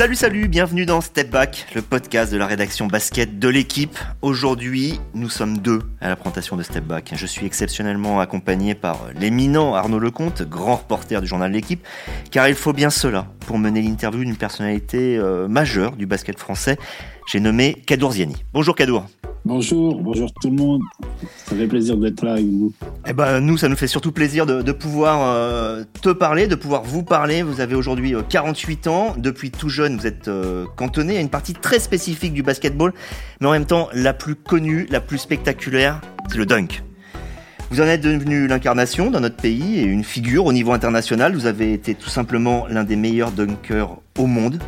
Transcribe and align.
Salut, 0.00 0.16
salut, 0.16 0.48
bienvenue 0.48 0.86
dans 0.86 1.02
Step 1.02 1.28
Back, 1.28 1.66
le 1.74 1.82
podcast 1.82 2.32
de 2.32 2.38
la 2.38 2.46
rédaction 2.46 2.86
basket 2.86 3.38
de 3.38 3.48
l'équipe. 3.50 3.98
Aujourd'hui, 4.22 4.98
nous 5.12 5.28
sommes 5.28 5.58
deux 5.58 5.82
à 6.00 6.08
la 6.08 6.16
présentation 6.16 6.56
de 6.56 6.62
Step 6.62 6.84
Back. 6.84 7.12
Je 7.14 7.26
suis 7.26 7.44
exceptionnellement 7.44 8.18
accompagné 8.18 8.74
par 8.74 9.08
l'éminent 9.14 9.74
Arnaud 9.74 9.98
Lecomte, 9.98 10.40
grand 10.40 10.76
reporter 10.76 11.20
du 11.20 11.26
journal 11.26 11.52
L'équipe, 11.52 11.86
car 12.30 12.48
il 12.48 12.54
faut 12.54 12.72
bien 12.72 12.88
cela 12.88 13.26
pour 13.40 13.58
mener 13.58 13.82
l'interview 13.82 14.24
d'une 14.24 14.36
personnalité 14.36 15.18
euh, 15.18 15.48
majeure 15.48 15.96
du 15.96 16.06
basket 16.06 16.38
français. 16.38 16.78
J'ai 17.30 17.38
nommé 17.38 17.74
Kadour 17.86 18.10
Ziani. 18.10 18.34
Bonjour 18.52 18.74
Kadour. 18.74 19.06
Bonjour, 19.44 20.02
bonjour 20.02 20.32
tout 20.42 20.50
le 20.50 20.56
monde. 20.56 20.82
Ça 21.46 21.54
fait 21.54 21.68
plaisir 21.68 21.96
d'être 21.96 22.24
là 22.24 22.32
avec 22.32 22.44
vous. 22.44 22.72
Eh 23.06 23.12
ben, 23.12 23.38
nous, 23.38 23.56
ça 23.56 23.68
nous 23.68 23.76
fait 23.76 23.86
surtout 23.86 24.10
plaisir 24.10 24.46
de, 24.46 24.72
pouvoir 24.72 25.20
euh, 25.22 25.84
te 26.02 26.08
parler, 26.08 26.48
de 26.48 26.56
pouvoir 26.56 26.82
vous 26.82 27.04
parler. 27.04 27.44
Vous 27.44 27.60
avez 27.60 27.76
aujourd'hui 27.76 28.14
48 28.28 28.86
euh, 28.88 28.90
ans. 28.90 29.14
Depuis 29.16 29.52
tout 29.52 29.68
jeune, 29.68 29.96
vous 29.96 30.08
êtes 30.08 30.26
euh, 30.26 30.66
cantonné 30.74 31.18
à 31.18 31.20
une 31.20 31.28
partie 31.28 31.52
très 31.52 31.78
spécifique 31.78 32.32
du 32.32 32.42
basketball, 32.42 32.92
mais 33.40 33.46
en 33.46 33.52
même 33.52 33.66
temps 33.66 33.88
la 33.92 34.12
plus 34.12 34.34
connue, 34.34 34.88
la 34.90 35.00
plus 35.00 35.18
spectaculaire, 35.18 36.00
c'est 36.28 36.36
le 36.36 36.46
dunk. 36.46 36.82
Vous 37.70 37.80
en 37.80 37.84
êtes 37.84 38.00
devenu 38.00 38.48
l'incarnation 38.48 39.12
dans 39.12 39.20
notre 39.20 39.36
pays 39.36 39.78
et 39.78 39.84
une 39.84 40.02
figure 40.02 40.46
au 40.46 40.52
niveau 40.52 40.72
international. 40.72 41.36
Vous 41.36 41.46
avez 41.46 41.74
été 41.74 41.94
tout 41.94 42.10
simplement 42.10 42.66
l'un 42.68 42.82
des 42.82 42.96
meilleurs 42.96 43.30
dunkers 43.30 43.98
au 44.18 44.26
monde. 44.26 44.60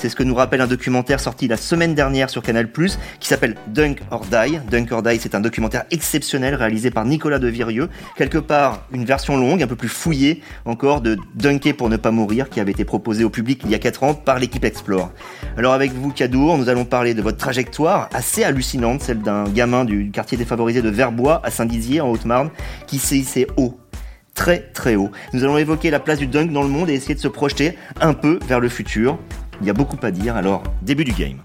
C'est 0.00 0.08
ce 0.08 0.16
que 0.16 0.22
nous 0.22 0.34
rappelle 0.34 0.62
un 0.62 0.66
documentaire 0.66 1.20
sorti 1.20 1.46
la 1.46 1.58
semaine 1.58 1.94
dernière 1.94 2.30
sur 2.30 2.40
Canal+, 2.40 2.70
qui 2.72 3.28
s'appelle 3.28 3.56
Dunk 3.66 4.00
or 4.10 4.24
Die. 4.24 4.58
Dunk 4.70 4.90
or 4.92 5.02
Die, 5.02 5.18
c'est 5.20 5.34
un 5.34 5.40
documentaire 5.40 5.84
exceptionnel 5.90 6.54
réalisé 6.54 6.90
par 6.90 7.04
Nicolas 7.04 7.38
de 7.38 7.48
Virieux. 7.48 7.90
Quelque 8.16 8.38
part, 8.38 8.86
une 8.94 9.04
version 9.04 9.36
longue, 9.36 9.62
un 9.62 9.66
peu 9.66 9.76
plus 9.76 9.90
fouillée 9.90 10.40
encore, 10.64 11.02
de 11.02 11.18
Dunker 11.34 11.74
pour 11.74 11.90
ne 11.90 11.98
pas 11.98 12.12
mourir, 12.12 12.48
qui 12.48 12.60
avait 12.60 12.70
été 12.70 12.86
proposé 12.86 13.24
au 13.24 13.28
public 13.28 13.60
il 13.66 13.70
y 13.70 13.74
a 13.74 13.78
4 13.78 14.04
ans 14.04 14.14
par 14.14 14.38
l'équipe 14.38 14.64
Explore. 14.64 15.10
Alors 15.58 15.74
avec 15.74 15.92
vous, 15.92 16.12
Cadour, 16.12 16.56
nous 16.56 16.70
allons 16.70 16.86
parler 16.86 17.12
de 17.12 17.20
votre 17.20 17.36
trajectoire 17.36 18.08
assez 18.14 18.42
hallucinante, 18.42 19.02
celle 19.02 19.20
d'un 19.20 19.44
gamin 19.44 19.84
du 19.84 20.10
quartier 20.10 20.38
défavorisé 20.38 20.80
de 20.80 20.88
Verbois 20.88 21.42
à 21.44 21.50
Saint-Dizier, 21.50 22.00
en 22.00 22.08
Haute-Marne, 22.08 22.48
qui 22.86 22.96
s'est 22.96 23.46
haut 23.58 23.78
très 24.34 24.60
très 24.72 24.96
haut. 24.96 25.10
Nous 25.34 25.44
allons 25.44 25.58
évoquer 25.58 25.90
la 25.90 26.00
place 26.00 26.18
du 26.18 26.26
dunk 26.26 26.52
dans 26.52 26.62
le 26.62 26.70
monde 26.70 26.88
et 26.88 26.94
essayer 26.94 27.14
de 27.14 27.20
se 27.20 27.28
projeter 27.28 27.76
un 28.00 28.14
peu 28.14 28.38
vers 28.48 28.60
le 28.60 28.70
futur. 28.70 29.18
Il 29.60 29.66
y 29.66 29.70
a 29.70 29.74
beaucoup 29.74 29.98
à 30.02 30.10
dire, 30.10 30.36
alors 30.36 30.62
début 30.80 31.04
du 31.04 31.12
game. 31.12 31.42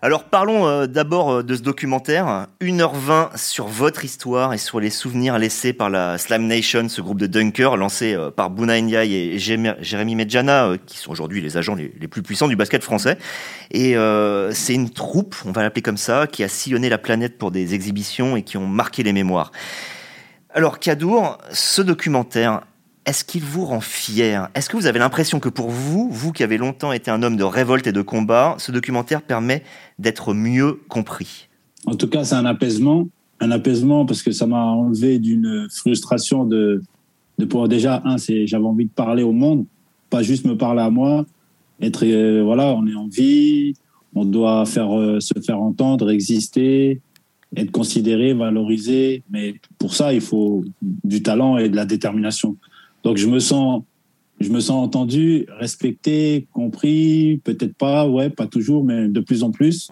Alors 0.00 0.24
parlons 0.24 0.68
euh, 0.68 0.86
d'abord 0.86 1.32
euh, 1.32 1.42
de 1.42 1.56
ce 1.56 1.62
documentaire, 1.62 2.46
1h20 2.60 3.36
sur 3.36 3.66
votre 3.66 4.04
histoire 4.04 4.52
et 4.52 4.58
sur 4.58 4.78
les 4.78 4.90
souvenirs 4.90 5.38
laissés 5.38 5.72
par 5.72 5.90
la 5.90 6.18
Slam 6.18 6.46
Nation, 6.46 6.88
ce 6.88 7.00
groupe 7.00 7.18
de 7.18 7.26
dunkers 7.26 7.76
lancé 7.76 8.14
euh, 8.14 8.30
par 8.30 8.50
Bouna 8.50 8.80
Ndiaye 8.80 9.14
et 9.14 9.38
Jérémy 9.38 10.14
Medjana, 10.14 10.74
qui 10.86 10.98
sont 10.98 11.10
aujourd'hui 11.10 11.40
les 11.40 11.56
agents 11.56 11.74
les, 11.74 11.88
plus 12.06 12.22
puissants 12.22 12.48
du 12.48 12.54
basket 12.54 12.84
français. 12.84 13.18
Et 13.72 13.96
c'est 14.52 14.74
une 14.74 14.90
troupe, 14.90 15.34
on 15.46 15.52
va 15.52 15.62
l'appeler 15.62 15.82
comme 15.82 15.96
ça, 15.96 16.26
qui 16.26 16.44
a 16.44 16.48
sillonné 16.48 16.88
la 16.88 16.98
planète 16.98 17.38
pour 17.38 17.50
des 17.50 17.74
exhibitions 17.74 18.36
et 18.36 18.42
qui 18.42 18.56
ont 18.56 18.66
marqué 18.66 19.02
les 19.02 19.12
mémoires. 19.12 19.50
Alors 20.50 20.78
Kadour, 20.78 21.38
ce 21.50 21.82
documentaire, 21.82 22.60
est-ce 23.06 23.24
qu'il 23.24 23.42
vous 23.42 23.64
rend 23.66 23.80
fier? 23.80 24.48
Est-ce 24.54 24.68
que 24.68 24.76
vous 24.76 24.86
avez 24.86 24.98
l'impression 24.98 25.40
que 25.40 25.48
pour 25.48 25.68
vous, 25.68 26.08
vous 26.10 26.32
qui 26.32 26.42
avez 26.42 26.56
longtemps 26.56 26.92
été 26.92 27.10
un 27.10 27.22
homme 27.22 27.36
de 27.36 27.44
révolte 27.44 27.86
et 27.86 27.92
de 27.92 28.02
combat, 28.02 28.56
ce 28.58 28.72
documentaire 28.72 29.22
permet 29.22 29.62
d'être 29.98 30.32
mieux 30.32 30.80
compris? 30.88 31.48
En 31.86 31.96
tout 31.96 32.08
cas, 32.08 32.24
c'est 32.24 32.34
un 32.34 32.46
apaisement. 32.46 33.08
Un 33.40 33.50
apaisement 33.50 34.06
parce 34.06 34.22
que 34.22 34.32
ça 34.32 34.46
m'a 34.46 34.64
enlevé 34.64 35.18
d'une 35.18 35.68
frustration 35.70 36.44
de, 36.44 36.82
de 37.38 37.44
pouvoir 37.44 37.68
déjà, 37.68 38.00
un, 38.04 38.16
j'avais 38.16 38.64
envie 38.64 38.86
de 38.86 38.90
parler 38.90 39.22
au 39.22 39.32
monde, 39.32 39.66
pas 40.08 40.22
juste 40.22 40.46
me 40.46 40.56
parler 40.56 40.82
à 40.82 40.90
moi. 40.90 41.26
Être, 41.80 42.06
euh, 42.06 42.42
voilà, 42.42 42.72
on 42.74 42.86
est 42.86 42.94
en 42.94 43.08
vie, 43.08 43.74
on 44.14 44.24
doit 44.24 44.64
faire, 44.64 44.96
euh, 44.98 45.20
se 45.20 45.34
faire 45.44 45.60
entendre, 45.60 46.10
exister, 46.10 47.00
être 47.56 47.72
considéré, 47.72 48.32
valorisé. 48.32 49.22
Mais 49.30 49.56
pour 49.78 49.92
ça, 49.94 50.14
il 50.14 50.20
faut 50.20 50.64
du 50.80 51.22
talent 51.22 51.58
et 51.58 51.68
de 51.68 51.76
la 51.76 51.84
détermination. 51.84 52.56
Donc 53.04 53.18
je 53.18 53.28
me 53.28 53.38
sens, 53.38 53.82
je 54.40 54.50
me 54.50 54.60
sens 54.60 54.82
entendu, 54.82 55.46
respecté, 55.58 56.46
compris, 56.52 57.40
peut-être 57.44 57.76
pas, 57.76 58.08
ouais, 58.08 58.30
pas 58.30 58.46
toujours, 58.46 58.82
mais 58.82 59.08
de 59.08 59.20
plus 59.20 59.42
en 59.42 59.50
plus. 59.50 59.90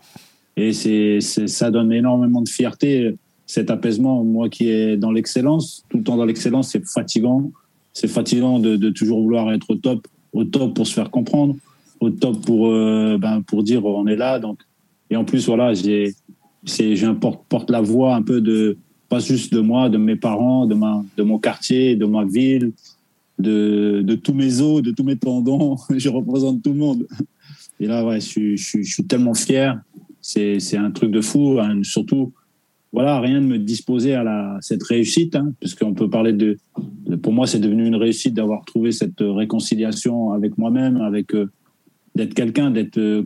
Et 0.56 0.72
c'est, 0.72 1.20
ça 1.20 1.70
donne 1.70 1.92
énormément 1.92 2.42
de 2.42 2.48
fierté, 2.48 3.14
cet 3.46 3.70
apaisement. 3.70 4.24
Moi 4.24 4.48
qui 4.48 4.68
est 4.68 4.96
dans 4.96 5.12
l'excellence, 5.12 5.84
tout 5.88 5.98
le 5.98 6.02
temps 6.02 6.16
dans 6.16 6.24
l'excellence, 6.24 6.70
c'est 6.70 6.86
fatigant. 6.86 7.52
C'est 7.92 8.08
fatigant 8.08 8.58
de, 8.58 8.76
de, 8.76 8.88
toujours 8.88 9.20
vouloir 9.22 9.52
être 9.52 9.70
au 9.70 9.74
top, 9.74 10.06
au 10.32 10.44
top 10.44 10.74
pour 10.74 10.86
se 10.86 10.94
faire 10.94 11.10
comprendre, 11.10 11.56
au 12.00 12.08
top 12.08 12.40
pour, 12.40 12.68
euh, 12.68 13.18
ben, 13.18 13.42
pour 13.42 13.62
dire 13.62 13.84
on 13.84 14.06
est 14.06 14.16
là. 14.16 14.38
Donc, 14.38 14.60
et 15.10 15.16
en 15.16 15.24
plus, 15.24 15.46
voilà, 15.46 15.74
j'ai, 15.74 16.14
c'est, 16.64 16.96
j'importe 16.96 17.44
porte 17.50 17.70
la 17.70 17.82
voix 17.82 18.14
un 18.14 18.22
peu 18.22 18.40
de, 18.40 18.78
pas 19.10 19.18
juste 19.18 19.52
de 19.52 19.60
moi, 19.60 19.90
de 19.90 19.98
mes 19.98 20.16
parents, 20.16 20.64
de 20.64 20.74
ma, 20.74 21.04
de 21.18 21.22
mon 21.22 21.38
quartier, 21.38 21.96
de 21.96 22.06
ma 22.06 22.24
ville, 22.24 22.72
de, 23.42 24.14
tous 24.14 24.34
mes 24.34 24.60
os, 24.60 24.82
de 24.82 24.90
tous 24.90 25.04
mes 25.04 25.16
tendons. 25.16 25.76
je 25.96 26.08
représente 26.08 26.62
tout 26.62 26.72
le 26.72 26.78
monde. 26.78 27.06
Et 27.80 27.86
là, 27.86 28.06
ouais, 28.06 28.20
je, 28.20 28.56
suis 28.56 29.04
tellement 29.04 29.34
fier. 29.34 29.80
C'est 30.20 30.76
un 30.76 30.90
truc 30.90 31.10
de 31.10 31.20
fou. 31.20 31.58
Hein. 31.60 31.80
Surtout, 31.82 32.32
voilà, 32.92 33.20
rien 33.20 33.40
de 33.40 33.46
me 33.46 33.58
disposer 33.58 34.14
à 34.14 34.22
la, 34.22 34.58
cette 34.60 34.82
réussite, 34.82 35.34
hein, 35.34 35.52
parce 35.60 35.74
qu'on 35.74 35.94
peut 35.94 36.10
parler 36.10 36.32
de. 36.32 36.58
Pour 37.22 37.32
moi, 37.32 37.46
c'est 37.46 37.58
devenu 37.58 37.86
une 37.86 37.96
réussite 37.96 38.34
d'avoir 38.34 38.64
trouvé 38.64 38.92
cette 38.92 39.20
réconciliation 39.20 40.32
avec 40.32 40.58
moi-même, 40.58 40.98
avec 40.98 41.34
euh, 41.34 41.50
d'être 42.14 42.34
quelqu'un, 42.34 42.70
d'être. 42.70 42.98
Euh, 42.98 43.24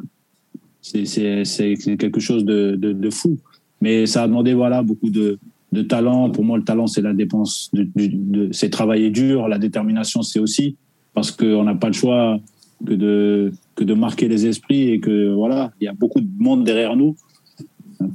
c'est 0.83 1.75
quelque 1.99 2.21
chose 2.21 2.45
de, 2.45 2.77
de, 2.77 3.11
fou. 3.11 3.39
Mais 3.81 4.07
ça 4.07 4.23
a 4.23 4.29
demandé 4.29 4.55
voilà 4.55 4.85
beaucoup 4.85 5.11
de, 5.11 5.39
de 5.77 5.83
talent. 5.83 6.31
Pour 6.31 6.45
moi, 6.45 6.59
le 6.59 6.65
talent, 6.65 6.89
c'est 6.89 7.03
la 7.03 7.13
dépense, 7.13 7.71
de, 7.73 8.49
c'est 8.53 8.71
travailler 8.71 9.11
dur. 9.11 9.47
La 9.49 9.59
détermination, 9.59 10.23
c'est 10.23 10.41
aussi 10.41 10.77
parce 11.15 11.31
qu'on 11.31 11.65
n'a 11.65 11.75
pas 11.75 11.87
le 11.87 11.93
choix 11.93 12.39
que 12.85 12.95
de, 12.95 13.53
que 13.75 13.85
de 13.85 13.95
marquer 13.95 14.29
les 14.29 14.47
esprits 14.47 14.91
et 14.91 15.01
que 15.01 15.33
voilà, 15.33 15.73
il 15.81 15.85
y 15.85 15.89
a 15.89 15.95
beaucoup 15.95 16.21
de 16.21 16.29
monde 16.39 16.65
derrière 16.65 16.97
nous. 16.97 17.17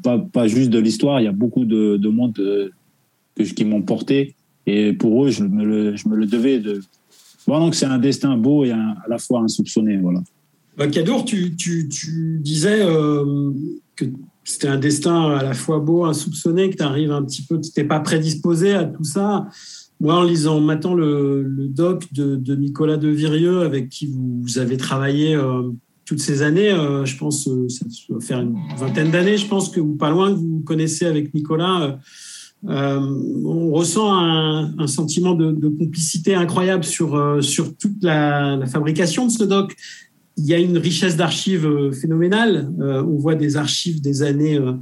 Pas, 0.03 0.19
pas 0.19 0.47
juste 0.47 0.69
de 0.69 0.77
l'histoire, 0.77 1.22
il 1.22 1.23
y 1.23 1.27
a 1.27 1.31
beaucoup 1.31 1.66
de, 1.66 1.97
de 1.97 2.09
monde 2.09 2.38
euh, 2.39 2.69
que, 3.35 3.44
qui 3.44 3.66
m'ont 3.66 3.81
porté. 3.81 4.35
Et 4.67 4.93
pour 4.93 5.25
eux, 5.25 5.29
je 5.31 5.43
me 5.43 5.63
le, 5.66 5.95
je 5.95 6.07
me 6.07 6.16
le 6.16 6.28
devais 6.28 6.59
de. 6.59 6.81
Voilà, 7.47 7.66
donc 7.66 7.73
c'est 7.73 7.88
un 7.88 7.97
destin 7.97 8.38
beau 8.38 8.63
et 8.63 8.72
à 8.72 8.95
la 9.09 9.17
fois 9.17 9.41
insoupçonné. 9.41 9.97
Voilà. 9.97 10.22
Bah, 10.78 10.88
Kadour, 10.88 11.25
tu, 11.25 11.55
tu, 11.55 11.89
tu 11.89 12.39
disais 12.41 12.81
euh, 12.81 13.51
que 13.95 14.05
c'était 14.44 14.68
un 14.68 14.78
destin 14.78 15.31
à 15.31 15.44
la 15.44 15.53
fois 15.53 15.79
beau, 15.79 16.06
insoupçonné, 16.06 16.69
que 16.69 16.78
tu 16.78 16.84
arrives 16.84 17.12
un 17.12 17.24
petit 17.24 17.44
peu, 17.44 17.59
tu 17.59 17.68
n'étais 17.68 17.84
pas 17.84 18.00
prédisposé 18.00 18.74
à 18.74 18.85
tout 18.85 19.03
ça. 19.03 19.47
Moi, 20.00 20.16
en 20.16 20.24
lisant 20.24 20.59
maintenant 20.59 20.96
le, 20.96 21.46
doc 21.69 22.12
de, 22.12 22.56
Nicolas 22.56 22.97
de 22.97 23.07
Virieux, 23.07 23.62
avec 23.62 23.90
qui 23.90 24.07
vous, 24.07 24.57
avez 24.57 24.75
travaillé 24.78 25.35
euh, 25.35 25.69
toutes 26.06 26.19
ces 26.19 26.41
années, 26.41 26.72
euh, 26.72 27.06
je 27.06 27.18
pense, 27.18 27.47
euh, 27.47 27.69
ça 27.69 27.85
doit 28.09 28.19
faire 28.19 28.40
une 28.40 28.57
vingtaine 28.78 29.12
d'années, 29.12 29.38
je 29.38 29.47
pense 29.47 29.69
que 29.69 29.79
vous, 29.79 29.96
pas 29.96 30.09
loin, 30.09 30.31
que 30.31 30.40
vous 30.40 30.63
connaissez 30.66 31.06
avec 31.06 31.35
Nicolas. 31.35 32.00
on 32.63 33.72
ressent 33.72 34.12
un, 34.12 34.88
sentiment 34.88 35.35
de, 35.35 35.69
complicité 35.69 36.34
incroyable 36.34 36.84
sur, 36.84 37.38
sur 37.44 37.78
toute 37.78 38.02
la, 38.03 38.59
fabrication 38.66 39.28
de 39.28 39.31
ce 39.31 39.44
doc 39.44 39.75
il 40.38 40.46
y 40.46 40.53
a 40.53 40.59
une 40.59 40.78
richesse 40.78 41.16
d'archives 41.18 41.66
euh, 41.66 41.92
phénoménale. 41.92 42.72
Euh, 42.80 43.03
on 43.03 43.18
voit 43.18 43.36
des 43.36 43.58
archives 43.58 44.02
des 44.02 44.24
années, 44.24 44.58
euh, 44.58 44.74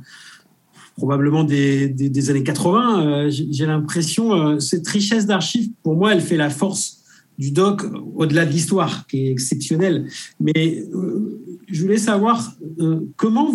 probablement 0.96 1.44
des, 1.44 1.90
des, 1.90 2.30
années 2.30 2.44
80. 2.44 3.30
J'ai 3.30 3.66
l'impression, 3.66 4.60
cette 4.60 4.88
richesse 4.88 5.26
d'archives, 5.26 5.70
pour 5.82 5.96
moi, 5.96 6.14
elle 6.14 6.22
fait 6.22 6.38
la 6.38 6.50
force 6.50 6.98
du 7.38 7.52
doc 7.52 7.84
au-delà 8.16 8.46
de 8.46 8.52
l'histoire, 8.52 9.08
qui 9.08 9.28
est 9.28 9.32
exceptionnelle. 9.32 10.10
Mais 10.42 10.86
je 11.70 11.82
voulais 11.82 11.98
savoir 11.98 12.54
comment 13.16 13.50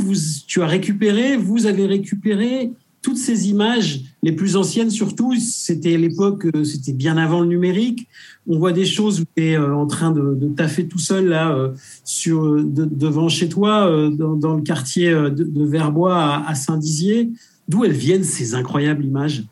tu 0.47 0.63
as 0.63 0.67
récupéré, 0.67 1.37
vous 1.37 1.67
avez 1.67 1.85
récupéré 1.85 2.73
toutes 3.05 3.19
ces 3.19 3.51
images, 3.51 4.01
les 4.23 4.33
plus 4.33 4.57
anciennes 4.57 4.89
surtout, 4.89 5.35
c'était 5.39 5.99
l'époque, 5.99 6.47
euh, 6.57 6.65
c'était 6.65 6.95
bien 6.95 7.19
avant 7.19 7.41
le 7.41 7.47
numérique. 7.47 8.09
On 8.47 8.59
voit 8.59 8.73
des 8.73 8.87
choses 8.87 9.21
où 9.21 9.25
tu 9.37 9.45
es 9.45 9.59
euh, 9.59 9.77
en 9.77 9.87
train 9.87 10.11
de, 10.11 10.35
de 10.35 10.49
taffer 10.49 10.89
tout 10.89 10.99
seul 10.99 11.29
là, 11.29 11.55
euh, 11.55 11.75
sur, 12.03 12.65
devant 12.65 13.29
chez 13.29 13.51
toi, 13.51 14.11
dans, 14.11 14.55
le 14.55 14.63
quartier 14.63 15.11
de, 15.11 15.65
Verbois 15.67 16.43
à, 16.47 16.55
Saint-Dizier. 16.55 17.31
D'où 17.69 17.85
elles 17.85 17.93
viennent 17.93 18.25
ces 18.25 18.55
incroyables 18.55 19.05
images? 19.05 19.45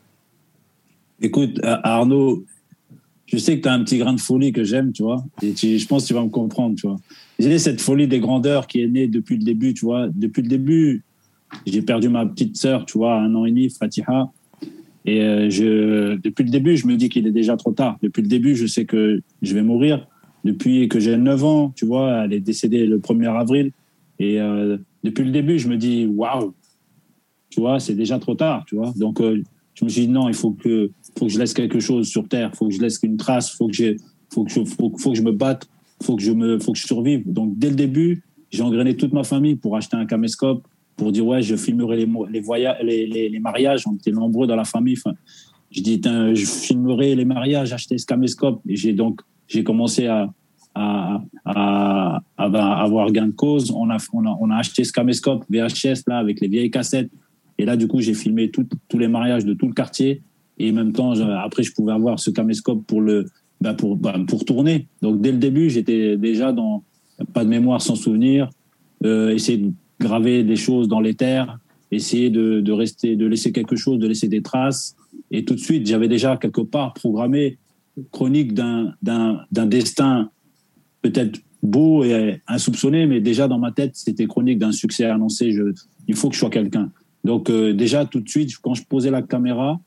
Écoute, 1.21 1.59
Arnaud, 1.63 2.43
je 3.27 3.37
sais 3.37 3.57
que 3.57 3.61
tu 3.63 3.69
as 3.69 3.73
un 3.73 3.83
petit 3.83 3.99
grain 3.99 4.13
de 4.13 4.19
folie 4.19 4.51
que 4.51 4.63
j'aime, 4.63 4.91
tu 4.93 5.03
vois. 5.03 5.23
Et 5.43 5.55
je 5.55 5.87
pense 5.87 6.03
que 6.03 6.07
tu 6.07 6.13
vas 6.15 6.23
me 6.23 6.29
comprendre, 6.29 6.75
tu 6.75 6.87
vois. 6.87 6.97
J'ai 7.37 7.59
cette 7.59 7.81
folie 7.81 8.07
des 8.07 8.19
grandeurs 8.19 8.65
qui 8.65 8.81
est 8.81 8.87
née 8.87 9.07
depuis 9.07 9.37
le 9.37 9.43
début, 9.43 9.75
tu 9.75 9.85
vois. 9.85 10.07
Depuis 10.11 10.41
le 10.41 10.47
début, 10.47 11.03
j'ai 11.65 11.81
perdu 11.81 12.09
ma 12.09 12.25
petite 12.25 12.57
sœur, 12.57 12.85
tu 12.85 12.97
vois, 12.97 13.15
un 13.15 13.33
an 13.35 13.45
et 13.45 13.49
demi, 13.49 13.69
Fatiha. 13.69 14.31
Et 15.05 15.21
euh, 15.21 15.49
je, 15.49 16.15
depuis 16.15 16.43
le 16.43 16.49
début, 16.49 16.77
je 16.77 16.87
me 16.87 16.95
dis 16.95 17.09
qu'il 17.09 17.27
est 17.27 17.31
déjà 17.31 17.57
trop 17.57 17.71
tard. 17.71 17.97
Depuis 18.01 18.21
le 18.21 18.27
début, 18.27 18.55
je 18.55 18.65
sais 18.65 18.85
que 18.85 19.21
je 19.41 19.53
vais 19.53 19.61
mourir. 19.61 20.07
depuis 20.43 20.89
que 20.89 20.99
j'ai 20.99 21.15
9 21.17 21.43
ans, 21.43 21.73
tu 21.75 21.85
vois, 21.85 22.25
elle 22.25 22.33
est 22.33 22.39
décédée 22.39 22.85
le 22.85 22.99
1er 22.99 23.37
avril. 23.37 23.71
Et 24.19 24.39
euh, 24.39 24.77
depuis 25.03 25.23
le 25.23 25.31
début, 25.31 25.59
je 25.59 25.67
me 25.67 25.77
dis, 25.77 26.05
waouh, 26.05 26.53
tu 27.49 27.59
vois, 27.59 27.79
c'est 27.79 27.95
déjà 27.95 28.19
trop 28.19 28.35
tard, 28.35 28.63
tu 28.67 28.75
vois. 28.75 28.93
Donc, 28.97 29.21
euh, 29.21 29.41
je 29.73 29.85
me 29.85 29.89
suis 29.89 30.01
dit, 30.01 30.07
non, 30.07 30.27
il 30.27 30.35
faut 30.35 30.51
que, 30.51 30.91
faut 31.17 31.25
que 31.25 31.31
je 31.31 31.39
laisse 31.39 31.53
quelque 31.53 31.79
chose 31.79 32.07
sur 32.07 32.27
Terre, 32.27 32.51
il 32.53 32.57
faut 32.57 32.67
que 32.67 32.73
je 32.73 32.81
laisse 32.81 32.99
une 33.03 33.17
trace, 33.17 33.53
il 33.53 33.57
faut, 33.57 33.67
que 33.67 33.73
je, 33.73 33.95
faut, 34.31 34.45
faut, 34.97 35.11
que 35.11 35.17
je 35.17 35.21
me 35.21 35.31
batte, 35.31 35.67
il 36.01 36.05
faut, 36.05 36.15
que 36.15 36.21
je 36.21 36.31
faut 36.59 36.73
que 36.73 36.79
je 36.79 36.85
survive. 36.85 37.23
Donc, 37.25 37.57
dès 37.57 37.69
le 37.69 37.75
début, 37.75 38.23
j'ai 38.51 38.63
engrainé 38.63 38.95
toute 38.95 39.13
ma 39.13 39.23
famille 39.23 39.55
pour 39.55 39.75
acheter 39.75 39.97
un 39.97 40.05
caméscope, 40.05 40.67
pour 40.95 41.11
dire, 41.11 41.25
ouais, 41.25 41.41
je 41.41 41.55
filmerai 41.55 41.97
les, 41.97 42.07
les, 42.29 42.39
voyages, 42.39 42.77
les, 42.83 43.07
les, 43.07 43.39
mariages. 43.39 43.87
On 43.87 43.95
était 43.95 44.11
nombreux 44.11 44.47
dans 44.47 44.55
la 44.55 44.63
famille. 44.63 44.95
Enfin, 44.97 45.15
je 45.71 45.81
dis, 45.81 46.01
je 46.03 46.45
filmerai 46.45 47.15
les 47.15 47.25
mariages, 47.25 47.73
acheter 47.73 47.97
ce 47.97 48.05
caméscope. 48.05 48.61
Et 48.67 48.75
j'ai 48.75 48.93
donc, 48.93 49.21
j'ai 49.47 49.63
commencé 49.63 50.07
à, 50.07 50.31
à, 50.75 51.21
à, 51.45 52.21
à, 52.37 52.83
avoir 52.83 53.11
gain 53.11 53.27
de 53.27 53.31
cause. 53.31 53.71
On 53.71 53.89
a, 53.89 53.97
on 54.13 54.25
a, 54.25 54.37
on 54.39 54.49
a 54.49 54.57
acheté 54.57 54.83
ce 54.83 54.93
caméscope 54.93 55.45
VHS 55.49 56.03
là 56.07 56.17
avec 56.17 56.41
les 56.41 56.47
vieilles 56.47 56.71
cassettes. 56.71 57.09
Et 57.57 57.65
là, 57.65 57.75
du 57.75 57.87
coup, 57.87 57.99
j'ai 57.99 58.13
filmé 58.13 58.49
tout, 58.49 58.67
tous 58.87 58.97
les 58.97 59.07
mariages 59.07 59.45
de 59.45 59.53
tout 59.53 59.67
le 59.67 59.73
quartier. 59.73 60.21
Et 60.57 60.69
en 60.69 60.73
même 60.73 60.93
temps, 60.93 61.13
après, 61.19 61.63
je 61.63 61.73
pouvais 61.73 61.93
avoir 61.93 62.19
ce 62.19 62.29
caméscope 62.29 62.85
pour 62.85 63.01
le, 63.01 63.25
bah 63.61 63.73
pour, 63.73 63.95
bah 63.95 64.15
pour 64.27 64.45
tourner. 64.45 64.87
Donc, 65.01 65.21
dès 65.21 65.31
le 65.31 65.37
début, 65.37 65.69
j'étais 65.69 66.17
déjà 66.17 66.51
dans 66.51 66.83
pas 67.33 67.43
de 67.43 67.49
mémoire 67.49 67.81
sans 67.81 67.95
souvenir, 67.95 68.49
euh, 69.05 69.29
essayer 69.29 69.57
de 69.57 69.71
graver 70.03 70.43
des 70.43 70.55
choses 70.55 70.87
dans 70.87 70.99
les 70.99 71.15
terres, 71.15 71.59
essayer 71.91 72.29
de, 72.29 72.71
rester, 72.71 73.15
de 73.15 73.25
laisser 73.25 73.51
quelque 73.51 73.75
chose, 73.75 73.99
de 73.99 74.07
laisser 74.07 74.27
des 74.27 74.41
traces. 74.41 74.95
Et 75.31 75.45
tout 75.45 75.55
de 75.55 75.59
suite, 75.59 75.87
j'avais 75.87 76.07
déjà 76.07 76.37
quelque 76.37 76.61
part 76.61 76.93
programmé 76.93 77.57
chronique 78.11 78.53
d'un 78.53 78.95
destin 79.65 80.29
peut-être 81.01 81.39
beau 81.61 82.03
et 82.03 82.41
insoupçonné, 82.47 83.05
mais 83.05 83.21
déjà 83.21 83.47
dans 83.47 83.59
ma 83.59 83.71
tête, 83.71 83.91
c'était 83.95 84.25
chronique 84.25 84.59
d'un 84.59 84.71
succès 84.71 85.05
annoncé. 85.05 85.55
Il 86.07 86.15
faut 86.15 86.29
que 86.29 86.35
je 86.35 86.39
sois 86.39 86.49
quelqu'un. 86.49 86.91
Donc 87.23 87.49
euh, 87.49 87.73
déjà 87.73 88.05
tout 88.05 88.19
de 88.19 88.27
suite, 88.27 88.57
quand 88.57 88.73
je 88.73 88.83
posais 88.83 89.11
la 89.11 89.21
caméra, 89.21 89.79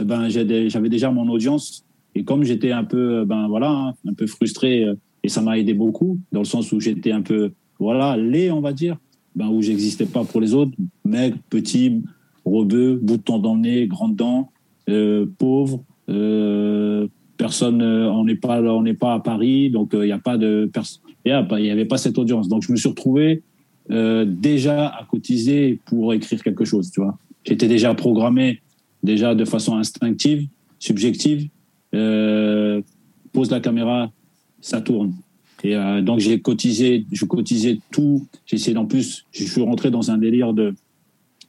eh 0.00 0.04
ben 0.04 0.28
j'avais 0.28 0.88
déjà 0.88 1.10
mon 1.10 1.28
audience 1.28 1.84
et 2.14 2.24
comme 2.24 2.42
j'étais 2.42 2.72
un 2.72 2.84
peu, 2.84 3.24
ben 3.24 3.46
voilà, 3.48 3.94
un 4.06 4.14
peu 4.14 4.26
frustré 4.26 4.84
euh, 4.84 4.94
et 5.22 5.28
ça 5.28 5.42
m'a 5.42 5.58
aidé 5.58 5.74
beaucoup 5.74 6.18
dans 6.32 6.40
le 6.40 6.46
sens 6.46 6.72
où 6.72 6.80
j'étais 6.80 7.12
un 7.12 7.22
peu, 7.22 7.52
voilà, 7.78 8.16
laid 8.16 8.50
on 8.50 8.60
va 8.60 8.72
dire, 8.72 8.96
ben 9.34 9.48
où 9.48 9.62
j'existais 9.62 10.06
pas 10.06 10.24
pour 10.24 10.40
les 10.40 10.54
autres, 10.54 10.72
maigre, 11.04 11.36
petit, 11.48 12.02
rebeu, 12.44 12.98
bouton 13.00 13.38
dans 13.38 13.54
le 13.54 13.60
nez, 13.60 13.86
grande 13.86 14.16
dents, 14.16 14.50
euh, 14.88 15.26
pauvre. 15.38 15.82
Euh, 16.08 17.06
personne, 17.36 17.82
on 17.82 18.24
n'est 18.24 18.34
pas, 18.34 18.60
on 18.60 18.82
n'est 18.82 18.94
pas 18.94 19.14
à 19.14 19.20
Paris, 19.20 19.70
donc 19.70 19.90
il 19.94 20.00
n'y 20.00 20.12
a 20.12 20.18
pas 20.18 20.36
de 20.36 20.70
il 21.24 21.62
n'y 21.62 21.70
avait 21.70 21.84
pas 21.84 21.98
cette 21.98 22.18
audience. 22.18 22.48
Donc 22.48 22.62
je 22.62 22.72
me 22.72 22.76
suis 22.76 22.88
retrouvé 22.88 23.42
euh, 23.90 24.24
déjà 24.24 24.88
à 24.88 25.04
cotiser 25.04 25.80
pour 25.84 26.12
écrire 26.14 26.42
quelque 26.42 26.64
chose, 26.64 26.90
tu 26.90 27.00
vois. 27.00 27.18
J'étais 27.44 27.68
déjà 27.68 27.94
programmé, 27.94 28.60
déjà 29.02 29.34
de 29.34 29.44
façon 29.44 29.76
instinctive, 29.76 30.46
subjective. 30.78 31.48
Euh, 31.94 32.82
pose 33.32 33.50
la 33.50 33.60
caméra, 33.60 34.12
ça 34.60 34.80
tourne. 34.80 35.14
Et 35.62 35.76
euh, 35.76 36.00
donc 36.00 36.20
j'ai 36.20 36.40
cotisé, 36.40 37.06
je 37.12 37.24
cotisais 37.24 37.78
tout. 37.90 38.26
J'ai 38.46 38.56
essayé 38.56 38.74
d'en 38.74 38.86
plus, 38.86 39.26
je 39.32 39.44
suis 39.44 39.60
rentré 39.62 39.90
dans 39.90 40.10
un 40.10 40.18
délire 40.18 40.52
de, 40.54 40.74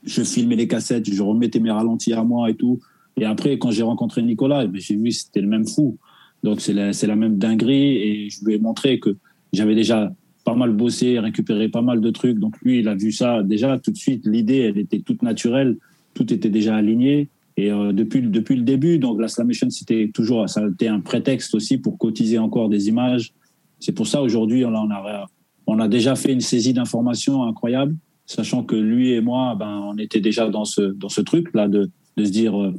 je 0.03 0.23
filmais 0.23 0.55
les 0.55 0.67
cassettes, 0.67 1.11
je 1.11 1.21
remettais 1.21 1.59
mes 1.59 1.71
ralentis 1.71 2.13
à 2.13 2.23
moi 2.23 2.49
et 2.49 2.55
tout. 2.55 2.79
Et 3.17 3.25
après, 3.25 3.57
quand 3.57 3.71
j'ai 3.71 3.83
rencontré 3.83 4.21
Nicolas, 4.21 4.65
eh 4.65 4.79
j'ai 4.79 4.95
vu 4.95 5.11
c'était 5.11 5.41
le 5.41 5.47
même 5.47 5.67
fou. 5.67 5.97
Donc 6.43 6.59
c'est 6.59 6.73
la, 6.73 6.91
la 6.91 7.15
même 7.15 7.37
dinguerie 7.37 7.97
et 7.97 8.29
je 8.29 8.43
lui 8.43 8.55
ai 8.55 8.59
montré 8.59 8.99
que 8.99 9.15
j'avais 9.53 9.75
déjà 9.75 10.11
pas 10.43 10.55
mal 10.55 10.71
bossé, 10.71 11.19
récupéré 11.19 11.69
pas 11.69 11.81
mal 11.81 12.01
de 12.01 12.09
trucs. 12.09 12.39
Donc 12.39 12.59
lui, 12.61 12.79
il 12.79 12.87
a 12.87 12.95
vu 12.95 13.11
ça 13.11 13.43
déjà 13.43 13.77
tout 13.77 13.91
de 13.91 13.97
suite. 13.97 14.25
L'idée, 14.25 14.57
elle 14.57 14.77
était 14.77 14.99
toute 14.99 15.21
naturelle, 15.21 15.77
tout 16.13 16.33
était 16.33 16.49
déjà 16.49 16.75
aligné. 16.75 17.29
Et 17.57 17.71
euh, 17.71 17.91
depuis, 17.91 18.21
depuis 18.21 18.55
le 18.55 18.63
début, 18.63 18.97
donc 18.97 19.21
la 19.21 19.27
Slamation, 19.27 19.69
c'était 19.69 20.09
toujours, 20.13 20.49
ça 20.49 20.61
a 20.61 20.67
été 20.67 20.87
un 20.87 20.99
prétexte 20.99 21.53
aussi 21.53 21.77
pour 21.77 21.97
cotiser 21.97 22.39
encore 22.39 22.69
des 22.69 22.87
images. 22.87 23.33
C'est 23.81 23.91
pour 23.91 24.07
ça 24.07 24.21
aujourd'hui, 24.21 24.63
on 24.63 25.79
a, 25.79 25.87
déjà 25.87 26.15
fait 26.15 26.31
une 26.31 26.39
saisie 26.39 26.71
d'informations 26.71 27.43
incroyable, 27.43 27.95
sachant 28.27 28.63
que 28.63 28.75
lui 28.75 29.11
et 29.11 29.21
moi, 29.21 29.55
ben, 29.59 29.81
on 29.91 29.97
était 29.97 30.21
déjà 30.21 30.47
dans 30.49 30.65
ce, 30.65 30.81
dans 30.81 31.09
ce 31.09 31.19
truc 31.21 31.53
là 31.53 31.67
de, 31.67 31.89
de 32.15 32.23
se 32.23 32.31
dire 32.31 32.61
euh, 32.61 32.73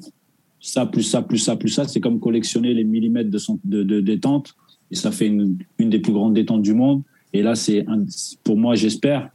ça 0.60 0.86
plus 0.86 1.02
ça 1.02 1.20
plus 1.20 1.38
ça 1.38 1.56
plus 1.56 1.70
ça. 1.70 1.88
C'est 1.88 2.00
comme 2.00 2.20
collectionner 2.20 2.72
les 2.72 2.84
millimètres 2.84 3.30
de, 3.30 3.82
de, 3.82 4.00
détente 4.00 4.54
et 4.92 4.94
ça 4.94 5.10
fait 5.10 5.26
une, 5.26 5.58
une 5.78 5.90
des 5.90 5.98
plus 5.98 6.12
grandes 6.12 6.34
détentes 6.34 6.62
du 6.62 6.72
monde. 6.72 7.02
Et 7.32 7.42
là, 7.42 7.56
c'est 7.56 7.84
pour 8.44 8.56
moi, 8.56 8.76
j'espère, 8.76 9.30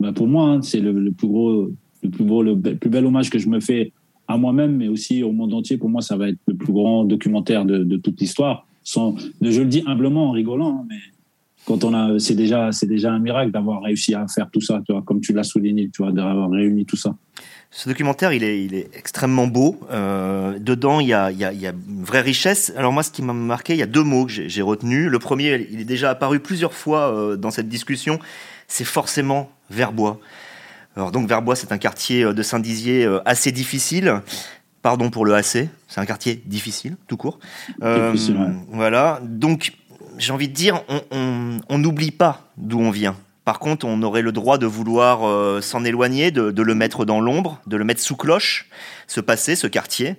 bah 0.00 0.12
pour 0.12 0.26
moi, 0.26 0.48
hein, 0.48 0.62
c'est 0.62 0.80
le, 0.80 1.12
plus 1.12 1.28
gros, 1.28 1.70
le 2.02 2.10
plus 2.10 2.24
beau, 2.24 2.42
le 2.42 2.58
plus 2.58 2.90
bel 2.90 3.06
hommage 3.06 3.30
que 3.30 3.38
je 3.38 3.48
me 3.48 3.60
fais 3.60 3.92
à 4.26 4.36
moi-même, 4.36 4.76
mais 4.76 4.88
aussi 4.88 5.22
au 5.22 5.30
monde 5.30 5.54
entier. 5.54 5.76
Pour 5.76 5.90
moi, 5.90 6.00
ça 6.00 6.16
va 6.16 6.30
être 6.30 6.38
le 6.46 6.54
plus 6.54 6.72
grand 6.72 7.04
documentaire 7.04 7.64
de, 7.64 7.84
de 7.84 7.96
toute 7.98 8.20
l'histoire. 8.20 8.66
Je 8.84 9.60
le 9.60 9.66
dis 9.66 9.82
humblement 9.86 10.28
en 10.28 10.30
rigolant, 10.32 10.80
hein, 10.80 10.86
mais 10.88 10.98
quand 11.66 11.84
on 11.84 11.94
a, 11.94 12.18
c'est 12.18 12.34
déjà, 12.34 12.72
c'est 12.72 12.86
déjà 12.86 13.10
un 13.10 13.18
miracle 13.18 13.50
d'avoir 13.50 13.82
réussi 13.82 14.14
à 14.14 14.26
faire 14.28 14.50
tout 14.50 14.60
ça, 14.60 14.82
comme 15.06 15.20
tu 15.20 15.32
l'as 15.32 15.44
souligné, 15.44 15.90
tu 15.92 16.02
vois, 16.02 16.12
d'avoir 16.12 16.50
réuni 16.50 16.84
tout 16.84 16.96
ça. 16.96 17.14
Ce 17.76 17.88
documentaire, 17.88 18.32
il 18.32 18.44
est, 18.44 18.88
extrêmement 18.96 19.48
beau. 19.48 19.80
Euh, 19.90 20.60
dedans, 20.60 21.00
il 21.00 21.08
y, 21.08 21.12
a, 21.12 21.30
une 21.30 22.04
vraie 22.04 22.20
richesse. 22.20 22.72
Alors 22.76 22.92
moi, 22.92 23.02
ce 23.02 23.10
qui 23.10 23.20
m'a 23.20 23.32
marqué, 23.32 23.72
il 23.72 23.80
y 23.80 23.82
a 23.82 23.86
deux 23.86 24.04
mots 24.04 24.26
que 24.26 24.32
j'ai 24.32 24.62
retenus. 24.62 25.10
Le 25.10 25.18
premier, 25.18 25.66
il 25.72 25.80
est 25.80 25.84
déjà 25.84 26.10
apparu 26.10 26.38
plusieurs 26.38 26.72
fois 26.72 27.12
euh, 27.12 27.36
dans 27.36 27.50
cette 27.50 27.68
discussion. 27.68 28.20
C'est 28.68 28.84
forcément 28.84 29.50
Verbois. 29.70 30.20
Alors 30.94 31.10
donc 31.10 31.28
Verbois, 31.28 31.56
c'est 31.56 31.72
un 31.72 31.78
quartier 31.78 32.22
euh, 32.22 32.32
de 32.32 32.44
Saint-Dizier 32.44 33.08
assez 33.24 33.50
difficile. 33.50 34.20
Pardon 34.84 35.08
pour 35.08 35.24
le 35.24 35.34
AC. 35.34 35.70
C'est 35.88 35.98
un 35.98 36.04
quartier 36.04 36.42
difficile, 36.44 36.98
tout 37.08 37.16
court. 37.16 37.38
Euh, 37.82 38.12
difficile, 38.12 38.36
ouais. 38.36 38.50
Voilà. 38.68 39.18
Donc 39.22 39.72
j'ai 40.18 40.30
envie 40.30 40.46
de 40.46 40.52
dire, 40.52 40.82
on 41.10 41.78
n'oublie 41.78 42.10
pas 42.10 42.50
d'où 42.58 42.80
on 42.80 42.90
vient. 42.90 43.16
Par 43.46 43.60
contre, 43.60 43.86
on 43.86 44.02
aurait 44.02 44.20
le 44.20 44.30
droit 44.30 44.58
de 44.58 44.66
vouloir 44.66 45.26
euh, 45.26 45.62
s'en 45.62 45.86
éloigner, 45.86 46.30
de, 46.30 46.50
de, 46.50 46.62
le 46.62 46.74
mettre 46.74 47.06
dans 47.06 47.18
l'ombre, 47.18 47.62
de 47.66 47.78
le 47.78 47.84
mettre 47.84 48.02
sous 48.02 48.14
cloche, 48.14 48.68
ce 49.06 49.22
passé, 49.22 49.56
ce 49.56 49.66
quartier. 49.66 50.16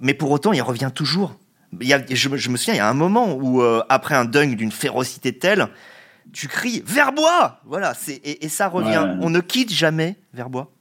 Mais 0.00 0.14
pour 0.14 0.32
autant, 0.32 0.52
il 0.52 0.62
revient 0.62 0.90
toujours. 0.92 1.36
Il 1.80 1.86
y 1.86 1.94
a, 1.94 2.04
je, 2.08 2.36
je, 2.36 2.48
me 2.50 2.56
souviens, 2.56 2.74
il 2.74 2.78
y 2.78 2.80
a 2.80 2.88
un 2.88 2.94
moment 2.94 3.34
où, 3.34 3.62
euh, 3.62 3.84
après 3.88 4.16
un 4.16 4.24
dunk 4.24 4.56
d'une 4.56 4.72
férocité 4.72 5.32
telle, 5.32 5.68
tu 6.32 6.48
cries 6.48 6.82
Verbois 6.84 7.60
Voilà, 7.66 7.94
et, 8.08 8.44
et, 8.44 8.48
ça 8.48 8.66
revient. 8.66 9.04
Ouais. 9.06 9.18
On 9.20 9.30
ne 9.30 9.38
quitte 9.38 9.72
jamais 9.72 10.16
Verbois. 10.34 10.72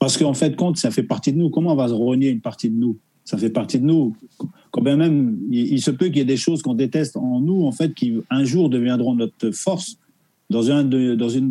Parce 0.00 0.16
qu'en 0.16 0.34
fait, 0.34 0.56
compte, 0.56 0.78
ça 0.78 0.90
fait 0.90 1.04
partie 1.04 1.32
de 1.32 1.38
nous. 1.38 1.50
Comment 1.50 1.74
on 1.74 1.76
va 1.76 1.86
se 1.86 1.92
renier 1.92 2.30
une 2.30 2.40
partie 2.40 2.68
de 2.68 2.74
nous? 2.74 2.98
Ça 3.24 3.38
fait 3.38 3.50
partie 3.50 3.78
de 3.78 3.84
nous. 3.84 4.16
Quand 4.72 4.82
bien 4.82 4.96
même, 4.96 5.38
il, 5.50 5.80
se 5.80 5.92
peut 5.92 6.06
qu'il 6.06 6.16
y 6.16 6.20
ait 6.20 6.24
des 6.24 6.36
choses 6.36 6.62
qu'on 6.62 6.74
déteste 6.74 7.16
en 7.16 7.40
nous, 7.40 7.64
en 7.64 7.70
fait, 7.70 7.94
qui 7.94 8.14
un 8.30 8.42
jour 8.42 8.70
deviendront 8.70 9.14
notre 9.14 9.52
force 9.52 9.98
dans, 10.48 10.62
une 10.62 10.88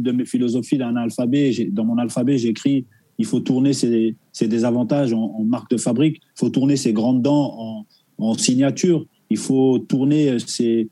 de 0.04 0.12
mes 0.12 0.26
philosophies 0.26 0.78
d'un 0.78 0.98
alphabet, 0.98 1.70
dans 1.72 1.86
mon 1.86 1.98
alphabet, 1.98 2.38
j'écris 2.38 2.86
il 3.20 3.26
faut 3.26 3.42
tourner 3.42 3.74
ses, 3.74 4.16
désavantages 4.42 5.14
en, 5.14 5.36
en, 5.38 5.44
marque 5.44 5.70
de 5.70 5.78
fabrique, 5.78 6.22
il 6.22 6.40
faut 6.40 6.50
tourner 6.50 6.78
ses 6.78 6.94
grandes 6.94 7.22
dents 7.22 7.54
en, 7.58 7.86
en 8.18 8.34
signature, 8.34 9.06
il 9.30 9.38
faut 9.38 9.78
tourner 9.80 10.38
ses, 10.40 10.90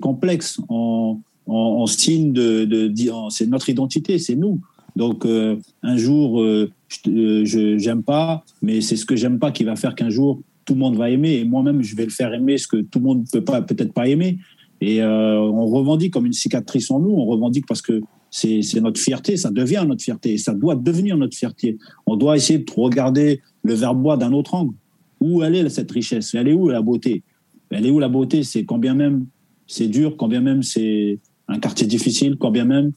complexes 0.00 0.60
en, 0.68 1.20
en, 1.46 1.86
signe 1.86 2.32
de, 2.32 2.66
de, 2.66 2.88
de 2.88 3.10
c'est 3.30 3.46
notre 3.46 3.70
identité, 3.70 4.18
c'est 4.18 4.36
nous. 4.36 4.60
Donc 4.96 5.26
euh, 5.26 5.56
un 5.82 5.96
jour, 5.96 6.42
euh, 6.42 6.72
je 7.04 7.76
j'aime 7.78 8.02
pas, 8.02 8.44
mais 8.62 8.80
c'est 8.80 8.96
ce 8.96 9.04
que 9.04 9.14
j'aime 9.14 9.38
pas 9.38 9.52
qui 9.52 9.64
va 9.64 9.76
faire 9.76 9.94
qu'un 9.94 10.10
jour 10.10 10.40
tout 10.64 10.74
le 10.74 10.80
monde 10.80 10.96
va 10.96 11.10
aimer. 11.10 11.34
Et 11.34 11.44
moi-même 11.44 11.82
je 11.82 11.94
vais 11.94 12.04
le 12.04 12.10
faire 12.10 12.32
aimer 12.32 12.58
ce 12.58 12.66
que 12.66 12.78
tout 12.78 12.98
le 12.98 13.04
monde 13.04 13.24
peut 13.30 13.44
pas 13.44 13.62
peut-être 13.62 13.92
pas 13.92 14.08
aimer. 14.08 14.38
Et 14.80 15.02
euh, 15.02 15.38
on 15.38 15.66
revendique 15.66 16.12
comme 16.12 16.26
une 16.26 16.32
cicatrice 16.32 16.90
en 16.90 17.00
nous, 17.00 17.10
on 17.10 17.26
revendique 17.26 17.66
parce 17.66 17.82
que 17.82 18.00
c'est 18.30 18.80
notre 18.80 19.00
fierté, 19.00 19.36
ça 19.36 19.50
devient 19.50 19.84
notre 19.86 20.02
fierté, 20.02 20.36
ça 20.36 20.52
doit 20.52 20.74
devenir 20.74 21.16
notre 21.16 21.36
fierté. 21.36 21.78
On 22.06 22.16
doit 22.16 22.36
essayer 22.36 22.58
de 22.58 22.70
regarder 22.76 23.40
le 23.62 23.72
verbois 23.72 24.18
d'un 24.18 24.32
autre 24.32 24.54
angle. 24.54 24.74
Où 25.20 25.42
elle 25.42 25.54
est 25.54 25.68
cette 25.70 25.90
richesse? 25.90 26.34
Elle 26.34 26.48
est 26.48 26.52
où 26.52 26.68
la 26.68 26.82
beauté? 26.82 27.22
Elle 27.70 27.86
est 27.86 27.90
où 27.90 27.98
la 27.98 28.08
beauté? 28.08 28.42
C'est 28.42 28.66
quand 28.66 28.76
bien 28.76 28.92
même 28.94 29.26
c'est 29.66 29.88
dur, 29.88 30.16
quand 30.16 30.28
bien 30.28 30.40
même 30.40 30.62
c'est 30.62 31.18
un 31.48 31.58
quartier 31.58 31.86
difficile, 31.86 32.36
quand 32.38 32.50
bien 32.50 32.64
même, 32.64 32.92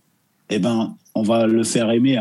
eh 0.49 0.59
ben, 0.59 0.95
on 1.19 1.23
va 1.23 1.47
le 1.47 1.63
faire 1.63 1.91
aimer. 1.91 2.17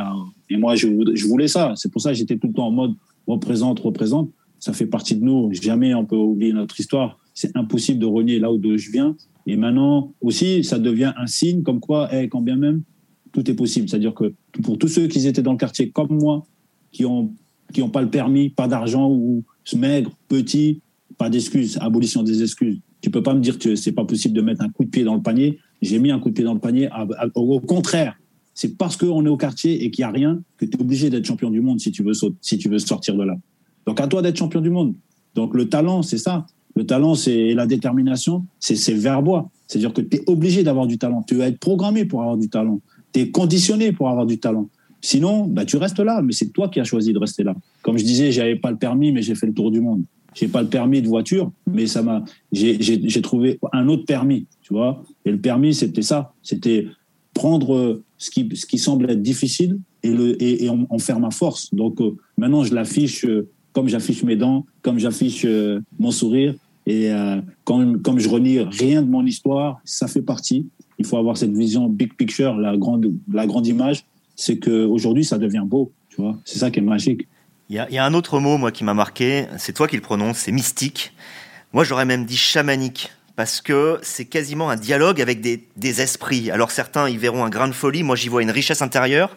Et 0.50 0.56
moi, 0.56 0.74
je, 0.74 0.88
voulais 1.26 1.48
ça. 1.48 1.72
C'est 1.76 1.90
pour 1.90 2.02
ça 2.02 2.10
que 2.10 2.16
j'étais 2.16 2.36
tout 2.36 2.48
le 2.48 2.52
temps 2.52 2.66
en 2.66 2.72
mode 2.72 2.94
représente, 3.26 3.80
représente. 3.80 4.30
Ça 4.58 4.72
fait 4.72 4.86
partie 4.86 5.14
de 5.14 5.24
nous. 5.24 5.50
Jamais 5.52 5.94
on 5.94 6.04
peut 6.04 6.16
oublier 6.16 6.52
notre 6.52 6.78
histoire. 6.80 7.18
C'est 7.34 7.56
impossible 7.56 8.00
de 8.00 8.06
renier 8.06 8.38
là 8.40 8.52
où 8.52 8.60
je 8.76 8.90
viens. 8.90 9.14
Et 9.46 9.56
maintenant 9.56 10.12
aussi, 10.20 10.64
ça 10.64 10.78
devient 10.78 11.12
un 11.16 11.26
signe 11.26 11.62
comme 11.62 11.80
quoi, 11.80 12.08
eh, 12.12 12.28
quand 12.28 12.40
bien 12.40 12.56
même, 12.56 12.82
tout 13.32 13.48
est 13.48 13.54
possible. 13.54 13.88
C'est-à-dire 13.88 14.14
que 14.14 14.34
pour 14.62 14.78
tous 14.78 14.88
ceux 14.88 15.06
qui 15.06 15.26
étaient 15.26 15.42
dans 15.42 15.52
le 15.52 15.58
quartier 15.58 15.90
comme 15.90 16.18
moi, 16.18 16.44
qui 16.90 17.04
qui 17.72 17.80
n'ont 17.80 17.90
pas 17.90 18.02
le 18.02 18.10
permis, 18.10 18.48
pas 18.48 18.66
d'argent 18.66 19.10
ou 19.10 19.44
maigre, 19.76 20.10
petit, 20.28 20.80
pas 21.18 21.28
d'excuses, 21.28 21.78
abolition 21.80 22.22
des 22.22 22.42
excuses. 22.42 22.80
Tu 23.00 23.10
peux 23.10 23.22
pas 23.22 23.34
me 23.34 23.40
dire 23.40 23.58
que 23.58 23.76
c'est 23.76 23.92
pas 23.92 24.04
possible 24.04 24.34
de 24.34 24.40
mettre 24.40 24.62
un 24.62 24.70
coup 24.70 24.84
de 24.84 24.90
pied 24.90 25.04
dans 25.04 25.14
le 25.14 25.22
panier. 25.22 25.58
J'ai 25.82 25.98
mis 25.98 26.10
un 26.10 26.18
coup 26.18 26.30
de 26.30 26.34
pied 26.34 26.44
dans 26.44 26.54
le 26.54 26.60
panier. 26.60 26.88
Au 27.34 27.60
contraire, 27.60 28.18
c'est 28.58 28.76
parce 28.76 28.96
qu'on 28.96 29.24
est 29.24 29.28
au 29.28 29.36
quartier 29.36 29.84
et 29.84 29.92
qu'il 29.92 30.02
n'y 30.04 30.08
a 30.08 30.10
rien 30.10 30.42
que 30.56 30.64
tu 30.64 30.76
es 30.76 30.80
obligé 30.80 31.10
d'être 31.10 31.24
champion 31.24 31.48
du 31.48 31.60
monde 31.60 31.78
si 31.78 31.92
tu 31.92 32.02
veux, 32.02 32.10
si 32.40 32.58
tu 32.58 32.68
veux 32.68 32.80
sortir 32.80 33.14
de 33.14 33.22
là. 33.22 33.36
Donc 33.86 34.00
à 34.00 34.08
toi 34.08 34.20
d'être 34.20 34.36
champion 34.36 34.60
du 34.60 34.68
monde. 34.68 34.96
Donc 35.36 35.54
le 35.54 35.68
talent, 35.68 36.02
c'est 36.02 36.18
ça. 36.18 36.44
Le 36.74 36.84
talent, 36.84 37.14
c'est 37.14 37.54
la 37.54 37.68
détermination, 37.68 38.46
c'est 38.58 38.94
verbois. 38.94 39.48
C'est-à-dire 39.68 39.92
que 39.92 40.00
tu 40.00 40.16
es 40.16 40.24
obligé 40.26 40.64
d'avoir 40.64 40.88
du 40.88 40.98
talent. 40.98 41.22
Tu 41.22 41.36
vas 41.36 41.46
être 41.46 41.60
programmé 41.60 42.04
pour 42.04 42.20
avoir 42.22 42.36
du 42.36 42.48
talent. 42.48 42.80
Tu 43.12 43.20
es 43.20 43.30
conditionné 43.30 43.92
pour 43.92 44.08
avoir 44.08 44.26
du 44.26 44.40
talent. 44.40 44.68
Sinon, 45.02 45.46
bah, 45.46 45.64
tu 45.64 45.76
restes 45.76 46.00
là, 46.00 46.20
mais 46.20 46.32
c'est 46.32 46.52
toi 46.52 46.68
qui 46.68 46.80
as 46.80 46.84
choisi 46.84 47.12
de 47.12 47.18
rester 47.20 47.44
là. 47.44 47.54
Comme 47.82 47.96
je 47.96 48.02
disais, 48.02 48.32
j'avais 48.32 48.56
pas 48.56 48.72
le 48.72 48.76
permis, 48.76 49.12
mais 49.12 49.22
j'ai 49.22 49.36
fait 49.36 49.46
le 49.46 49.54
tour 49.54 49.70
du 49.70 49.80
monde. 49.80 50.02
J'ai 50.34 50.48
pas 50.48 50.62
le 50.62 50.68
permis 50.68 51.00
de 51.00 51.06
voiture, 51.06 51.52
mais 51.68 51.86
ça 51.86 52.02
m'a, 52.02 52.24
j'ai 52.50 53.22
trouvé 53.22 53.60
un 53.72 53.86
autre 53.86 54.04
permis, 54.04 54.46
tu 54.62 54.74
vois. 54.74 55.04
Et 55.24 55.30
le 55.30 55.38
permis, 55.38 55.74
c'était 55.74 56.02
ça. 56.02 56.34
C'était 56.42 56.88
prendre 57.38 58.02
ce 58.18 58.30
qui, 58.30 58.48
ce 58.54 58.66
qui 58.66 58.78
semble 58.78 59.08
être 59.10 59.22
difficile 59.22 59.78
et, 60.02 60.10
le, 60.10 60.42
et, 60.42 60.68
en, 60.68 60.98
faire 60.98 61.20
ma 61.20 61.30
force. 61.30 61.72
Donc 61.72 62.00
euh, 62.00 62.16
maintenant, 62.36 62.64
je 62.64 62.74
l'affiche 62.74 63.24
euh, 63.24 63.48
comme 63.72 63.88
j'affiche 63.88 64.24
mes 64.24 64.34
dents, 64.34 64.66
comme 64.82 64.98
j'affiche 64.98 65.44
euh, 65.44 65.80
mon 66.00 66.10
sourire. 66.10 66.54
Et 66.90 67.10
comme, 67.64 68.00
comme 68.00 68.18
je 68.18 68.30
renie 68.30 68.60
rien 68.60 69.02
de 69.02 69.10
mon 69.10 69.26
histoire, 69.26 69.78
ça 69.84 70.08
fait 70.08 70.22
partie. 70.22 70.66
Il 70.98 71.04
faut 71.04 71.18
avoir 71.18 71.36
cette 71.36 71.52
vision 71.52 71.86
big 71.86 72.14
picture, 72.14 72.56
la 72.56 72.78
grande, 72.78 73.12
la 73.30 73.46
grande 73.46 73.66
image. 73.66 74.06
C'est 74.36 74.58
qu'aujourd'hui, 74.58 75.22
ça 75.22 75.36
devient 75.36 75.64
beau. 75.66 75.92
Tu 76.08 76.22
vois, 76.22 76.38
c'est 76.46 76.58
ça 76.58 76.70
qui 76.70 76.78
est 76.78 76.82
magique. 76.82 77.28
Il 77.68 77.76
y, 77.76 77.78
a, 77.78 77.90
y 77.90 77.98
a 77.98 78.06
un 78.06 78.14
autre 78.14 78.40
mot, 78.40 78.56
moi, 78.56 78.72
qui 78.72 78.84
m'a 78.84 78.94
marqué. 78.94 79.44
C'est 79.58 79.74
toi 79.74 79.86
qui 79.86 79.96
le 79.96 80.02
prononces. 80.02 80.38
C'est 80.38 80.52
mystique. 80.52 81.12
Moi, 81.74 81.84
j'aurais 81.84 82.06
même 82.06 82.24
dit 82.24 82.38
chamanique 82.38 83.10
parce 83.38 83.60
que 83.60 84.00
c'est 84.02 84.24
quasiment 84.24 84.68
un 84.68 84.74
dialogue 84.74 85.20
avec 85.20 85.40
des, 85.40 86.00
esprits. 86.00 86.50
Alors 86.50 86.72
certains 86.72 87.08
y 87.08 87.16
verront 87.16 87.44
un 87.44 87.50
grain 87.50 87.68
de 87.68 87.72
folie, 87.72 88.02
moi 88.02 88.16
j'y 88.16 88.28
vois 88.28 88.42
une 88.42 88.50
richesse 88.50 88.82
intérieure. 88.82 89.36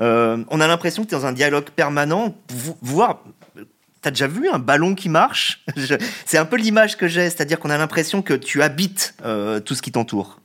Euh, 0.00 0.42
on 0.48 0.58
a 0.58 0.66
l'impression 0.66 1.04
que 1.04 1.10
tu 1.10 1.14
es 1.14 1.18
dans 1.18 1.26
un 1.26 1.34
dialogue 1.34 1.66
permanent, 1.76 2.34
voir... 2.80 3.22
T'as 4.00 4.10
déjà 4.10 4.26
vu 4.26 4.48
un 4.48 4.58
ballon 4.58 4.94
qui 4.94 5.10
marche? 5.10 5.66
C'est 6.24 6.38
un 6.38 6.46
peu 6.46 6.56
l'image 6.56 6.96
que 6.96 7.08
j'ai, 7.08 7.28
c'est-à-dire 7.28 7.60
qu'on 7.60 7.68
a 7.68 7.76
l'impression 7.76 8.22
que 8.22 8.32
tu 8.32 8.62
habites 8.62 9.14
euh, 9.22 9.60
tout 9.60 9.74
ce 9.74 9.82
qui 9.82 9.92
t'entoure. 9.92 10.40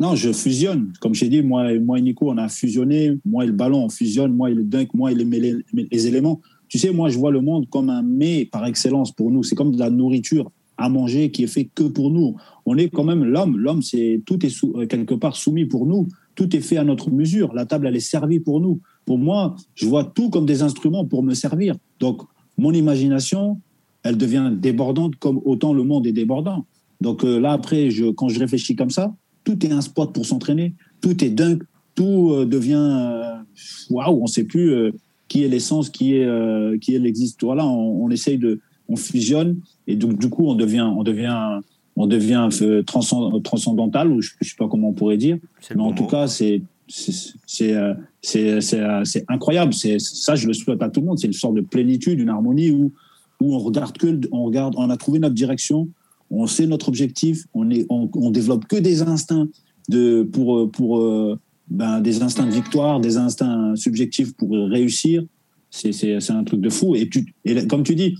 Non, 0.00 0.16
je 0.16 0.32
fusionne. 0.32 0.94
Comme 0.98 1.14
j'ai 1.14 1.28
dit, 1.28 1.42
moi, 1.42 1.78
moi 1.78 1.98
et 1.98 2.00
Nico, 2.00 2.30
on 2.30 2.38
a 2.38 2.48
fusionné. 2.48 3.18
Moi 3.26 3.44
et 3.44 3.48
le 3.48 3.52
ballon, 3.52 3.84
on 3.84 3.90
fusionne. 3.90 4.32
Moi 4.34 4.50
et 4.50 4.54
le 4.54 4.64
dunk, 4.64 4.88
moi 4.94 5.12
et 5.12 5.14
les, 5.14 5.56
les 5.74 6.06
éléments. 6.06 6.40
Tu 6.68 6.78
sais, 6.78 6.90
moi, 6.90 7.10
je 7.10 7.18
vois 7.18 7.32
le 7.32 7.42
monde 7.42 7.68
comme 7.68 7.90
un 7.90 8.00
mets 8.00 8.46
par 8.46 8.64
excellence 8.64 9.12
pour 9.12 9.30
nous. 9.30 9.42
C'est 9.42 9.54
comme 9.54 9.72
de 9.72 9.78
la 9.78 9.90
nourriture 9.90 10.50
à 10.80 10.88
manger 10.88 11.30
qui 11.30 11.44
est 11.44 11.46
fait 11.46 11.68
que 11.74 11.84
pour 11.84 12.10
nous. 12.10 12.36
On 12.64 12.76
est 12.76 12.88
quand 12.88 13.04
même 13.04 13.22
l'homme. 13.22 13.58
L'homme, 13.58 13.82
c'est 13.82 14.22
tout 14.24 14.44
est 14.44 14.64
euh, 14.64 14.86
quelque 14.86 15.14
part 15.14 15.36
soumis 15.36 15.66
pour 15.66 15.86
nous. 15.86 16.08
Tout 16.34 16.56
est 16.56 16.60
fait 16.60 16.78
à 16.78 16.84
notre 16.84 17.10
mesure. 17.10 17.52
La 17.54 17.66
table, 17.66 17.86
elle 17.86 17.96
est 17.96 18.00
servie 18.00 18.40
pour 18.40 18.60
nous. 18.60 18.80
Pour 19.04 19.18
moi, 19.18 19.56
je 19.74 19.86
vois 19.86 20.04
tout 20.04 20.30
comme 20.30 20.46
des 20.46 20.62
instruments 20.62 21.04
pour 21.04 21.22
me 21.22 21.34
servir. 21.34 21.76
Donc, 22.00 22.22
mon 22.56 22.72
imagination, 22.72 23.60
elle 24.02 24.16
devient 24.16 24.50
débordante 24.56 25.16
comme 25.16 25.40
autant 25.44 25.74
le 25.74 25.84
monde 25.84 26.06
est 26.06 26.12
débordant. 26.12 26.64
Donc 27.02 27.24
euh, 27.24 27.38
là, 27.38 27.52
après, 27.52 27.90
quand 28.16 28.28
je 28.28 28.38
réfléchis 28.38 28.74
comme 28.74 28.90
ça, 28.90 29.14
tout 29.44 29.64
est 29.64 29.72
un 29.72 29.82
spot 29.82 30.14
pour 30.14 30.24
s'entraîner. 30.24 30.74
Tout 31.02 31.22
est 31.22 31.30
dingue. 31.30 31.62
Tout 31.94 32.30
euh, 32.32 32.46
devient 32.46 33.42
waouh. 33.90 34.18
on 34.18 34.22
ne 34.22 34.28
sait 34.28 34.44
plus 34.44 34.92
qui 35.28 35.44
est 35.44 35.48
l'essence, 35.48 35.90
qui 35.90 36.14
est 36.14 36.80
qui 36.80 36.94
est 36.94 36.98
l'existe. 36.98 37.42
Voilà, 37.42 37.66
on 37.66 38.08
essaye 38.10 38.38
de 38.38 38.60
on 38.90 38.96
fusionne 38.96 39.60
et 39.86 39.96
donc 39.96 40.18
du 40.18 40.28
coup 40.28 40.46
on 40.46 40.54
devient 40.54 40.88
on 40.96 41.02
devient 41.02 41.60
on 41.96 42.06
devient 42.06 42.48
transcendantal 42.86 44.10
ou 44.10 44.20
je, 44.20 44.30
ne 44.40 44.46
sais 44.46 44.54
pas 44.58 44.68
comment 44.68 44.88
on 44.88 44.92
pourrait 44.92 45.16
dire. 45.16 45.38
Mais 45.74 45.82
en 45.82 45.92
tout 45.92 46.06
cas 46.06 46.26
c'est 46.26 46.62
c'est 46.88 47.74
euh, 47.74 47.94
c'est 48.22 48.60
c'est 48.60 49.24
incroyable. 49.28 49.72
C'est 49.72 49.98
ça 49.98 50.34
je 50.34 50.46
le 50.46 50.52
souhaite 50.52 50.82
à 50.82 50.88
tout 50.88 51.00
le 51.00 51.06
monde. 51.06 51.18
C'est 51.18 51.26
une 51.26 51.32
sorte 51.32 51.54
de 51.54 51.60
plénitude 51.60 52.18
une 52.20 52.28
harmonie 52.28 52.70
où 52.70 52.92
où 53.40 53.54
on 53.54 53.58
regarde 53.58 53.96
que 53.96 54.20
on 54.32 54.44
regarde 54.44 54.74
on 54.76 54.90
a 54.90 54.96
trouvé 54.96 55.18
notre 55.18 55.34
direction. 55.34 55.88
On 56.30 56.46
sait 56.46 56.66
notre 56.66 56.88
objectif. 56.88 57.44
On 57.54 57.70
est 57.70 57.86
on, 57.90 58.08
on 58.14 58.30
développe 58.30 58.66
que 58.66 58.76
des 58.76 59.02
instincts 59.02 59.48
de 59.88 60.22
pour 60.22 60.70
pour 60.70 61.00
euh, 61.00 61.38
ben, 61.68 62.00
des 62.00 62.22
instincts 62.22 62.46
de 62.46 62.52
victoire 62.52 63.00
des 63.00 63.16
instincts 63.16 63.76
subjectifs 63.76 64.34
pour 64.34 64.50
réussir. 64.50 65.22
C'est 65.70 65.92
c'est 65.92 66.32
un 66.32 66.44
truc 66.44 66.60
de 66.60 66.70
fou. 66.70 66.96
Et 66.96 67.08
tu 67.08 67.34
et 67.44 67.66
comme 67.66 67.82
tu 67.82 67.94
dis 67.94 68.16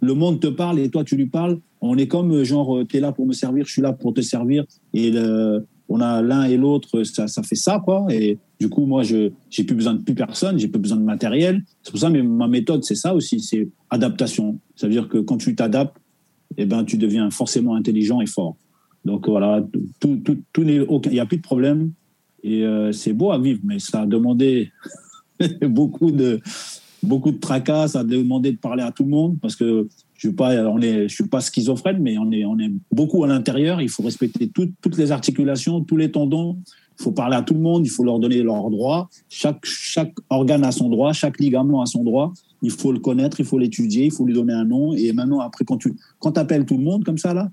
le 0.00 0.14
monde 0.14 0.40
te 0.40 0.46
parle 0.46 0.78
et 0.78 0.88
toi 0.88 1.04
tu 1.04 1.16
lui 1.16 1.26
parles. 1.26 1.58
On 1.80 1.96
est 1.96 2.08
comme 2.08 2.32
euh, 2.32 2.44
genre, 2.44 2.78
euh, 2.78 2.84
tu 2.86 2.96
es 2.96 3.00
là 3.00 3.12
pour 3.12 3.26
me 3.26 3.32
servir, 3.32 3.64
je 3.66 3.72
suis 3.72 3.82
là 3.82 3.92
pour 3.92 4.12
te 4.12 4.20
servir. 4.20 4.64
Et 4.92 5.12
on 5.88 6.00
a 6.00 6.22
l'un 6.22 6.44
et 6.44 6.56
l'autre, 6.56 7.02
ça, 7.02 7.26
ça 7.26 7.42
fait 7.42 7.56
ça, 7.56 7.82
quoi. 7.84 8.06
Et 8.10 8.38
du 8.60 8.68
coup, 8.68 8.86
moi, 8.86 9.02
je 9.02 9.30
j'ai 9.50 9.64
plus 9.64 9.74
besoin 9.74 9.94
de 9.94 10.02
plus 10.02 10.14
personne, 10.14 10.56
j'ai 10.58 10.68
plus 10.68 10.78
besoin 10.78 10.98
de 10.98 11.02
matériel. 11.02 11.64
C'est 11.82 11.90
pour 11.90 12.00
ça, 12.00 12.10
mais 12.10 12.22
ma 12.22 12.46
méthode, 12.46 12.84
c'est 12.84 12.94
ça 12.94 13.14
aussi, 13.14 13.40
c'est 13.40 13.68
adaptation. 13.90 14.58
Ça 14.76 14.86
veut 14.86 14.92
dire 14.92 15.08
que 15.08 15.18
quand 15.18 15.36
tu 15.36 15.54
t'adaptes, 15.56 15.96
eh 16.56 16.64
ben, 16.64 16.84
tu 16.84 16.96
deviens 16.96 17.30
forcément 17.30 17.74
intelligent 17.74 18.20
et 18.20 18.26
fort. 18.26 18.56
Donc 19.04 19.28
voilà, 19.28 19.66
tout, 19.98 20.20
tout, 20.24 20.38
tout 20.52 20.62
il 20.62 20.86
n'y 21.10 21.20
a 21.20 21.26
plus 21.26 21.38
de 21.38 21.42
problème. 21.42 21.90
Et 22.42 22.64
euh, 22.64 22.92
c'est 22.92 23.12
beau 23.12 23.32
à 23.32 23.38
vivre, 23.38 23.60
mais 23.64 23.78
ça 23.78 24.02
a 24.02 24.06
demandé 24.06 24.70
beaucoup 25.62 26.10
de, 26.10 26.40
beaucoup 27.02 27.30
de 27.30 27.38
tracas, 27.38 27.88
ça 27.88 28.00
a 28.00 28.04
demandé 28.04 28.52
de 28.52 28.58
parler 28.58 28.82
à 28.82 28.92
tout 28.92 29.04
le 29.04 29.10
monde 29.10 29.36
parce 29.40 29.56
que 29.56 29.88
je 30.16 30.28
ne 30.28 30.32
pas, 30.32 30.54
on 30.68 30.80
est, 30.80 31.08
je 31.08 31.14
suis 31.14 31.26
pas 31.26 31.40
schizophrène, 31.40 31.98
mais 32.00 32.18
on 32.18 32.30
est, 32.30 32.44
on 32.44 32.58
est 32.58 32.70
beaucoup 32.92 33.24
à 33.24 33.26
l'intérieur. 33.26 33.80
Il 33.80 33.88
faut 33.88 34.02
respecter 34.02 34.50
toutes 34.50 34.96
les 34.98 35.12
articulations, 35.12 35.82
tous 35.82 35.96
les 35.96 36.10
tendons. 36.10 36.58
Il 36.98 37.04
faut 37.04 37.12
parler 37.12 37.36
à 37.36 37.42
tout 37.42 37.54
le 37.54 37.60
monde. 37.60 37.86
Il 37.86 37.90
faut 37.90 38.04
leur 38.04 38.18
donner 38.18 38.42
leurs 38.42 38.68
droits. 38.68 39.08
Chaque, 39.30 39.64
chaque 39.64 40.12
organe 40.28 40.62
a 40.64 40.72
son 40.72 40.90
droit, 40.90 41.14
chaque 41.14 41.40
ligament 41.40 41.80
a 41.80 41.86
son 41.86 42.04
droit. 42.04 42.34
Il 42.62 42.70
faut 42.70 42.92
le 42.92 42.98
connaître, 42.98 43.40
il 43.40 43.46
faut 43.46 43.58
l'étudier, 43.58 44.06
il 44.06 44.12
faut 44.12 44.24
lui 44.24 44.34
donner 44.34 44.52
un 44.52 44.64
nom. 44.64 44.92
Et 44.94 45.12
maintenant, 45.12 45.40
après, 45.40 45.64
quand 45.64 45.78
tu 45.78 45.94
quand 46.18 46.36
appelles 46.36 46.66
tout 46.66 46.76
le 46.76 46.82
monde 46.82 47.04
comme 47.04 47.18
ça, 47.18 47.32
là, 47.32 47.50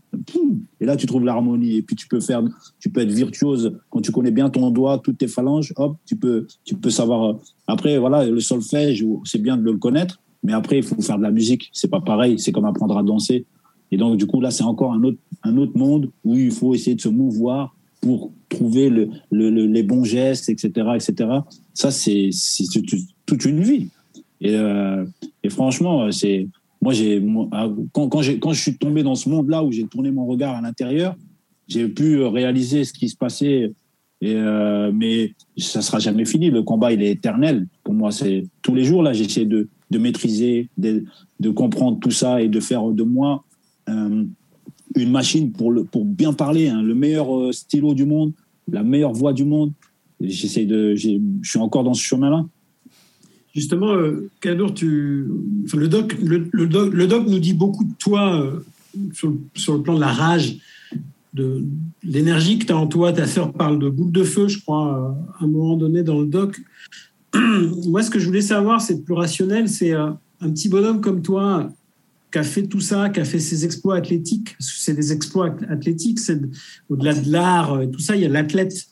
et 0.79 0.85
là, 0.85 0.95
tu 0.95 1.05
trouves 1.05 1.23
l'harmonie. 1.23 1.77
Et 1.77 1.81
puis, 1.81 1.95
tu 1.95 2.07
peux 2.07 2.19
faire, 2.19 2.43
tu 2.79 2.89
peux 2.89 3.01
être 3.01 3.11
virtuose. 3.11 3.77
Quand 3.89 4.01
tu 4.01 4.11
connais 4.11 4.31
bien 4.31 4.49
ton 4.49 4.69
doigt, 4.69 4.99
toutes 4.99 5.17
tes 5.17 5.27
phalanges, 5.27 5.73
hop, 5.77 5.97
tu 6.05 6.15
peux, 6.15 6.47
tu 6.63 6.75
peux 6.75 6.89
savoir. 6.89 7.37
Après, 7.67 7.97
voilà, 7.97 8.25
le 8.25 8.39
solfège, 8.39 9.05
c'est 9.23 9.41
bien 9.41 9.57
de 9.57 9.63
le 9.63 9.77
connaître. 9.77 10.19
Mais 10.43 10.53
après, 10.53 10.77
il 10.77 10.83
faut 10.83 11.01
faire 11.01 11.17
de 11.17 11.23
la 11.23 11.31
musique. 11.31 11.69
C'est 11.73 11.89
pas 11.89 12.01
pareil. 12.01 12.39
C'est 12.39 12.51
comme 12.51 12.65
apprendre 12.65 12.97
à 12.97 13.03
danser. 13.03 13.45
Et 13.91 13.97
donc, 13.97 14.17
du 14.17 14.27
coup, 14.27 14.41
là, 14.41 14.51
c'est 14.51 14.63
encore 14.63 14.93
un 14.93 15.03
autre, 15.03 15.17
un 15.43 15.57
autre 15.57 15.77
monde 15.77 16.11
où 16.23 16.35
il 16.35 16.51
faut 16.51 16.73
essayer 16.73 16.95
de 16.95 17.01
se 17.01 17.09
mouvoir 17.09 17.75
pour 18.01 18.31
trouver 18.49 18.89
le, 18.89 19.09
les 19.31 19.83
bons 19.83 20.03
gestes, 20.03 20.49
etc., 20.49 20.69
etc. 20.95 21.29
Ça, 21.73 21.91
c'est 21.91 22.29
toute 23.25 23.45
une 23.45 23.61
vie. 23.61 23.89
Et, 24.41 24.55
euh, 24.55 25.05
et 25.43 25.49
franchement, 25.49 26.11
c'est 26.11 26.47
moi, 26.81 26.93
j'ai 26.93 27.23
ah, 27.51 27.69
quand, 27.91 28.07
quand, 28.07 28.21
quand 28.39 28.53
je 28.53 28.61
suis 28.61 28.77
tombé 28.77 29.03
dans 29.03 29.15
ce 29.15 29.29
monde-là 29.29 29.63
où 29.63 29.71
j'ai 29.71 29.87
tourné 29.87 30.11
mon 30.11 30.25
regard 30.25 30.55
à 30.55 30.61
l'intérieur, 30.61 31.15
j'ai 31.67 31.87
pu 31.87 32.23
réaliser 32.23 32.83
ce 32.83 32.93
qui 32.93 33.09
se 33.09 33.17
passait. 33.17 33.73
Et 34.19 34.33
euh, 34.33 34.91
mais 34.93 35.33
ça 35.57 35.81
sera 35.81 35.99
jamais 35.99 36.25
fini. 36.25 36.49
Le 36.49 36.63
combat, 36.63 36.91
il 36.91 37.03
est 37.03 37.11
éternel. 37.11 37.67
Pour 37.83 37.93
moi, 37.93 38.11
c'est 38.11 38.43
tous 38.61 38.73
les 38.73 38.83
jours 38.83 39.03
là. 39.03 39.13
J'essaie 39.13 39.45
de, 39.45 39.69
de 39.91 39.97
maîtriser, 39.99 40.69
de, 40.77 41.03
de, 41.39 41.49
comprendre 41.49 41.99
tout 41.99 42.11
ça 42.11 42.41
et 42.41 42.47
de 42.47 42.59
faire 42.59 42.87
de 42.87 43.03
moi 43.03 43.43
euh, 43.89 44.23
une 44.95 45.11
machine 45.11 45.51
pour 45.51 45.71
le 45.71 45.83
pour 45.83 46.03
bien 46.03 46.33
parler, 46.33 46.69
hein, 46.69 46.81
le 46.81 46.95
meilleur 46.95 47.35
euh, 47.37 47.51
stylo 47.51 47.93
du 47.93 48.05
monde, 48.05 48.33
la 48.71 48.83
meilleure 48.83 49.13
voix 49.13 49.33
du 49.33 49.45
monde. 49.45 49.71
J'essaie 50.19 50.65
de, 50.65 50.95
je 50.95 51.19
suis 51.43 51.59
encore 51.59 51.83
dans 51.83 51.93
ce 51.93 52.01
chemin-là. 52.01 52.43
Justement, 53.57 53.95
euh, 53.95 54.29
tu, 54.75 55.25
le, 55.73 55.87
doc, 55.87 56.15
le, 56.21 56.67
doc, 56.67 56.93
le, 56.93 57.07
doc, 57.07 57.27
nous 57.27 57.39
dit 57.39 57.55
beaucoup 57.55 57.85
de 57.85 57.93
toi 57.97 58.39
euh, 58.39 58.59
sur, 59.13 59.29
le, 59.29 59.39
sur, 59.55 59.73
le, 59.73 59.81
plan 59.81 59.95
de 59.95 59.99
la 59.99 60.13
rage, 60.13 60.59
de, 61.33 61.63
l'énergie 62.03 62.59
que 62.59 62.67
tu 62.67 62.71
as 62.71 62.77
en 62.77 62.85
toi. 62.85 63.11
Ta 63.13 63.25
sœur 63.25 63.51
parle 63.51 63.79
de 63.79 63.89
boule 63.89 64.11
de 64.11 64.23
feu, 64.23 64.47
je 64.47 64.59
crois, 64.59 65.17
à 65.39 65.43
un 65.43 65.47
moment 65.47 65.75
donné 65.75 66.03
dans 66.03 66.19
le 66.19 66.27
doc. 66.27 66.61
Moi, 67.87 68.03
ce 68.03 68.11
que 68.11 68.19
je 68.19 68.27
voulais 68.27 68.41
savoir, 68.41 68.79
c'est 68.79 69.03
plus 69.03 69.15
rationnel, 69.15 69.67
c'est 69.67 69.93
euh, 69.93 70.11
un 70.39 70.51
petit 70.51 70.69
bonhomme 70.69 71.01
comme 71.01 71.23
toi 71.23 71.67
qui 72.31 72.37
a 72.37 72.43
fait 72.43 72.67
tout 72.67 72.79
ça, 72.79 73.09
qui 73.09 73.21
a 73.21 73.25
fait 73.25 73.39
ses 73.39 73.65
exploits 73.65 73.95
athlétiques, 73.95 74.55
c'est 74.59 74.93
des 74.93 75.11
exploits 75.13 75.55
athlétiques, 75.67 76.19
c'est 76.19 76.39
au-delà 76.89 77.15
de 77.15 77.31
l'art, 77.31 77.81
tout 77.91 78.01
ça, 78.01 78.15
il 78.15 78.21
y 78.21 78.25
a 78.25 78.29
l'athlète 78.29 78.87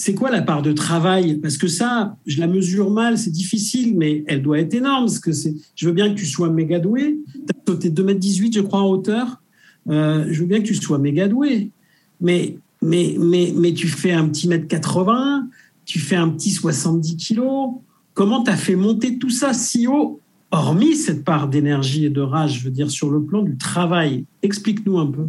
c'est 0.00 0.14
quoi 0.14 0.30
la 0.30 0.42
part 0.42 0.62
de 0.62 0.70
travail? 0.70 1.38
Parce 1.38 1.56
que 1.56 1.66
ça, 1.66 2.16
je 2.24 2.38
la 2.38 2.46
mesure 2.46 2.88
mal, 2.88 3.18
c'est 3.18 3.32
difficile, 3.32 3.96
mais 3.96 4.22
elle 4.28 4.42
doit 4.42 4.60
être 4.60 4.72
énorme. 4.72 5.08
Que 5.20 5.32
je 5.32 5.86
veux 5.88 5.92
bien 5.92 6.14
que 6.14 6.14
tu 6.14 6.24
sois 6.24 6.50
méga 6.50 6.78
doué. 6.78 7.18
Tu 7.34 7.40
as 7.50 7.72
sauté 7.72 7.90
2,18 7.90 8.44
m, 8.46 8.52
je 8.52 8.60
crois, 8.60 8.80
en 8.80 8.90
hauteur. 8.90 9.42
Euh, 9.88 10.24
je 10.30 10.40
veux 10.40 10.46
bien 10.46 10.60
que 10.60 10.66
tu 10.66 10.76
sois 10.76 10.98
méga 10.98 11.26
doué. 11.26 11.72
Mais, 12.20 12.58
mais, 12.80 13.16
mais, 13.18 13.52
mais 13.56 13.74
tu 13.74 13.88
fais 13.88 14.12
un 14.12 14.28
petit 14.28 14.46
mètre 14.46 14.68
80, 14.68 15.48
tu 15.84 15.98
fais 15.98 16.14
un 16.14 16.28
petit 16.28 16.52
70 16.52 17.16
kilos. 17.16 17.70
Comment 18.14 18.44
tu 18.44 18.52
as 18.52 18.56
fait 18.56 18.76
monter 18.76 19.18
tout 19.18 19.30
ça 19.30 19.52
si 19.52 19.88
haut, 19.88 20.20
hormis 20.52 20.94
cette 20.94 21.24
part 21.24 21.48
d'énergie 21.48 22.04
et 22.04 22.10
de 22.10 22.20
rage, 22.20 22.60
je 22.60 22.64
veux 22.64 22.70
dire, 22.70 22.88
sur 22.88 23.10
le 23.10 23.20
plan 23.20 23.42
du 23.42 23.56
travail 23.56 24.26
Explique-nous 24.42 24.96
un 24.96 25.10
peu. 25.10 25.26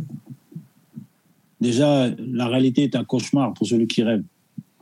déjà, 1.60 2.12
la 2.20 2.48
réalité 2.48 2.84
est 2.84 2.96
un 2.96 3.04
cauchemar 3.04 3.56
pour 3.56 3.66
celui 3.66 3.88
qui 3.88 4.04
rêve. 4.04 4.22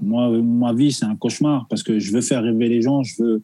Moi, 0.01 0.29
ma 0.41 0.73
vie, 0.73 0.91
c'est 0.91 1.05
un 1.05 1.15
cauchemar 1.15 1.67
parce 1.69 1.83
que 1.83 1.99
je 1.99 2.11
veux 2.11 2.21
faire 2.21 2.43
rêver 2.43 2.69
les 2.69 2.81
gens, 2.81 3.03
je 3.03 3.21
veux. 3.21 3.43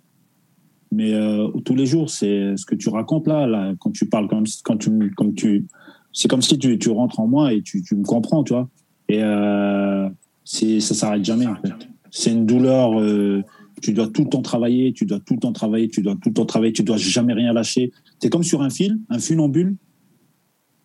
Mais 0.92 1.14
euh, 1.14 1.48
tous 1.66 1.76
les 1.76 1.88
jours, 1.88 2.10
c'est 2.10 2.56
ce 2.56 2.66
que 2.66 2.76
tu 2.76 2.90
racontes 2.90 3.28
là, 3.28 3.48
là, 3.48 3.74
quand 3.80 3.92
tu 3.92 4.08
parles, 4.08 4.28
comme, 4.28 4.46
quand 4.64 4.78
tu, 4.78 5.12
comme 5.16 5.34
tu, 5.34 5.66
c'est 6.12 6.28
comme 6.28 6.44
si 6.44 6.60
tu, 6.60 6.78
tu, 6.78 6.90
rentres 6.90 7.20
en 7.20 7.28
moi 7.28 7.54
et 7.54 7.64
tu, 7.64 7.82
tu 7.82 7.96
me 7.96 8.04
comprends, 8.04 8.44
tu 8.44 8.54
vois. 8.54 8.70
Et 9.10 9.24
euh, 9.24 10.08
c'est, 10.44 10.80
ça 10.80 10.94
s'arrête 10.94 11.26
jamais. 11.26 11.48
En 11.48 11.56
fait. 11.56 11.74
C'est 12.12 12.32
une 12.32 12.46
douleur. 12.46 13.00
Euh, 13.00 13.42
tu 13.82 13.94
dois 13.94 14.08
tout 14.08 14.24
le 14.24 14.30
temps 14.30 14.44
travailler, 14.44 14.94
tu 14.94 15.06
dois 15.06 15.20
tout 15.20 15.34
le 15.34 15.40
temps 15.40 15.52
travailler, 15.52 15.90
tu 15.90 16.02
dois 16.02 16.14
tout 16.14 16.30
le 16.30 16.34
temps 16.34 16.46
travailler, 16.46 16.74
tu 16.74 16.84
dois 16.84 16.98
jamais 16.98 17.34
rien 17.34 17.54
lâcher. 17.54 17.92
C'est 18.20 18.30
comme 18.30 18.44
sur 18.44 18.62
un 18.62 18.70
fil, 18.70 19.00
un 19.10 19.20
funambule, 19.20 19.76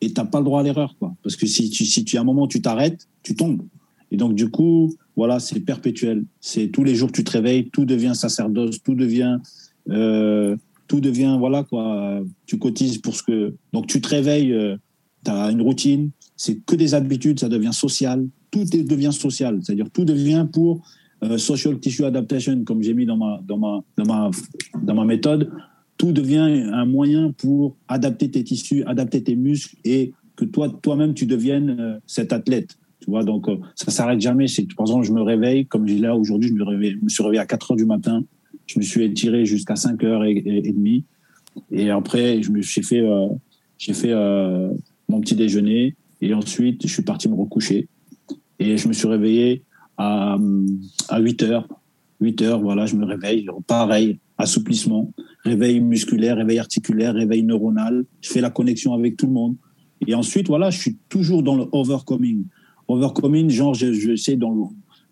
et 0.00 0.12
t'as 0.12 0.25
pas 0.25 0.38
le 0.38 0.44
droit 0.44 0.60
à 0.60 0.62
l'erreur, 0.62 0.96
quoi. 0.98 1.14
Parce 1.22 1.37
que 1.37 1.46
si 1.46 1.70
tu, 1.70 1.84
si 1.84 2.04
tu, 2.04 2.16
à 2.16 2.22
un 2.22 2.25
moment 2.25 2.46
tu 2.46 2.62
t'arrêtes, 2.62 3.08
tu 3.22 3.34
tombes. 3.34 3.62
Et 4.10 4.16
donc 4.16 4.34
du 4.34 4.50
coup, 4.50 4.94
voilà, 5.18 5.40
c'est 5.40 5.58
perpétuel. 5.58 6.25
C'est 6.40 6.68
tous 6.68 6.84
les 6.84 6.94
jours 6.94 7.10
tu 7.10 7.25
te 7.25 7.32
réveilles, 7.32 7.68
tout 7.70 7.84
devient 7.84 8.12
sacerdoce, 8.14 8.80
tout 8.84 8.94
devient, 8.94 9.38
euh, 9.90 10.56
tout 10.87 11.00
devient, 11.00 11.37
voilà 11.40 11.64
quoi. 11.64 12.20
Tu 12.46 12.56
cotises 12.56 12.98
pour 12.98 13.16
ce 13.16 13.25
que. 13.25 13.54
Donc 13.72 13.88
tu 13.88 14.00
te 14.00 14.08
réveilles, 14.08 14.52
euh, 14.52 14.76
tu 15.25 15.32
as 15.32 15.50
une 15.50 15.60
routine, 15.60 16.10
c'est 16.37 16.64
que 16.64 16.76
des 16.76 16.94
habitudes, 16.94 17.40
ça 17.40 17.48
devient 17.48 17.72
social. 17.72 18.28
Tout 18.52 18.64
devient 18.64 19.12
social, 19.12 19.58
c'est-à-dire 19.60 19.90
tout 19.90 20.04
devient 20.04 20.46
pour 20.52 20.88
euh, 21.25 21.37
social 21.37 21.80
tissue 21.80 22.04
adaptation, 22.04 22.62
comme 22.62 22.80
j'ai 22.80 22.94
mis 22.94 23.04
dans 23.04 23.16
ma, 23.16 23.40
dans, 23.44 23.58
ma, 23.58 23.80
dans, 23.96 24.06
ma, 24.06 24.30
dans 24.80 24.94
ma 24.94 25.04
méthode. 25.04 25.50
Tout 25.96 26.12
devient 26.12 26.70
un 26.72 26.87
moyen 26.87 27.32
pour 27.32 27.76
adapter 27.88 28.30
tes 28.30 28.44
tissus, 28.44 28.84
adapter 28.84 29.25
tes 29.25 29.34
muscles 29.34 29.75
et 29.84 30.12
que 30.37 30.44
toi, 30.44 30.68
toi-même, 30.80 31.12
tu 31.12 31.26
deviennes 31.26 31.76
euh, 31.80 31.98
cet 32.06 32.32
athlète. 32.32 32.78
Tu 33.00 33.11
vois, 33.11 33.23
donc 33.23 33.49
euh, 33.49 33.57
ça 33.75 33.90
s'arrête 33.90 34.21
jamais. 34.21 34.49
C'est, 34.49 34.67
par 34.75 34.87
exemple, 34.87 35.07
je 35.07 35.12
me 35.12 35.23
réveille, 35.23 35.67
comme 35.67 35.87
je 35.87 35.97
là 35.97 36.17
aujourd'hui, 36.17 36.49
je 36.49 36.55
me, 36.55 37.09
suis 37.09 37.23
réveillé 37.23 37.40
à 37.40 37.47
4 37.47 37.73
heures 37.73 37.76
du 37.76 37.87
matin. 37.87 38.25
Je 38.67 38.78
me 38.78 38.85
suis 38.85 39.05
étiré 39.05 39.45
jusqu'à 39.47 39.76
5 39.76 40.02
heures 40.05 40.25
et, 40.25 40.43
et, 40.45 40.73
demie. 40.73 41.05
Et 41.71 41.90
après, 41.90 42.43
je 42.43 42.50
me 42.50 42.61
suis 42.61 42.83
fait, 42.83 43.02
j'ai 43.78 43.95
fait 43.95 44.12
mon 45.09 45.21
petit 45.21 45.35
déjeuner. 45.35 45.95
Et 46.21 46.35
ensuite, 46.35 46.87
je 46.87 46.93
suis 46.93 47.02
parti 47.02 47.28
me 47.28 47.35
recoucher. 47.35 47.88
Et 48.59 48.76
je 48.76 48.88
me 48.88 48.93
suis 48.93 49.09
réveillé 49.09 49.62
à, 49.97 50.37
à 51.09 51.21
8 51.21 51.43
heures. 51.45 51.69
8 52.21 52.43
heures, 52.43 52.61
voilà, 52.61 52.87
je 52.87 52.97
me 52.97 53.05
réveille. 53.05 53.47
Pareil, 53.67 54.19
assouplissement, 54.37 55.12
réveil 55.45 55.81
musculaire, 55.81 56.37
réveil 56.37 56.59
articulaire, 56.59 57.14
réveil 57.14 57.43
neuronal. 57.43 58.05
Je 58.21 58.31
fais 58.31 58.40
la 58.40 58.50
connexion 58.50 58.93
avec 58.93 59.17
tout 59.17 59.26
le 59.26 59.33
monde. 59.33 59.57
Et 60.07 60.14
ensuite, 60.14 60.49
voilà, 60.49 60.71
je 60.71 60.78
suis 60.78 60.97
toujours 61.09 61.43
dans 61.43 61.57
le 61.57 61.67
overcoming. 61.73 62.45
Overcoming, 62.88 63.50
genre, 63.50 63.75
j'essaie 63.75 64.37
de 64.37 64.47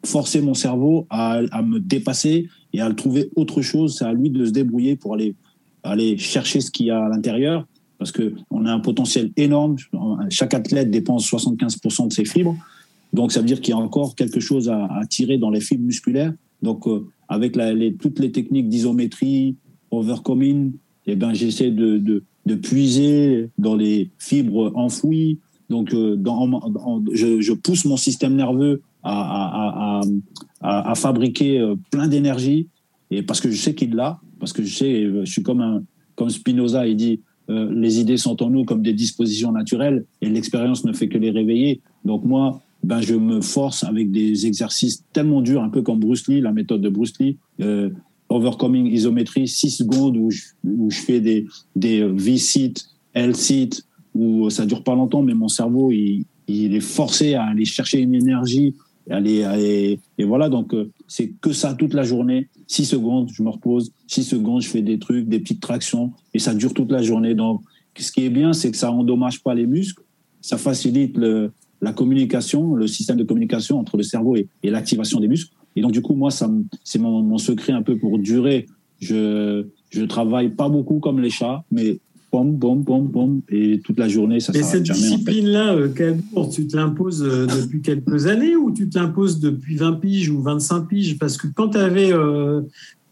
forcer 0.04 0.40
mon 0.40 0.54
cerveau 0.54 1.06
à, 1.10 1.40
à, 1.50 1.62
me 1.62 1.78
dépasser 1.78 2.48
et 2.72 2.80
à 2.80 2.90
trouver 2.92 3.30
autre 3.36 3.62
chose. 3.62 3.96
C'est 3.98 4.04
à 4.04 4.12
lui 4.12 4.30
de 4.30 4.46
se 4.46 4.50
débrouiller 4.50 4.96
pour 4.96 5.14
aller, 5.14 5.34
aller 5.82 6.16
chercher 6.18 6.60
ce 6.60 6.70
qu'il 6.70 6.86
y 6.86 6.90
a 6.90 7.04
à 7.04 7.08
l'intérieur 7.08 7.66
parce 7.98 8.12
qu'on 8.12 8.66
a 8.66 8.72
un 8.72 8.80
potentiel 8.80 9.32
énorme. 9.36 9.76
Chaque 10.30 10.54
athlète 10.54 10.90
dépense 10.90 11.30
75% 11.30 12.08
de 12.08 12.12
ses 12.12 12.24
fibres. 12.24 12.56
Donc, 13.12 13.32
ça 13.32 13.40
veut 13.40 13.46
dire 13.46 13.60
qu'il 13.60 13.72
y 13.72 13.76
a 13.76 13.80
encore 13.80 14.14
quelque 14.14 14.40
chose 14.40 14.68
à, 14.68 15.00
tirer 15.08 15.38
dans 15.38 15.50
les 15.50 15.60
fibres 15.60 15.84
musculaires. 15.84 16.32
Donc, 16.62 16.86
euh, 16.86 17.06
avec 17.28 17.56
les, 17.56 17.94
toutes 17.94 18.18
les 18.18 18.32
techniques 18.32 18.68
d'isométrie, 18.68 19.56
overcoming, 19.90 20.72
eh 21.06 21.16
ben, 21.16 21.32
j'essaie 21.32 21.70
de, 21.70 21.98
de, 21.98 22.54
puiser 22.54 23.50
dans 23.58 23.74
les 23.74 24.10
fibres 24.18 24.72
enfouies. 24.74 25.38
Donc, 25.68 25.94
euh, 25.94 26.16
je, 27.12 27.52
pousse 27.52 27.84
mon 27.84 27.96
système 27.96 28.34
nerveux 28.36 28.82
à, 29.02 30.02
fabriquer 30.94 31.58
euh, 31.58 31.74
plein 31.90 32.08
d'énergie. 32.08 32.68
Et 33.10 33.22
parce 33.22 33.40
que 33.40 33.50
je 33.50 33.56
sais 33.56 33.74
qu'il 33.74 33.94
l'a, 33.94 34.20
parce 34.40 34.52
que 34.52 34.62
je 34.64 34.74
sais, 34.74 35.04
je 35.04 35.30
suis 35.30 35.42
comme 35.42 35.84
comme 36.16 36.30
Spinoza, 36.30 36.88
il 36.88 36.96
dit, 36.96 37.20
euh, 37.48 37.72
les 37.72 38.00
idées 38.00 38.16
sont 38.16 38.42
en 38.42 38.50
nous 38.50 38.64
comme 38.64 38.82
des 38.82 38.92
dispositions 38.92 39.52
naturelles 39.52 40.04
et 40.20 40.28
l'expérience 40.28 40.84
ne 40.84 40.92
fait 40.92 41.08
que 41.08 41.18
les 41.18 41.30
réveiller. 41.30 41.80
Donc 42.04 42.24
moi, 42.24 42.60
ben 42.82 43.00
je 43.00 43.14
me 43.14 43.40
force 43.40 43.84
avec 43.84 44.10
des 44.10 44.46
exercices 44.46 45.04
tellement 45.12 45.42
durs, 45.42 45.62
un 45.62 45.68
peu 45.68 45.82
comme 45.82 46.00
Bruce 46.00 46.26
Lee, 46.26 46.40
la 46.40 46.52
méthode 46.52 46.80
de 46.80 46.88
Bruce 46.88 47.12
Lee, 47.20 47.36
euh, 47.60 47.90
overcoming 48.28 48.86
isométrie, 48.86 49.46
6 49.46 49.70
secondes 49.70 50.16
où 50.16 50.30
je, 50.30 50.42
où 50.64 50.90
je 50.90 50.98
fais 50.98 51.20
des, 51.20 51.46
des 51.76 52.04
V-sit, 52.04 52.74
L-sit, 53.14 53.86
où 54.16 54.50
ça 54.50 54.66
dure 54.66 54.82
pas 54.82 54.94
longtemps, 54.94 55.22
mais 55.22 55.34
mon 55.34 55.48
cerveau, 55.48 55.92
il, 55.92 56.26
est 56.48 56.80
forcé 56.80 57.34
à 57.34 57.44
aller 57.44 57.64
chercher 57.64 58.00
une 58.00 58.14
énergie, 58.14 58.74
aller, 59.10 59.42
aller 59.42 60.00
et 60.18 60.24
voilà, 60.24 60.48
donc 60.48 60.74
euh, 60.74 60.90
c'est 61.06 61.28
que 61.40 61.52
ça 61.52 61.74
toute 61.74 61.94
la 61.94 62.02
journée. 62.02 62.48
6 62.66 62.84
secondes, 62.84 63.30
je 63.32 63.42
me 63.42 63.50
repose. 63.50 63.92
6 64.08 64.24
secondes, 64.24 64.62
je 64.62 64.68
fais 64.68 64.82
des 64.82 64.98
trucs, 64.98 65.28
des 65.28 65.38
petites 65.38 65.60
tractions. 65.60 66.12
Et 66.34 66.38
ça 66.38 66.54
dure 66.54 66.74
toute 66.74 66.90
la 66.90 67.02
journée. 67.02 67.34
Donc, 67.34 67.62
ce 67.96 68.10
qui 68.10 68.24
est 68.24 68.30
bien, 68.30 68.52
c'est 68.52 68.70
que 68.70 68.76
ça 68.76 68.90
endommage 68.90 69.42
pas 69.42 69.54
les 69.54 69.66
muscles. 69.66 70.02
Ça 70.40 70.58
facilite 70.58 71.16
le, 71.16 71.52
la 71.80 71.92
communication, 71.92 72.74
le 72.74 72.86
système 72.86 73.16
de 73.16 73.24
communication 73.24 73.78
entre 73.78 73.96
le 73.96 74.02
cerveau 74.02 74.36
et, 74.36 74.48
et 74.62 74.70
l'activation 74.70 75.20
des 75.20 75.28
muscles. 75.28 75.52
Et 75.76 75.82
donc, 75.82 75.92
du 75.92 76.02
coup, 76.02 76.14
moi, 76.14 76.30
ça, 76.30 76.50
c'est 76.82 76.98
mon, 76.98 77.22
mon, 77.22 77.38
secret 77.38 77.72
un 77.72 77.82
peu 77.82 77.96
pour 77.96 78.18
durer. 78.18 78.66
Je, 78.98 79.66
je 79.90 80.02
travaille 80.02 80.48
pas 80.48 80.68
beaucoup 80.68 80.98
comme 80.98 81.20
les 81.20 81.30
chats, 81.30 81.64
mais 81.70 82.00
pom, 82.30 82.84
pom, 82.84 83.10
pom, 83.10 83.40
et 83.48 83.80
toute 83.80 83.98
la 83.98 84.08
journée, 84.08 84.40
ça 84.40 84.52
s'arrête 84.52 84.84
jamais. 84.84 84.98
cette 84.98 85.10
discipline-là, 85.10 85.74
euh, 85.74 85.88
tu 86.52 86.66
te 86.66 86.76
l'imposes 86.76 87.22
euh, 87.22 87.46
depuis 87.46 87.80
quelques 87.80 88.26
années 88.26 88.56
ou 88.56 88.72
tu 88.72 88.88
te 88.88 88.98
l'imposes 88.98 89.40
depuis 89.40 89.76
20 89.76 89.94
piges 89.94 90.30
ou 90.30 90.42
25 90.42 90.88
piges? 90.88 91.18
Parce 91.18 91.36
que 91.36 91.46
quand 91.48 91.70
tu 91.70 91.78
avais 91.78 92.12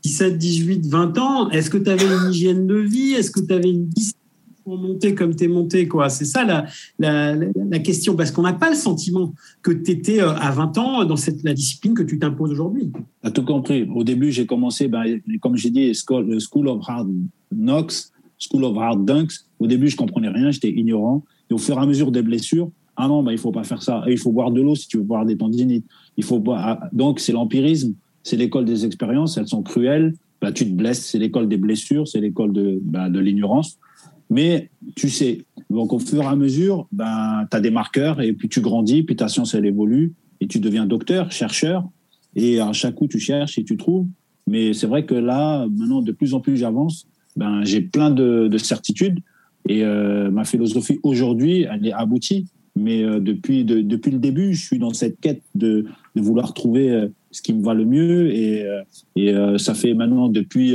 17, 0.03 0.37
18, 0.37 0.87
20 0.87 1.19
ans, 1.19 1.51
est-ce 1.51 1.71
que 1.71 1.79
tu 1.79 1.91
avais 1.91 2.05
une 2.05 2.31
hygiène 2.31 2.67
de 2.67 2.77
vie? 2.77 3.13
Est-ce 3.13 3.31
que 3.31 3.41
tu 3.41 3.53
avais 3.53 3.71
une 3.71 3.87
discipline 3.87 4.21
pour 4.65 4.79
monter 4.79 5.15
comme 5.15 5.35
tu 5.35 5.45
es 5.45 5.49
monté 5.49 5.89
quoi? 5.89 6.11
C'est 6.11 6.25
ça 6.25 6.45
la, 6.45 6.67
la, 6.99 7.35
la, 7.35 7.79
question, 7.79 8.17
parce 8.17 8.31
qu'on 8.31 8.43
n'a 8.43 8.53
pas 8.53 8.71
le 8.71 8.77
sentiment 8.77 9.33
que 9.63 9.71
tu 9.71 9.93
étais 9.93 10.21
euh, 10.21 10.35
à 10.35 10.51
20 10.51 10.79
ans 10.79 11.05
dans 11.05 11.17
cette, 11.17 11.43
la 11.45 11.55
discipline 11.55 11.95
que 11.95 12.03
tu 12.03 12.19
t'imposes 12.19 12.51
aujourd'hui. 12.51 12.91
Tu 12.93 13.29
as 13.29 13.31
tout 13.31 13.45
compris. 13.45 13.89
Au 13.95 14.05
début, 14.05 14.33
j'ai 14.33 14.45
commencé, 14.45 14.89
ben, 14.89 15.21
comme 15.41 15.57
j'ai 15.57 15.71
dit, 15.71 15.95
School 15.95 16.69
of 16.69 16.83
Hard 16.87 17.09
Knocks 17.51 18.14
School 18.49 18.65
of 18.65 18.77
Hard 18.77 19.05
Dunks. 19.05 19.33
Au 19.59 19.67
début, 19.67 19.89
je 19.89 19.97
comprenais 19.97 20.29
rien, 20.29 20.51
j'étais 20.51 20.71
ignorant. 20.71 21.25
Et 21.51 21.55
au 21.55 21.59
fur 21.59 21.77
et 21.77 21.81
à 21.81 21.87
mesure 21.87 22.11
des 22.11 22.23
blessures, 22.23 22.71
ah 22.97 23.09
non, 23.09 23.23
bah, 23.23 23.33
il 23.33 23.39
faut 23.39 23.53
pas 23.53 23.65
faire 23.65 23.83
ça. 23.83 24.05
Il 24.09 24.19
faut 24.19 24.33
boire 24.33 24.51
de 24.51 24.61
l'eau 24.61 24.75
si 24.75 24.89
tu 24.89 24.99
veux 24.99 25.03
boire 25.03 25.27
des 25.27 25.37
tendinites. 25.37 25.85
Il 26.17 26.25
faut 26.25 26.39
boire. 26.39 26.61
Ah, 26.65 26.89
donc, 26.93 27.21
c'est 27.21 27.33
l'empirisme, 27.33 27.95
c'est 28.23 28.37
l'école 28.37 28.65
des 28.65 28.87
expériences, 28.87 29.37
elles 29.37 29.49
sont 29.49 29.63
cruelles. 29.63 30.15
Bah, 30.41 30.53
tu 30.53 30.65
te 30.65 30.75
blesses, 30.75 31.05
c'est 31.07 31.19
l'école 31.19 31.49
des 31.49 31.57
blessures, 31.57 32.07
c'est 32.07 32.21
l'école 32.21 32.53
de, 32.53 32.79
bah, 32.83 33.09
de 33.09 33.19
l'ignorance. 33.19 33.79
Mais 34.31 34.71
tu 34.97 35.09
sais, 35.09 35.45
donc 35.71 35.93
au 35.93 35.99
fur 35.99 36.23
et 36.23 36.27
à 36.27 36.37
mesure, 36.37 36.87
ben, 36.93 37.47
tu 37.51 37.57
as 37.57 37.61
des 37.61 37.71
marqueurs 37.71 38.21
et 38.21 38.33
puis 38.33 38.49
tu 38.49 38.61
grandis, 38.61 39.03
puis 39.03 39.17
ta 39.17 39.29
science, 39.29 39.55
elle 39.55 39.67
évolue 39.67 40.15
et 40.41 40.47
tu 40.47 40.61
deviens 40.61 40.87
docteur, 40.87 41.31
chercheur. 41.33 41.89
Et 42.37 42.61
à 42.61 42.73
chaque 42.73 42.95
coup, 42.95 43.07
tu 43.07 43.19
cherches 43.19 43.59
et 43.59 43.65
tu 43.65 43.77
trouves. 43.77 44.07
Mais 44.47 44.73
c'est 44.73 44.87
vrai 44.87 45.07
que 45.07 45.15
là, 45.15 45.67
maintenant, 45.69 46.03
de 46.03 46.13
plus 46.13 46.35
en 46.35 46.41
plus 46.41 46.57
j'avance, 46.57 47.07
ben, 47.37 47.65
j'ai 47.65 47.81
plein 47.81 48.11
de, 48.11 48.49
de, 48.49 48.59
certitudes. 48.59 49.21
Et 49.69 49.85
euh, 49.85 50.31
ma 50.31 50.45
philosophie 50.45 51.01
aujourd'hui, 51.03 51.67
elle 51.71 51.87
est 51.87 51.93
aboutie. 51.93 52.47
Mais 52.77 53.03
euh, 53.03 53.21
depuis, 53.21 53.65
de, 53.65 53.81
depuis 53.81 54.11
le 54.11 54.19
début, 54.19 54.53
je 54.53 54.65
suis 54.65 54.79
dans 54.79 54.93
cette 54.93 55.21
quête 55.21 55.43
de, 55.55 55.87
de 56.17 56.21
vouloir 56.21 56.55
trouver 56.55 56.91
euh, 56.91 57.09
ce 57.31 57.41
qui 57.41 57.55
me 57.55 57.63
va 57.63 57.75
le 57.75 57.85
mieux. 57.85 58.31
Et, 58.35 58.65
et 59.17 59.35
ça 59.59 59.75
fait 59.75 59.95
maintenant 59.95 60.29
depuis, 60.29 60.73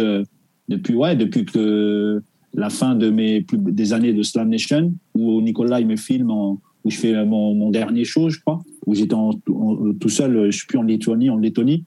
depuis, 0.68 0.94
ouais, 0.94 1.16
depuis 1.16 1.46
que 1.46 2.22
la 2.54 2.70
fin 2.70 2.96
de 2.96 3.10
mes 3.10 3.46
des 3.52 3.94
années 3.94 4.12
de 4.12 4.24
Slam 4.24 4.50
Nation, 4.50 4.94
où 5.14 5.42
Nicolas 5.42 5.80
il 5.80 5.88
me 5.88 5.96
filme, 5.96 6.32
où 6.32 6.60
je 6.90 6.98
fais 6.98 7.26
mon, 7.26 7.56
mon, 7.56 7.70
dernier 7.70 8.04
show, 8.04 8.30
je 8.30 8.42
crois, 8.42 8.62
où 8.86 8.94
j'étais 8.94 9.16
tout 9.46 10.10
seul, 10.10 10.52
je 10.52 10.58
suis 10.58 10.68
plus 10.68 10.78
en 10.78 10.84
Lettonie, 10.84 11.30
en 11.30 11.38
Lettonie. 11.38 11.86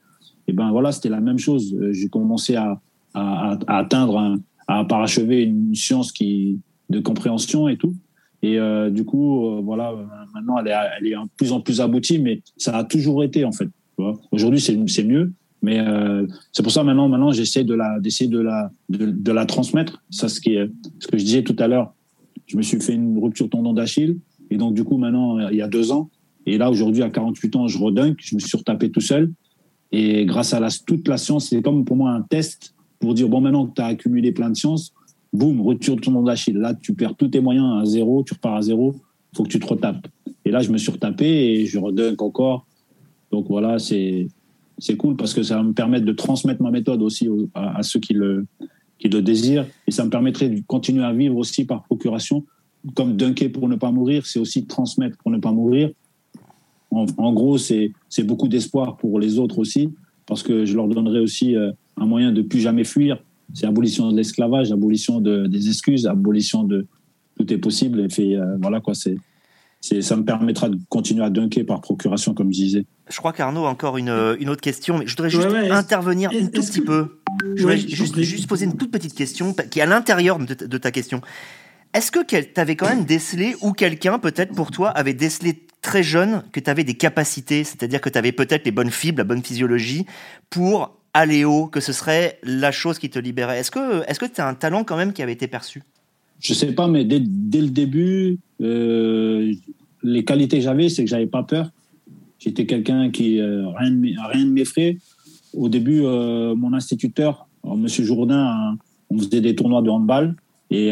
Et 0.48 0.54
ben 0.54 0.70
voilà, 0.70 0.90
c'était 0.90 1.10
la 1.10 1.20
même 1.20 1.38
chose. 1.38 1.76
J'ai 1.90 2.08
commencé 2.08 2.56
à, 2.56 2.80
à, 3.12 3.58
à 3.66 3.76
atteindre 3.76 4.18
un, 4.18 4.36
à 4.68 4.84
parachever 4.84 5.42
une 5.42 5.74
science 5.74 6.12
qui 6.12 6.60
de 6.92 7.00
compréhension 7.00 7.68
et 7.68 7.76
tout. 7.76 7.94
Et 8.42 8.58
euh, 8.58 8.90
du 8.90 9.04
coup, 9.04 9.46
euh, 9.46 9.60
voilà, 9.62 9.94
maintenant 10.34 10.58
elle 10.58 10.68
est, 10.68 10.74
elle 10.98 11.10
de 11.10 11.28
plus 11.36 11.52
en 11.52 11.60
plus 11.60 11.80
aboutie, 11.80 12.18
mais 12.18 12.42
ça 12.56 12.76
a 12.76 12.84
toujours 12.84 13.24
été 13.24 13.44
en 13.44 13.52
fait. 13.52 13.68
Aujourd'hui, 14.32 14.60
c'est 14.60 15.04
mieux, 15.04 15.32
mais 15.62 15.78
euh, 15.78 16.26
c'est 16.50 16.62
pour 16.62 16.72
ça 16.72 16.82
maintenant, 16.82 17.08
maintenant 17.08 17.30
j'essaie 17.30 17.62
de 17.62 17.74
la, 17.74 18.00
d'essayer 18.00 18.28
de 18.28 18.40
la, 18.40 18.72
de, 18.88 19.32
la 19.32 19.46
transmettre. 19.46 20.02
Ça, 20.10 20.28
ce 20.28 20.40
qui 20.40 20.56
ce 20.98 21.06
que 21.06 21.18
je 21.18 21.24
disais 21.24 21.42
tout 21.42 21.56
à 21.58 21.68
l'heure. 21.68 21.94
Je 22.46 22.56
me 22.56 22.62
suis 22.62 22.80
fait 22.80 22.94
une 22.94 23.18
rupture 23.22 23.48
tendon 23.48 23.72
d'Achille, 23.72 24.18
et 24.50 24.56
donc 24.56 24.74
du 24.74 24.82
coup 24.82 24.98
maintenant, 24.98 25.48
il 25.48 25.56
y 25.56 25.62
a 25.62 25.68
deux 25.68 25.92
ans, 25.92 26.10
et 26.44 26.58
là 26.58 26.70
aujourd'hui 26.70 27.02
à 27.02 27.10
48 27.10 27.56
ans, 27.56 27.68
je 27.68 27.78
redunk, 27.78 28.18
je 28.18 28.34
me 28.34 28.40
suis 28.40 28.58
retapé 28.58 28.90
tout 28.90 29.00
seul, 29.00 29.32
et 29.92 30.26
grâce 30.26 30.52
à 30.52 30.58
la, 30.58 30.68
toute 30.84 31.06
la 31.06 31.16
science, 31.16 31.50
c'est 31.50 31.62
comme 31.62 31.84
pour 31.84 31.96
moi 31.96 32.10
un 32.10 32.22
test 32.22 32.74
pour 33.02 33.14
dire, 33.14 33.28
bon, 33.28 33.40
maintenant 33.40 33.66
que 33.66 33.74
tu 33.74 33.82
as 33.82 33.86
accumulé 33.86 34.30
plein 34.30 34.48
de 34.48 34.54
sciences, 34.54 34.94
boum, 35.32 35.60
rupture 35.60 35.96
de 35.96 36.00
ton 36.00 36.22
d'Achille. 36.22 36.56
Là, 36.56 36.72
tu 36.72 36.94
perds 36.94 37.16
tous 37.16 37.26
tes 37.26 37.40
moyens 37.40 37.82
à 37.82 37.84
zéro, 37.84 38.22
tu 38.22 38.34
repars 38.34 38.54
à 38.54 38.62
zéro, 38.62 38.94
il 39.32 39.36
faut 39.36 39.42
que 39.42 39.48
tu 39.48 39.58
te 39.58 39.66
retapes. 39.66 40.06
Et 40.44 40.52
là, 40.52 40.60
je 40.60 40.70
me 40.70 40.78
suis 40.78 40.92
retapé 40.92 41.26
et 41.26 41.66
je 41.66 41.80
redunk 41.80 42.22
encore. 42.22 42.64
Donc 43.32 43.46
voilà, 43.48 43.80
c'est 43.80 44.28
c'est 44.78 44.96
cool 44.96 45.16
parce 45.16 45.34
que 45.34 45.42
ça 45.42 45.56
va 45.56 45.64
me 45.64 45.72
permettre 45.72 46.04
de 46.04 46.12
transmettre 46.12 46.62
ma 46.62 46.70
méthode 46.70 47.02
aussi 47.02 47.28
à, 47.54 47.82
ceux 47.82 47.98
qui 47.98 48.14
le, 48.14 48.46
qui 48.98 49.08
le 49.08 49.20
désirent. 49.20 49.66
Et 49.88 49.90
ça 49.90 50.04
me 50.04 50.10
permettrait 50.10 50.48
de 50.48 50.60
continuer 50.66 51.04
à 51.04 51.12
vivre 51.12 51.36
aussi 51.36 51.64
par 51.64 51.82
procuration. 51.82 52.44
Comme 52.94 53.16
dunker 53.16 53.50
pour 53.50 53.68
ne 53.68 53.76
pas 53.76 53.90
mourir, 53.90 54.26
c'est 54.26 54.38
aussi 54.38 54.66
transmettre 54.66 55.16
pour 55.18 55.30
ne 55.30 55.38
pas 55.38 55.52
mourir. 55.52 55.90
En, 56.90 57.06
en 57.16 57.32
gros, 57.32 57.58
c'est 57.58 57.92
beaucoup 58.24 58.48
d'espoir 58.48 58.96
pour 58.96 59.18
les 59.18 59.38
autres 59.38 59.58
aussi, 59.58 59.90
parce 60.26 60.42
que 60.42 60.64
je 60.64 60.74
leur 60.76 60.88
donnerai 60.88 61.20
aussi 61.20 61.56
euh, 61.56 61.72
un 61.96 62.06
moyen 62.06 62.32
de 62.32 62.42
plus 62.42 62.60
jamais 62.60 62.84
fuir. 62.84 63.22
C'est 63.54 63.66
abolition 63.66 64.10
de 64.10 64.16
l'esclavage, 64.16 64.72
abolition 64.72 65.20
de, 65.20 65.46
des 65.46 65.68
excuses, 65.68 66.06
abolition 66.06 66.64
de 66.64 66.86
tout 67.36 67.52
est 67.52 67.58
possible. 67.58 68.00
Et 68.00 68.08
puis, 68.08 68.36
euh, 68.36 68.56
voilà 68.60 68.80
quoi, 68.80 68.94
c'est 68.94 69.16
ça 70.00 70.16
me 70.16 70.24
permettra 70.24 70.68
de 70.68 70.78
continuer 70.88 71.24
à 71.24 71.30
dunker 71.30 71.64
par 71.64 71.80
procuration, 71.80 72.34
comme 72.34 72.52
je 72.52 72.58
disais. 72.58 72.86
Je 73.10 73.16
crois 73.16 73.32
qu'Arnaud 73.32 73.66
a 73.66 73.68
encore 73.68 73.98
une, 73.98 74.10
une, 74.38 74.48
autre 74.48 74.60
question, 74.60 74.98
mais 74.98 75.06
je 75.06 75.12
voudrais 75.12 75.28
juste 75.28 75.48
intervenir 75.72 76.30
un 76.30 76.46
tout 76.46 76.62
petit 76.62 76.80
peu. 76.80 77.18
Je 77.56 77.62
voudrais 77.62 77.78
juste, 77.78 78.20
juste, 78.20 78.46
poser 78.46 78.66
une 78.66 78.76
toute 78.76 78.92
petite 78.92 79.14
question 79.14 79.52
qui 79.70 79.80
est 79.80 79.82
à 79.82 79.86
l'intérieur 79.86 80.38
de, 80.38 80.54
de, 80.54 80.78
ta 80.78 80.92
question. 80.92 81.20
Est-ce 81.94 82.12
que 82.12 82.24
tu 82.24 82.36
avais 82.60 82.76
quand 82.76 82.88
même 82.88 83.04
décelé, 83.04 83.56
ou 83.60 83.72
quelqu'un 83.72 84.20
peut-être 84.20 84.54
pour 84.54 84.70
toi 84.70 84.88
avait 84.90 85.14
décelé 85.14 85.66
très 85.82 86.04
jeune 86.04 86.44
que 86.52 86.60
tu 86.60 86.70
avais 86.70 86.84
des 86.84 86.94
capacités, 86.94 87.64
c'est-à-dire 87.64 88.00
que 88.00 88.08
tu 88.08 88.16
avais 88.16 88.32
peut-être 88.32 88.64
les 88.64 88.70
bonnes 88.70 88.90
fibres, 88.90 89.18
la 89.18 89.24
bonne 89.24 89.42
physiologie 89.42 90.06
pour 90.48 90.96
aller 91.14 91.44
haut, 91.44 91.66
que 91.66 91.80
ce 91.80 91.92
serait 91.92 92.38
la 92.42 92.72
chose 92.72 92.98
qui 92.98 93.10
te 93.10 93.18
libérait 93.18 93.58
Est-ce 93.58 93.70
que 93.70 94.02
tu 94.02 94.32
est 94.32 94.40
as 94.40 94.48
un 94.48 94.54
talent 94.54 94.84
quand 94.84 94.96
même 94.96 95.12
qui 95.12 95.22
avait 95.22 95.32
été 95.32 95.46
perçu? 95.46 95.82
Je 96.40 96.54
sais 96.54 96.72
pas, 96.72 96.88
mais 96.88 97.04
dès, 97.04 97.20
le 97.20 97.68
début, 97.68 98.38
euh, 98.60 99.52
les 100.02 100.24
qualités 100.24 100.58
que 100.58 100.64
j'avais, 100.64 100.88
c'est 100.88 101.04
que 101.04 101.10
j'avais 101.10 101.26
pas 101.26 101.44
peur. 101.44 101.70
J'étais 102.38 102.66
quelqu'un 102.66 103.10
qui 103.10 103.38
euh, 103.38 103.68
rien, 103.68 103.90
ne 103.90 104.50
m'effraie. 104.50 104.98
Au 105.52 105.68
début, 105.68 106.02
euh, 106.02 106.56
mon 106.56 106.72
instituteur, 106.72 107.46
Monsieur 107.64 108.02
Jourdain, 108.02 108.76
on 109.08 109.18
faisait 109.18 109.40
des 109.40 109.54
tournois 109.54 109.82
de 109.82 109.90
handball 109.90 110.34
et 110.70 110.90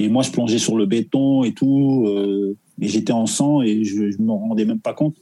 et 0.00 0.08
moi 0.08 0.22
je 0.22 0.30
plongeais 0.30 0.58
sur 0.58 0.76
le 0.78 0.86
béton 0.86 1.42
et 1.42 1.52
tout, 1.52 2.06
et 2.80 2.88
j'étais 2.88 3.12
en 3.12 3.26
sang 3.26 3.60
et 3.62 3.82
je, 3.82 4.12
je 4.12 4.22
me 4.22 4.30
rendais 4.30 4.64
même 4.64 4.78
pas 4.78 4.94
compte. 4.94 5.16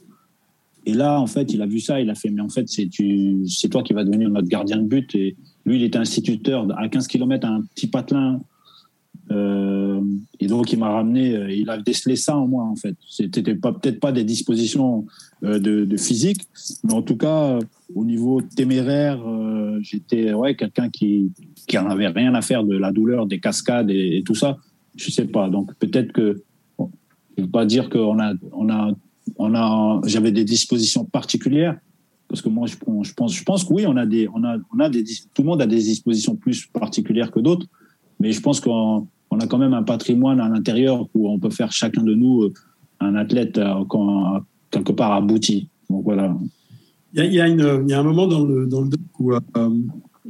Et 0.87 0.93
là, 0.93 1.19
en 1.19 1.27
fait, 1.27 1.53
il 1.53 1.61
a 1.61 1.65
vu 1.65 1.79
ça, 1.79 1.99
il 1.99 2.09
a 2.09 2.15
fait, 2.15 2.29
mais 2.29 2.41
en 2.41 2.49
fait, 2.49 2.67
c'est 2.67 3.69
toi 3.69 3.83
qui 3.83 3.93
vas 3.93 4.05
devenir 4.05 4.29
notre 4.29 4.47
gardien 4.47 4.77
de 4.77 4.87
but. 4.87 5.13
Et 5.15 5.35
lui, 5.65 5.75
il 5.75 5.83
était 5.83 5.97
instituteur 5.97 6.65
à 6.77 6.87
15 6.87 7.07
km, 7.07 7.45
un 7.45 7.61
petit 7.75 7.87
patelin 7.87 8.39
euh, 9.31 10.01
et 10.39 10.47
donc, 10.47 10.71
il 10.71 10.79
m'a 10.79 10.89
ramené, 10.89 11.35
euh, 11.35 11.51
il 11.51 11.69
a 11.69 11.77
décelé 11.77 12.15
ça 12.15 12.37
en 12.37 12.47
moi, 12.47 12.63
en 12.63 12.75
fait. 12.75 12.95
C'était 13.09 13.55
pas, 13.55 13.73
peut-être 13.73 13.99
pas 13.99 14.11
des 14.11 14.23
dispositions 14.23 15.05
euh, 15.43 15.59
de, 15.59 15.97
physique, 15.97 16.47
mais 16.83 16.93
en 16.93 17.01
tout 17.01 17.17
cas, 17.17 17.59
au 17.93 18.05
niveau 18.05 18.41
téméraire, 18.41 19.19
j'étais 19.81 20.33
ouais, 20.33 20.55
quelqu'un 20.55 20.89
qui, 20.89 21.31
qui 21.67 21.77
avait 21.77 22.07
rien 22.07 22.33
à 22.35 22.41
faire 22.41 22.63
de 22.63 22.77
la 22.77 22.91
douleur, 22.91 23.25
des 23.25 23.39
cascades 23.39 23.89
et, 23.89 24.23
tout 24.25 24.35
ça. 24.35 24.57
Je 24.95 25.11
sais 25.11 25.25
pas. 25.25 25.49
Donc, 25.49 25.75
peut-être 25.75 26.11
que, 26.11 26.43
je 27.37 27.43
veux 27.43 27.49
pas 27.49 27.65
dire 27.65 27.89
qu'on 27.89 28.19
a, 28.19 28.33
on 28.51 28.69
a, 28.69 28.91
on 29.37 29.53
a, 29.55 30.01
j'avais 30.05 30.31
des 30.31 30.43
dispositions 30.43 31.05
particulières, 31.05 31.77
parce 32.27 32.41
que 32.41 32.49
moi, 32.49 32.67
je, 32.67 32.75
pense, 32.75 33.33
je 33.33 33.43
pense 33.43 33.63
que 33.63 33.73
oui, 33.73 33.85
on 33.87 33.95
a 33.95 34.05
des, 34.05 34.27
on 34.33 34.43
a, 34.43 34.57
on 34.73 34.79
a 34.79 34.89
des, 34.89 35.03
tout 35.33 35.41
le 35.41 35.47
monde 35.47 35.61
a 35.61 35.67
des 35.67 35.77
dispositions 35.77 36.35
plus 36.35 36.65
particulières 36.67 37.31
que 37.31 37.39
d'autres, 37.39 37.67
mais 38.19 38.31
je 38.31 38.41
pense 38.41 38.59
qu'on 38.59 39.07
on 39.31 39.39
a 39.39 39.47
quand 39.47 39.57
même 39.57 39.73
un 39.73 39.83
patrimoine 39.83 40.39
à 40.39 40.49
l'intérieur 40.49 41.07
où 41.13 41.29
on 41.29 41.39
peut 41.39 41.49
faire 41.49 41.71
chacun 41.71 42.03
de 42.03 42.13
nous 42.13 42.43
euh, 42.43 42.53
un 42.99 43.15
athlète 43.15 43.57
euh, 43.57 43.83
quelque 44.71 44.91
part 44.91 45.13
abouti. 45.13 45.69
Donc 45.89 46.03
voilà. 46.03 46.35
Il 47.13 47.33
y 47.33 47.39
a, 47.39 47.45
un 47.45 48.03
moment 48.03 48.27
dans 48.27 48.43
le, 48.43 48.65
dans 48.67 48.81
le 48.81 48.89
euh, 49.21 49.69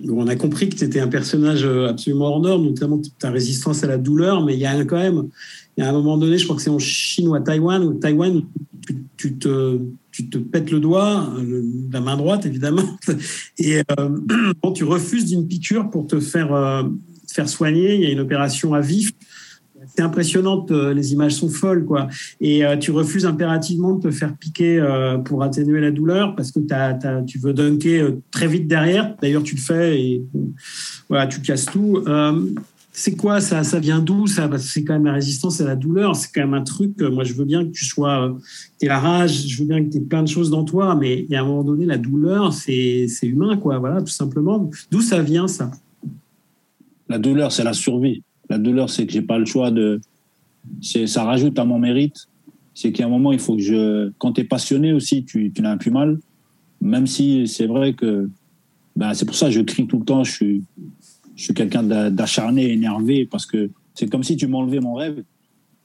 où, 0.05 0.21
on 0.21 0.27
a 0.27 0.36
compris 0.36 0.69
que 0.69 0.75
tu 0.75 0.83
étais 0.83 0.99
un 0.99 1.07
personnage 1.07 1.65
absolument 1.65 2.27
hors 2.27 2.39
norme, 2.39 2.65
notamment 2.65 3.01
ta 3.19 3.31
résistance 3.31 3.83
à 3.83 3.88
la 3.88 3.97
douleur, 3.97 4.45
mais 4.45 4.53
il 4.53 4.60
y 4.60 4.65
a 4.65 4.86
quand 4.86 4.97
même, 4.97 5.27
il 5.75 5.83
y 5.83 5.88
a 5.88 5.89
un 5.89 5.93
moment 5.93 6.17
donné, 6.17 6.38
je 6.38 6.43
crois 6.45 6.55
que 6.55 6.62
c'est 6.62 6.69
en 6.69 6.79
Chine 6.79 7.27
ou 7.27 7.36
à 7.36 7.41
Taïwan, 7.41 7.83
où 7.83 7.95
Taïwan, 7.95 8.43
tu, 9.17 9.38
te, 9.38 9.80
tu 10.12 10.30
te 10.30 10.38
pètes 10.38 10.71
le 10.71 10.80
doigt, 10.80 11.30
la 11.91 12.02
main 12.02 12.17
droite 12.17 12.45
évidemment, 12.45 12.97
et 13.58 13.82
tu 14.76 14.84
refuses 14.84 15.26
d'une 15.26 15.47
piqûre 15.47 15.89
pour 15.89 16.08
te 16.08 16.19
faire 16.19 16.84
faire 17.32 17.50
soigner. 17.50 17.95
Il 17.95 18.02
y 18.02 18.06
a 18.06 18.10
une 18.10 18.19
opération 18.19 18.73
à 18.73 18.82
vif. 18.82 19.12
C'est 19.95 20.02
impressionnante, 20.02 20.71
euh, 20.71 20.93
les 20.93 21.13
images 21.13 21.34
sont 21.34 21.50
folles, 21.50 21.86
quoi. 21.86 22.08
Et 22.41 22.65
euh, 22.65 22.78
tu 22.78 22.91
refuses 22.91 23.26
impérativement 23.26 23.93
de 23.93 24.10
te 24.10 24.12
faire 24.13 24.36
piquer 24.36 24.80
euh, 24.80 25.17
pour 25.17 25.43
atténuer 25.43 25.80
la 25.80 25.91
douleur 25.91 26.36
parce 26.36 26.52
que 26.52 26.60
tu 27.26 27.39
veux 27.39 27.54
dunker 27.54 28.15
très 28.32 28.47
vite 28.47 28.67
derrière. 28.67 29.15
D'ailleurs, 29.21 29.43
tu 29.43 29.56
le 29.56 29.62
fais 29.62 30.02
et 30.02 30.23
voilà, 31.10 31.28
tu 31.28 31.41
casses 31.41 31.65
tout. 31.65 32.04
C'est 32.99 33.15
quoi 33.15 33.41
ça 33.41 33.63
Ça 33.63 33.79
vient 33.79 33.99
d'où 33.99 34.25
ça 34.25 34.49
c'est 34.57 34.83
quand 34.83 34.93
même 34.93 35.05
la 35.05 35.13
résistance 35.13 35.62
à 35.62 35.65
la 35.65 35.75
douleur. 35.75 36.15
C'est 36.15 36.29
quand 36.33 36.41
même 36.41 36.55
un 36.55 36.63
truc. 36.63 36.99
moi, 36.99 37.23
je 37.23 37.33
veux 37.33 37.45
bien 37.45 37.63
que 37.63 37.69
tu 37.69 37.86
sois, 37.86 38.36
tu 38.79 38.88
la 38.88 38.99
rage. 38.99 39.45
Je 39.47 39.60
veux 39.60 39.67
bien 39.67 39.83
que 39.83 39.91
tu 39.91 39.97
aies 39.97 40.01
plein 40.01 40.23
de 40.23 40.27
choses 40.27 40.49
dans 40.49 40.63
toi, 40.63 40.95
mais 40.95 41.27
a 41.31 41.41
un 41.41 41.45
moment 41.45 41.63
donné, 41.63 41.86
la 41.86 41.99
douleur, 41.99 42.53
c'est 42.53 43.07
humain, 43.21 43.55
quoi. 43.57 43.77
Voilà, 43.77 44.01
tout 44.01 44.07
simplement. 44.07 44.67
D'où 44.89 45.01
ça 45.01 45.21
vient 45.21 45.47
ça? 45.47 45.69
La 47.07 47.19
douleur, 47.19 47.51
c'est 47.51 47.63
la 47.63 47.73
survie. 47.73 48.23
La 48.49 48.57
douleur, 48.57 48.89
c'est 48.89 49.05
que 49.05 49.13
j'ai 49.13 49.21
pas 49.21 49.38
le 49.38 49.45
choix 49.45 49.69
de. 49.69 50.01
Ça 50.81 51.23
rajoute 51.23 51.60
à 51.60 51.65
mon 51.65 51.77
mérite. 51.77 52.27
C'est 52.73 52.91
qu'à 52.91 53.05
un 53.05 53.10
moment, 53.10 53.31
il 53.31 53.39
faut 53.39 53.57
que 53.57 53.62
je. 53.62 54.10
Quand 54.17 54.33
tu 54.33 54.41
es 54.41 54.43
passionné 54.43 54.91
aussi, 54.93 55.23
tu, 55.23 55.51
tu 55.53 55.62
n'as 55.62 55.77
plus 55.77 55.91
mal. 55.91 56.17
Même 56.81 57.05
si 57.05 57.47
c'est 57.47 57.67
vrai 57.67 57.93
que. 57.93 58.27
Ben, 58.95 59.13
c'est 59.13 59.25
pour 59.25 59.36
ça 59.36 59.45
que 59.45 59.51
je 59.51 59.62
crie 59.62 59.86
tout 59.86 59.99
le 59.99 60.05
temps. 60.05 60.23
Je 60.23 60.31
suis, 60.31 60.63
je 61.38 61.43
suis 61.43 61.54
quelqu'un 61.54 61.84
d'acharné, 61.84 62.71
énervé, 62.71 63.26
parce 63.26 63.45
que 63.45 63.69
c'est 63.93 64.10
comme 64.10 64.23
si 64.23 64.36
tu 64.36 64.47
m'enlevais 64.47 64.80
mon 64.80 64.95
rêve. 64.95 65.23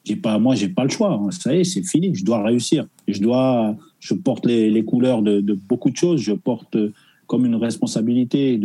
J'ai 0.05 0.17
pas, 0.17 0.39
moi, 0.39 0.57
j'ai 0.57 0.69
pas 0.69 0.83
le 0.83 0.91
choix. 0.91 1.21
Ça 1.31 1.55
y 1.55 1.61
est, 1.61 1.65
c'est 1.65 1.85
fini. 1.85 2.13
Je 2.15 2.25
dois 2.25 2.43
réussir. 2.43 2.87
Je 3.07 3.21
dois, 3.21 3.77
je 4.01 4.15
porte 4.15 4.47
les, 4.47 4.85
couleurs 4.85 5.23
de, 5.23 5.41
beaucoup 5.69 5.91
de 5.91 5.97
choses. 5.97 6.21
Je 6.21 6.33
porte 6.33 6.77
comme 7.27 7.47
une 7.47 7.55
responsabilité 7.55 8.59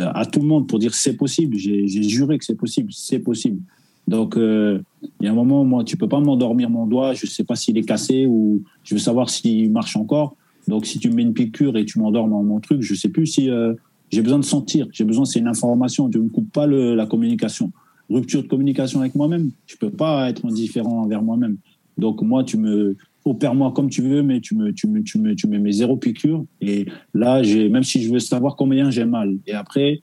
à 0.00 0.26
tout 0.26 0.40
le 0.40 0.46
monde 0.46 0.68
pour 0.68 0.78
dire 0.78 0.94
c'est 0.94 1.16
possible. 1.16 1.56
J'ai 1.56 2.02
juré 2.02 2.38
que 2.38 2.44
c'est 2.44 2.54
possible, 2.54 2.92
c'est 2.92 3.18
possible. 3.18 3.62
Donc, 4.06 4.36
euh, 4.36 4.80
il 5.20 5.26
y 5.26 5.28
a 5.28 5.32
un 5.32 5.34
moment, 5.34 5.64
moi, 5.64 5.84
tu 5.84 5.96
peux 5.96 6.08
pas 6.08 6.20
m'endormir 6.20 6.68
mon 6.68 6.86
doigt. 6.86 7.14
Je 7.14 7.26
sais 7.26 7.44
pas 7.44 7.56
s'il 7.56 7.78
est 7.78 7.82
cassé 7.82 8.26
ou 8.26 8.62
je 8.84 8.94
veux 8.94 9.00
savoir 9.00 9.30
s'il 9.30 9.70
marche 9.72 9.96
encore. 9.96 10.36
Donc, 10.68 10.86
si 10.86 10.98
tu 10.98 11.08
me 11.08 11.14
mets 11.14 11.22
une 11.22 11.34
piqûre 11.34 11.76
et 11.76 11.84
tu 11.84 11.98
m'endors 11.98 12.28
dans 12.28 12.42
mon 12.42 12.60
truc, 12.60 12.82
je 12.82 12.94
sais 12.94 13.08
plus 13.08 13.26
si 13.26 13.50
euh, 13.50 13.74
j'ai 14.12 14.20
besoin 14.20 14.38
de 14.38 14.44
sentir. 14.44 14.86
J'ai 14.92 15.04
besoin, 15.04 15.24
c'est 15.24 15.38
une 15.38 15.48
information. 15.48 16.08
Tu 16.10 16.18
ne 16.18 16.24
me 16.24 16.28
coupes 16.28 16.52
pas 16.52 16.66
le, 16.66 16.94
la 16.94 17.06
communication. 17.06 17.72
Rupture 18.10 18.42
de 18.42 18.48
communication 18.48 19.00
avec 19.00 19.14
moi-même. 19.14 19.50
Je 19.66 19.76
peux 19.76 19.90
pas 19.90 20.28
être 20.28 20.44
indifférent 20.44 21.02
envers 21.02 21.22
moi-même. 21.22 21.56
Donc, 21.96 22.20
moi, 22.20 22.44
tu 22.44 22.58
me, 22.58 22.94
opère-moi 23.24 23.72
comme 23.72 23.88
tu 23.88 24.02
veux, 24.02 24.22
mais 24.22 24.40
tu 24.40 24.54
me, 24.54 24.72
tu 24.72 24.86
me, 24.86 25.02
tu 25.02 25.18
me, 25.18 25.34
tu 25.34 25.46
me 25.46 25.58
mets 25.58 25.72
zéro 25.72 25.96
piqûre. 25.96 26.44
Et 26.60 26.86
là, 27.14 27.42
j'ai, 27.42 27.70
même 27.70 27.84
si 27.84 28.02
je 28.02 28.12
veux 28.12 28.18
savoir 28.18 28.56
combien 28.56 28.90
j'ai 28.90 29.06
mal. 29.06 29.34
Et 29.46 29.54
après, 29.54 30.02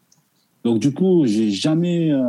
donc 0.64 0.80
du 0.80 0.92
coup, 0.92 1.26
j'ai 1.26 1.52
jamais, 1.52 2.12
euh, 2.12 2.24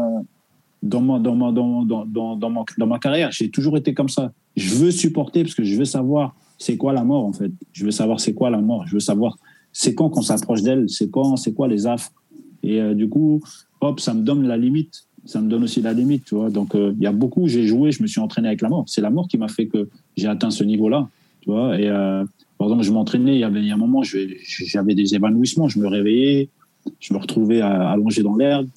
dans, 0.82 1.00
ma, 1.00 1.18
dans, 1.18 1.34
ma, 1.34 1.50
dans, 1.50 1.84
dans, 1.84 2.04
dans, 2.36 2.50
ma, 2.50 2.64
dans 2.76 2.86
ma 2.86 2.98
carrière, 2.98 3.32
j'ai 3.32 3.50
toujours 3.50 3.78
été 3.78 3.94
comme 3.94 4.08
ça. 4.08 4.32
Je 4.56 4.74
veux 4.74 4.90
supporter 4.90 5.44
parce 5.44 5.54
que 5.54 5.64
je 5.64 5.76
veux 5.76 5.84
savoir 5.86 6.34
c'est 6.58 6.76
quoi 6.76 6.92
la 6.92 7.04
mort, 7.04 7.24
en 7.24 7.32
fait. 7.32 7.52
Je 7.72 7.86
veux 7.86 7.90
savoir 7.90 8.20
c'est 8.20 8.34
quoi 8.34 8.50
la 8.50 8.60
mort. 8.60 8.86
Je 8.86 8.94
veux 8.94 9.00
savoir 9.00 9.38
c'est 9.72 9.94
quand 9.94 10.11
qu'on 10.11 10.22
s'approche 10.22 10.62
d'elle, 10.62 10.88
c'est 10.88 11.11
quand, 11.11 11.37
c'est 11.37 11.52
quoi 11.52 11.68
les 11.68 11.87
affres? 11.87 12.12
Et 12.62 12.80
euh, 12.80 12.94
du 12.94 13.09
coup, 13.09 13.40
hop, 13.80 14.00
ça 14.00 14.14
me 14.14 14.22
donne 14.22 14.46
la 14.46 14.56
limite 14.56 15.06
ça 15.24 15.40
me 15.40 15.48
donne 15.48 15.64
aussi 15.64 15.83
la 15.83 15.92
limite, 15.92 16.24
tu 16.24 16.35
vois. 16.35 16.50
Donc, 16.50 16.74
euh, 16.74 16.92
il 16.96 17.02
y 17.02 17.06
a 17.06 17.12
beaucoup, 17.12 17.46
j'ai 17.48 17.66
joué, 17.66 17.92
je 17.92 18.02
me 18.02 18.09
suis 18.09 18.20
entraîné 18.20 18.48
avec 18.48 18.62
la 18.62 18.68
mort. 18.68 18.85
C'est 18.87 19.00
la 19.00 19.11
mort 19.11 19.28
qui 19.28 19.38
m'a 19.38 19.48
fait 19.48 19.66
que 19.66 19.88
j'ai 20.16 20.26
atteint 20.26 20.50
ce 20.50 20.64
niveau-là, 20.64 21.09
tu 21.40 21.50
vois. 21.50 21.78
Et 21.78 21.88
euh, 21.88 22.24
par 22.59 22.68
exemple, 22.68 22.85
je 22.85 22.92
m'entraînais, 22.92 23.35
il 23.35 23.40
y 23.40 23.44
avait 23.44 23.68
a 23.70 23.74
un 23.74 23.76
moment, 23.76 24.02
j'avais 24.02 24.94
des 24.94 25.14
évanouissements, 25.14 25.68
je 25.68 25.78
me 25.78 25.87
réveillais, 25.87 26.48
je 26.98 27.14
me 27.14 27.18
retrouvais 27.18 27.61
allongé 27.61 28.22
dans 28.22 28.37
l'herbe. 28.37 28.68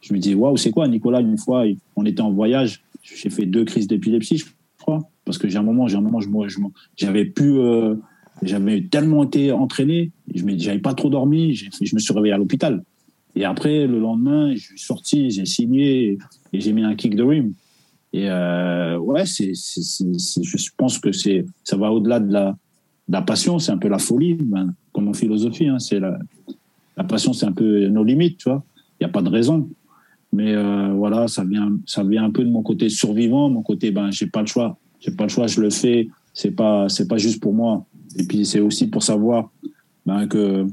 Je 0.00 0.12
me 0.12 0.18
disais, 0.18 0.34
waouh, 0.34 0.56
c'est 0.56 0.70
quoi, 0.70 0.86
Nicolas 0.86 1.20
Une 1.20 1.38
fois, 1.38 1.64
on 1.96 2.04
était 2.04 2.20
en 2.20 2.30
voyage, 2.30 2.82
j'ai 3.02 3.30
fait 3.30 3.46
deux 3.46 3.64
crises 3.64 3.86
d'épilepsie, 3.86 4.38
je 4.38 4.44
crois, 4.78 5.08
parce 5.24 5.38
que 5.38 5.48
j'ai 5.48 5.56
un 5.56 5.62
moment, 5.62 5.88
j'ai 5.88 5.96
un 5.96 6.02
moment, 6.02 6.20
j'avais 6.96 7.24
pu, 7.24 7.58
j'avais 8.42 8.82
tellement 8.82 9.24
été 9.24 9.52
entraîné, 9.52 10.10
je 10.34 10.44
n'avais 10.44 10.78
pas 10.78 10.94
trop 10.94 11.08
dormi, 11.08 11.54
je 11.54 11.94
me 11.94 12.00
suis 12.00 12.12
réveillé 12.12 12.34
à 12.34 12.38
l'hôpital. 12.38 12.82
Et 13.36 13.44
après, 13.44 13.86
le 13.86 13.98
lendemain, 13.98 14.54
je 14.54 14.60
suis 14.60 14.78
sorti, 14.78 15.30
j'ai 15.30 15.44
signé 15.44 16.18
et 16.52 16.60
j'ai 16.60 16.72
mis 16.72 16.84
un 16.84 16.94
kick 16.94 17.16
de 17.16 17.22
rim. 17.22 17.52
Et 18.12 18.30
euh, 18.30 18.96
ouais, 18.98 19.26
c'est, 19.26 19.52
je 19.54 20.70
pense 20.76 20.98
que 20.98 21.10
c'est, 21.10 21.44
ça 21.64 21.76
va 21.76 21.90
au-delà 21.90 22.20
de 22.20 22.32
la, 22.32 22.56
la 23.08 23.22
passion, 23.22 23.58
c'est 23.58 23.72
un 23.72 23.78
peu 23.78 23.88
la 23.88 23.98
folie, 23.98 24.34
ben, 24.34 24.72
comme 24.92 25.08
en 25.08 25.14
philosophie. 25.14 25.66
Hein, 25.66 25.80
c'est 25.80 25.98
la, 25.98 26.16
la 26.96 27.04
passion, 27.04 27.32
c'est 27.32 27.46
un 27.46 27.52
peu 27.52 27.88
nos 27.88 28.04
limites, 28.04 28.38
tu 28.38 28.48
vois. 28.48 28.62
Il 29.00 29.04
n'y 29.04 29.10
a 29.10 29.12
pas 29.12 29.22
de 29.22 29.28
raison. 29.28 29.68
Mais 30.32 30.54
euh, 30.54 30.92
voilà, 30.92 31.26
ça 31.26 31.44
vient, 31.44 31.76
ça 31.86 32.04
vient 32.04 32.24
un 32.24 32.30
peu 32.30 32.44
de 32.44 32.50
mon 32.50 32.62
côté 32.62 32.88
survivant, 32.88 33.50
mon 33.50 33.62
côté, 33.62 33.90
ben, 33.90 34.12
j'ai 34.12 34.26
pas 34.26 34.40
le 34.40 34.46
choix. 34.46 34.78
j'ai 35.00 35.10
pas 35.10 35.24
le 35.24 35.28
choix, 35.28 35.48
je 35.48 35.60
le 35.60 35.70
fais. 35.70 36.08
C'est 36.32 36.52
pas, 36.52 36.88
c'est 36.88 37.08
pas 37.08 37.16
juste 37.16 37.40
pour 37.40 37.52
moi. 37.52 37.84
Et 38.16 38.24
puis 38.24 38.46
c'est 38.46 38.60
aussi 38.60 38.86
pour 38.88 39.02
savoir 39.02 39.50
ben, 40.06 40.26
que, 40.26 40.66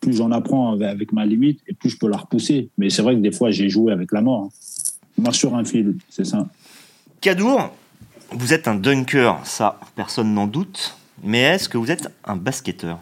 plus 0.00 0.14
j'en 0.14 0.30
apprends 0.32 0.80
avec 0.80 1.12
ma 1.12 1.26
limite, 1.26 1.60
et 1.68 1.74
plus 1.74 1.90
je 1.90 1.98
peux 1.98 2.08
la 2.08 2.16
repousser. 2.16 2.70
Mais 2.78 2.90
c'est 2.90 3.02
vrai 3.02 3.14
que 3.14 3.20
des 3.20 3.32
fois, 3.32 3.50
j'ai 3.50 3.68
joué 3.68 3.92
avec 3.92 4.12
la 4.12 4.22
mort. 4.22 4.44
Hein. 4.44 5.22
Marche 5.22 5.38
sur 5.38 5.54
un 5.54 5.64
fil, 5.64 5.96
c'est 6.08 6.24
ça. 6.24 6.48
Cadour, 7.20 7.72
vous 8.32 8.52
êtes 8.52 8.66
un 8.66 8.74
dunker, 8.74 9.38
ça, 9.44 9.78
personne 9.94 10.34
n'en 10.34 10.46
doute. 10.46 10.96
Mais 11.22 11.40
est-ce 11.40 11.68
que 11.68 11.78
vous 11.78 11.90
êtes 11.90 12.08
un 12.24 12.36
basketteur? 12.36 12.98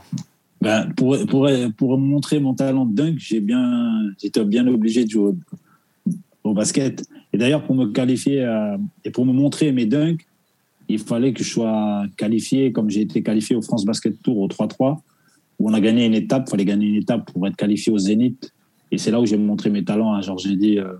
Ben, 0.60 0.92
pour, 0.94 1.16
pour, 1.26 1.48
pour 1.76 1.98
montrer 1.98 2.38
mon 2.38 2.54
talent 2.54 2.84
de 2.84 2.94
dunk, 2.94 3.16
j'ai 3.18 3.40
bien, 3.40 4.12
j'étais 4.20 4.44
bien 4.44 4.66
obligé 4.66 5.04
de 5.04 5.10
jouer 5.10 5.32
au, 6.44 6.52
basket. 6.52 7.02
Et 7.32 7.38
d'ailleurs, 7.38 7.64
pour 7.64 7.74
me 7.74 7.86
qualifier 7.86 8.46
et 9.04 9.10
pour 9.10 9.24
me 9.24 9.32
montrer 9.32 9.72
mes 9.72 9.86
dunks, 9.86 10.24
il 10.92 10.98
fallait 10.98 11.32
que 11.32 11.42
je 11.42 11.50
sois 11.50 12.04
qualifié, 12.16 12.72
comme 12.72 12.90
j'ai 12.90 13.02
été 13.02 13.22
qualifié 13.22 13.56
au 13.56 13.62
France 13.62 13.84
Basket 13.84 14.20
Tour 14.22 14.38
au 14.38 14.48
3-3, 14.48 14.98
où 15.58 15.70
on 15.70 15.74
a 15.74 15.80
gagné 15.80 16.06
une 16.06 16.14
étape. 16.14 16.44
Il 16.46 16.50
fallait 16.50 16.64
gagner 16.64 16.86
une 16.86 16.96
étape 16.96 17.30
pour 17.32 17.46
être 17.46 17.56
qualifié 17.56 17.92
au 17.92 17.98
Zénith. 17.98 18.52
Et 18.90 18.98
c'est 18.98 19.10
là 19.10 19.20
où 19.20 19.26
j'ai 19.26 19.38
montré 19.38 19.70
mes 19.70 19.84
talents 19.84 20.14
à 20.14 20.20
Georges 20.20 20.46
dit 20.46 20.78
euh, 20.78 20.92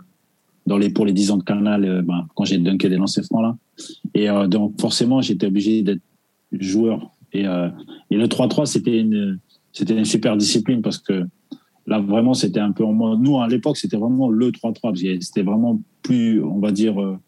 dans 0.66 0.78
les, 0.78 0.90
pour 0.90 1.05
les 1.05 1.12
10 1.12 1.33
ans 1.33 1.37
de 1.37 1.42
Canal, 1.42 1.85
euh, 1.85 2.02
ben, 2.02 2.26
quand 2.35 2.44
j'ai 2.44 2.59
dunké 2.59 2.88
des 2.88 2.96
lancers 2.96 3.24
francs 3.24 3.42
là. 3.42 3.57
Et 4.14 4.28
donc, 4.48 4.81
forcément, 4.81 5.22
j'étais 5.22 5.46
obligé 5.46 5.83
d'être 5.83 6.02
joueur. 6.52 7.11
Et, 7.33 7.44
et 7.44 8.16
le 8.16 8.26
3-3, 8.26 8.66
c'était 8.66 8.98
une, 8.98 9.38
c'était 9.72 9.96
une 9.96 10.05
super 10.05 10.37
discipline 10.37 10.83
parce 10.83 10.98
que 10.98 11.26
là 11.87 11.98
vraiment 11.98 12.35
c'était 12.35 12.61
un 12.61 12.72
peu 12.72 12.85
en 12.85 12.92
mode 12.92 13.20
nous 13.20 13.40
à 13.40 13.48
l'époque 13.48 13.76
c'était 13.76 13.96
vraiment 13.96 14.28
le 14.28 14.50
3-3 14.50 15.20
c'était 15.20 15.42
vraiment 15.42 15.81
plus 16.02 16.42
on 16.42 16.59
va 16.59 16.70
dire 16.70 17.00
euh, 17.00 17.18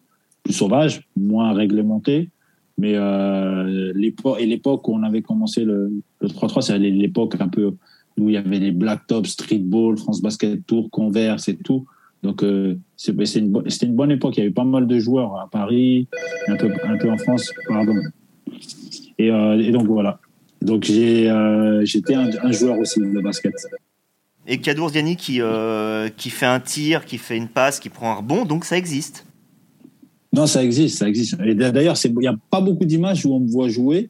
plus 0.43 0.53
sauvage 0.53 1.07
moins 1.17 1.53
réglementé 1.53 2.29
mais 2.77 2.93
euh, 2.95 3.93
l'époque 3.95 4.87
où 4.87 4.95
on 4.95 5.03
avait 5.03 5.21
commencé 5.21 5.63
le, 5.63 5.91
le 6.19 6.27
3-3 6.27 6.61
c'est 6.61 6.77
l'époque 6.77 7.35
un 7.39 7.47
peu 7.47 7.73
où 8.17 8.29
il 8.29 8.33
y 8.33 8.37
avait 8.37 8.59
les 8.59 8.71
black 8.71 9.07
top 9.07 9.27
streetball 9.27 9.97
France 9.97 10.21
Basket 10.21 10.65
Tour 10.65 10.89
Converse 10.89 11.47
et 11.49 11.57
tout. 11.57 11.85
Donc 12.23 12.43
euh, 12.43 12.77
c'était 12.97 13.39
une, 13.39 13.95
bonne 13.95 14.11
époque. 14.11 14.37
Il 14.37 14.39
y 14.39 14.43
avait 14.43 14.53
pas 14.53 14.63
mal 14.63 14.87
de 14.87 14.99
joueurs 14.99 15.35
à 15.37 15.49
Paris 15.49 16.07
un 16.47 16.55
peu 16.55 17.09
en 17.09 17.17
France 17.17 17.51
pardon. 17.67 17.95
Et, 19.17 19.31
euh, 19.31 19.71
donc 19.71 19.87
voilà. 19.87 20.19
Donc 20.61 20.83
j'étais 20.83 21.27
un, 21.27 22.51
joueur 22.51 22.79
aussi 22.79 22.99
de 22.99 23.21
basket. 23.21 23.53
Et 24.47 24.59
Kadour 24.59 24.89
Ziani 24.89 25.15
qui, 25.15 25.39
qui 26.17 26.29
fait 26.29 26.45
un 26.45 26.59
tir, 26.59 27.05
qui 27.05 27.17
fait 27.17 27.37
une 27.37 27.47
passe, 27.47 27.79
qui 27.79 27.89
prend 27.89 28.11
un 28.11 28.15
rebond, 28.15 28.45
donc 28.45 28.65
ça 28.65 28.77
existe 28.77 29.25
Non, 30.35 30.47
ça 30.47 30.63
existe, 30.63 30.97
ça 30.97 31.07
existe. 31.07 31.37
Et 31.45 31.55
d'ailleurs, 31.55 31.95
il 32.03 32.17
n'y 32.17 32.27
a 32.27 32.35
pas 32.49 32.61
beaucoup 32.61 32.85
d'images 32.85 33.25
où 33.25 33.33
on 33.33 33.39
me 33.39 33.49
voit 33.49 33.69
jouer. 33.69 34.09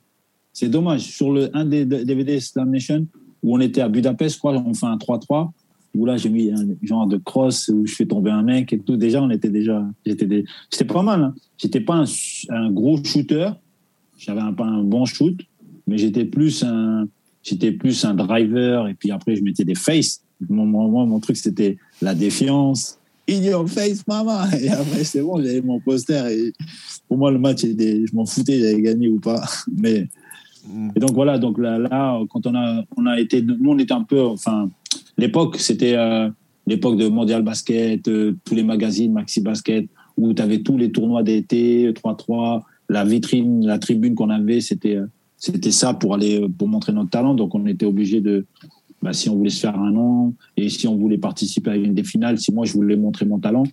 C'est 0.53 0.69
dommage. 0.69 1.01
Sur 1.01 1.31
le, 1.31 1.55
un 1.55 1.65
des 1.65 1.85
DVD 1.85 2.39
Slam 2.39 2.71
Nation, 2.71 3.05
où 3.43 3.55
on 3.55 3.59
était 3.59 3.81
à 3.81 3.89
Budapest, 3.89 4.39
je 4.41 4.47
on 4.47 4.73
fait 4.73 4.85
un 4.85 4.97
3-3, 4.97 5.51
où 5.93 6.05
là, 6.05 6.17
j'ai 6.17 6.29
mis 6.29 6.51
un 6.51 6.65
genre 6.81 7.07
de 7.07 7.17
cross 7.17 7.69
où 7.69 7.85
je 7.85 7.93
fais 7.93 8.05
tomber 8.05 8.31
un 8.31 8.41
mec 8.41 8.73
et 8.73 8.79
tout. 8.79 8.97
Déjà, 8.97 9.21
on 9.21 9.29
était 9.29 9.49
déjà. 9.49 9.85
J'étais, 10.05 10.43
c'était 10.71 10.85
pas 10.85 11.03
mal. 11.03 11.23
Hein. 11.23 11.35
J'étais 11.57 11.81
pas 11.81 12.03
un, 12.49 12.71
gros 12.71 12.97
shooter. 13.03 13.49
J'avais 14.17 14.41
pas 14.55 14.65
un 14.65 14.83
bon 14.83 15.05
shoot 15.05 15.37
mais 15.87 15.97
j'étais 15.97 16.25
plus 16.25 16.63
un, 16.63 17.07
j'étais 17.43 17.71
plus 17.71 18.05
un 18.05 18.13
driver, 18.13 18.87
et 18.87 18.93
puis 18.93 19.11
après, 19.11 19.35
je 19.35 19.43
mettais 19.43 19.65
des 19.65 19.75
faces. 19.75 20.21
Mon, 20.49 20.65
mon 20.65 21.19
truc, 21.19 21.37
c'était 21.37 21.77
la 22.01 22.15
défiance. 22.15 22.99
In 23.27 23.41
your 23.41 23.67
face, 23.67 24.05
mama! 24.07 24.47
Et 24.61 24.69
après, 24.69 25.03
c'est 25.03 25.21
bon, 25.21 25.37
j'avais 25.41 25.61
mon 25.61 25.79
poster, 25.79 26.27
et 26.27 26.53
pour 27.07 27.17
moi, 27.17 27.31
le 27.31 27.39
match, 27.39 27.61
je 27.61 28.15
m'en 28.15 28.25
foutais, 28.25 28.59
j'avais 28.59 28.81
gagné 28.81 29.07
ou 29.07 29.19
pas. 29.19 29.43
Mais, 29.81 30.07
donc 30.95 31.13
voilà, 31.13 31.39
donc 31.39 31.57
là, 31.57 31.79
là, 31.79 32.19
quand 32.29 32.45
on 32.45 32.55
a, 32.55 32.83
on 32.97 33.05
a 33.07 33.19
été, 33.19 33.41
nous, 33.41 33.71
on 33.71 33.77
était 33.79 33.93
un 33.93 34.03
peu, 34.03 34.21
enfin, 34.21 34.69
l'époque, 35.17 35.57
c'était 35.57 35.95
euh, 35.95 36.29
l'époque 36.67 36.97
de 36.97 37.07
Mondial 37.07 37.41
Basket, 37.41 38.07
euh, 38.07 38.35
tous 38.45 38.53
les 38.53 38.63
magazines, 38.63 39.11
Maxi 39.13 39.41
Basket, 39.41 39.87
où 40.17 40.33
tu 40.33 40.41
avais 40.41 40.59
tous 40.59 40.77
les 40.77 40.91
tournois 40.91 41.23
d'été, 41.23 41.91
3-3, 41.91 42.61
la 42.89 43.03
vitrine, 43.05 43.65
la 43.65 43.79
tribune 43.79 44.13
qu'on 44.13 44.29
avait, 44.29 44.61
c'était 44.61 44.97
euh, 44.97 45.07
c'était 45.37 45.71
ça 45.71 45.93
pour 45.93 46.13
aller 46.13 46.47
pour 46.57 46.67
montrer 46.67 46.93
notre 46.93 47.09
talent. 47.09 47.33
Donc 47.35 47.53
on 47.53 47.65
était 47.65 47.85
obligé 47.85 48.21
de, 48.21 48.45
bah, 49.05 49.13
si 49.13 49.29
on 49.29 49.35
voulait 49.35 49.51
se 49.51 49.59
faire 49.59 49.79
un 49.79 49.91
nom 49.91 50.33
et 50.57 50.67
si 50.67 50.87
on 50.87 50.95
voulait 50.95 51.19
participer 51.19 51.69
à 51.69 51.75
une 51.75 51.93
des 51.93 52.03
finales, 52.03 52.39
si 52.39 52.51
moi 52.51 52.65
je 52.65 52.73
voulais 52.73 52.95
montrer 52.95 53.27
mon 53.27 53.37
talent, 53.37 53.63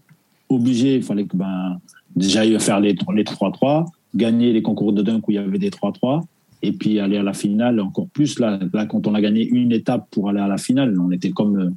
obligé, 0.51 0.97
il 0.97 1.03
fallait 1.03 1.25
que 1.25 1.39
ben 1.39 1.81
déjà 2.15 2.43
faire 2.59 2.81
les 2.81 2.93
les 2.93 3.25
3-3, 3.25 3.87
gagner 4.15 4.53
les 4.53 4.61
concours 4.61 4.93
de 4.93 5.01
dunk 5.01 5.27
où 5.27 5.31
il 5.31 5.37
y 5.37 5.39
avait 5.39 5.59
des 5.59 5.71
3-3 5.71 6.23
et 6.61 6.73
puis 6.73 7.01
aller 7.01 7.17
à 7.17 7.23
la 7.23 7.33
finale 7.33 7.81
encore 7.81 8.09
plus 8.09 8.39
là 8.39 8.61
là 8.75 8.85
quand 8.85 9.07
on 9.07 9.15
a 9.15 9.23
gagné 9.23 9.49
une 9.49 9.73
étape 9.73 10.07
pour 10.11 10.29
aller 10.29 10.41
à 10.41 10.49
la 10.49 10.59
finale, 10.59 11.01
on 11.01 11.11
était 11.11 11.31
comme 11.31 11.75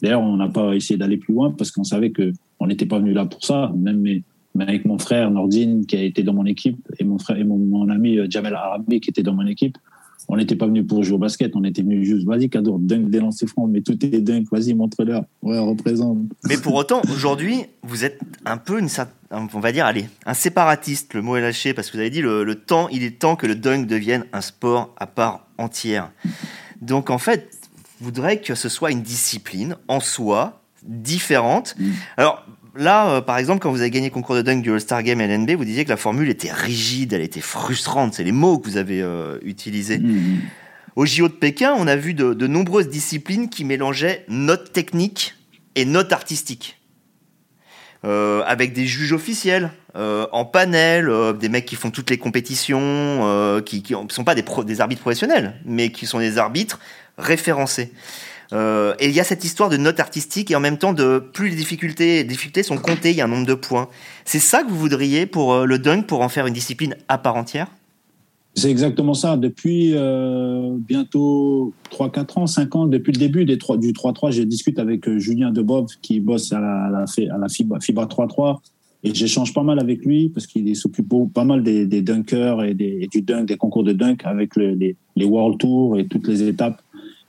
d'ailleurs 0.00 0.22
on 0.22 0.36
n'a 0.36 0.48
pas 0.48 0.72
essayé 0.76 0.96
d'aller 0.96 1.16
plus 1.16 1.34
loin 1.34 1.50
parce 1.50 1.72
qu'on 1.72 1.82
savait 1.82 2.12
que 2.12 2.32
on 2.60 2.68
n'était 2.68 2.86
pas 2.86 3.00
venu 3.00 3.12
là 3.12 3.26
pour 3.26 3.44
ça, 3.44 3.72
même 3.76 4.06
avec 4.60 4.84
mon 4.84 4.98
frère 4.98 5.28
Nordine 5.32 5.86
qui 5.86 5.96
a 5.96 6.02
été 6.02 6.22
dans 6.22 6.34
mon 6.34 6.46
équipe 6.46 6.78
et 7.00 7.04
mon 7.04 7.18
frère 7.18 7.36
et 7.38 7.44
mon, 7.44 7.88
ami 7.88 8.18
euh, 8.18 8.26
Jamel 8.30 8.54
Arabi 8.54 9.00
qui 9.00 9.10
était 9.10 9.24
dans 9.24 9.34
mon 9.34 9.46
équipe. 9.46 9.76
On 10.28 10.36
n'était 10.36 10.56
pas 10.56 10.66
venu 10.66 10.84
pour 10.84 11.02
jouer 11.02 11.16
au 11.16 11.18
basket, 11.18 11.54
on 11.56 11.64
était 11.64 11.82
venu 11.82 12.04
juste, 12.04 12.26
vas-y, 12.26 12.48
cadeau, 12.48 12.78
dunk 12.78 13.10
des 13.10 13.20
lancers 13.20 13.48
francs, 13.48 13.68
mais 13.70 13.80
tout 13.80 13.98
est 14.04 14.20
dunk, 14.20 14.46
vas-y, 14.50 14.74
montre-leur. 14.74 15.24
Ouais, 15.42 15.58
représente. 15.58 16.18
Mais 16.48 16.56
pour 16.56 16.74
autant, 16.74 17.02
aujourd'hui, 17.12 17.64
vous 17.82 18.04
êtes 18.04 18.20
un 18.44 18.56
peu, 18.56 18.78
une, 18.78 18.88
on 19.30 19.60
va 19.60 19.72
dire, 19.72 19.84
allez, 19.84 20.06
un 20.26 20.34
séparatiste, 20.34 21.14
le 21.14 21.22
mot 21.22 21.36
est 21.36 21.40
lâché, 21.40 21.74
parce 21.74 21.90
que 21.90 21.96
vous 21.96 22.00
avez 22.00 22.10
dit, 22.10 22.22
le, 22.22 22.44
le 22.44 22.54
temps, 22.54 22.88
il 22.88 23.02
est 23.02 23.18
temps 23.18 23.36
que 23.36 23.46
le 23.46 23.54
dunk 23.54 23.86
devienne 23.86 24.24
un 24.32 24.40
sport 24.40 24.94
à 24.98 25.06
part 25.06 25.46
entière. 25.58 26.10
Donc 26.80 27.10
en 27.10 27.18
fait, 27.18 27.50
vous 27.98 28.06
voudrez 28.06 28.40
que 28.40 28.54
ce 28.54 28.68
soit 28.68 28.90
une 28.90 29.02
discipline 29.02 29.76
en 29.88 30.00
soi, 30.00 30.62
différente. 30.82 31.74
Mm. 31.78 31.90
Alors, 32.16 32.44
là, 32.74 33.08
euh, 33.08 33.20
par 33.20 33.38
exemple, 33.38 33.60
quand 33.60 33.70
vous 33.70 33.80
avez 33.80 33.90
gagné 33.90 34.08
le 34.08 34.12
concours 34.12 34.34
de 34.34 34.42
dunk 34.42 34.62
du 34.62 34.72
All-Star 34.72 35.02
Game 35.02 35.20
LNB, 35.20 35.52
vous 35.52 35.64
disiez 35.64 35.84
que 35.84 35.90
la 35.90 35.96
formule 35.96 36.28
était 36.28 36.52
rigide, 36.52 37.12
elle 37.12 37.22
était 37.22 37.40
frustrante. 37.40 38.14
C'est 38.14 38.24
les 38.24 38.32
mots 38.32 38.58
que 38.58 38.68
vous 38.68 38.76
avez 38.76 39.02
euh, 39.02 39.38
utilisés. 39.42 39.98
Mmh. 39.98 40.40
Au 40.96 41.06
JO 41.06 41.28
de 41.28 41.34
Pékin, 41.34 41.74
on 41.76 41.86
a 41.86 41.96
vu 41.96 42.12
de, 42.12 42.46
nombreuses 42.46 42.88
disciplines 42.88 43.48
qui 43.48 43.64
mélangeaient 43.64 44.24
notes 44.28 44.72
techniques 44.72 45.34
et 45.74 45.84
notes 45.84 46.12
artistiques. 46.12 46.78
Euh, 48.04 48.42
avec 48.46 48.72
des 48.72 48.84
juges 48.86 49.12
officiels, 49.12 49.70
en 49.94 50.44
panel, 50.44 51.10
des 51.38 51.48
mecs 51.48 51.66
qui 51.66 51.76
font 51.76 51.90
toutes 51.90 52.10
les 52.10 52.18
compétitions, 52.18 53.62
qui 53.64 53.82
ne 53.90 54.12
sont 54.12 54.24
pas 54.24 54.34
des, 54.34 54.44
des 54.66 54.80
arbitres 54.82 55.00
professionnels, 55.00 55.54
mais 55.64 55.90
qui 55.92 56.04
sont 56.04 56.18
des 56.18 56.36
arbitres 56.36 56.78
référencés. 57.16 57.92
Euh, 58.52 58.94
et 58.98 59.08
il 59.08 59.14
y 59.14 59.20
a 59.20 59.24
cette 59.24 59.44
histoire 59.44 59.70
de 59.70 59.76
notes 59.76 60.00
artistiques 60.00 60.50
et 60.50 60.56
en 60.56 60.60
même 60.60 60.78
temps 60.78 60.92
de 60.92 61.18
plus 61.18 61.48
les 61.48 61.56
difficultés, 61.56 62.24
difficultés 62.24 62.62
sont 62.62 62.76
comptées, 62.76 63.10
il 63.10 63.16
y 63.16 63.20
a 63.20 63.24
un 63.24 63.28
nombre 63.28 63.46
de 63.46 63.54
points. 63.54 63.88
C'est 64.24 64.38
ça 64.38 64.62
que 64.62 64.68
vous 64.68 64.78
voudriez 64.78 65.26
pour 65.26 65.52
euh, 65.54 65.64
le 65.64 65.78
dunk, 65.78 66.06
pour 66.06 66.20
en 66.20 66.28
faire 66.28 66.46
une 66.46 66.54
discipline 66.54 66.96
à 67.08 67.18
part 67.18 67.36
entière? 67.36 67.68
C'est 68.54 68.70
exactement 68.70 69.14
ça. 69.14 69.38
Depuis 69.38 69.92
euh, 69.94 70.76
bientôt 70.76 71.72
3-4 71.90 72.40
ans, 72.40 72.46
5 72.46 72.76
ans, 72.76 72.86
depuis 72.86 73.12
le 73.12 73.18
début 73.18 73.46
des 73.46 73.56
3, 73.56 73.78
du 73.78 73.92
3-3, 73.92 74.32
je 74.32 74.42
discute 74.42 74.78
avec 74.78 75.08
Julien 75.16 75.50
Debob 75.50 75.88
qui 76.02 76.20
bosse 76.20 76.52
à 76.52 76.60
la, 76.60 77.04
à 77.04 77.48
FIBA, 77.48 77.80
FIBA 77.80 78.04
3-3. 78.04 78.58
Et 79.04 79.14
j'échange 79.14 79.52
pas 79.52 79.62
mal 79.62 79.80
avec 79.80 80.04
lui 80.04 80.28
parce 80.28 80.46
qu'il 80.46 80.76
s'occupe 80.76 81.12
pas 81.32 81.44
mal 81.44 81.62
des, 81.62 81.86
des 81.86 82.02
dunkers 82.02 82.62
et, 82.62 82.74
des, 82.74 83.08
du 83.10 83.22
dunk, 83.22 83.46
des 83.46 83.56
concours 83.56 83.82
de 83.82 83.92
dunk 83.92 84.24
avec 84.24 84.54
les, 84.54 84.96
les 85.16 85.24
World 85.24 85.58
Tours 85.58 85.98
et 85.98 86.06
toutes 86.06 86.28
les 86.28 86.44
étapes 86.44 86.80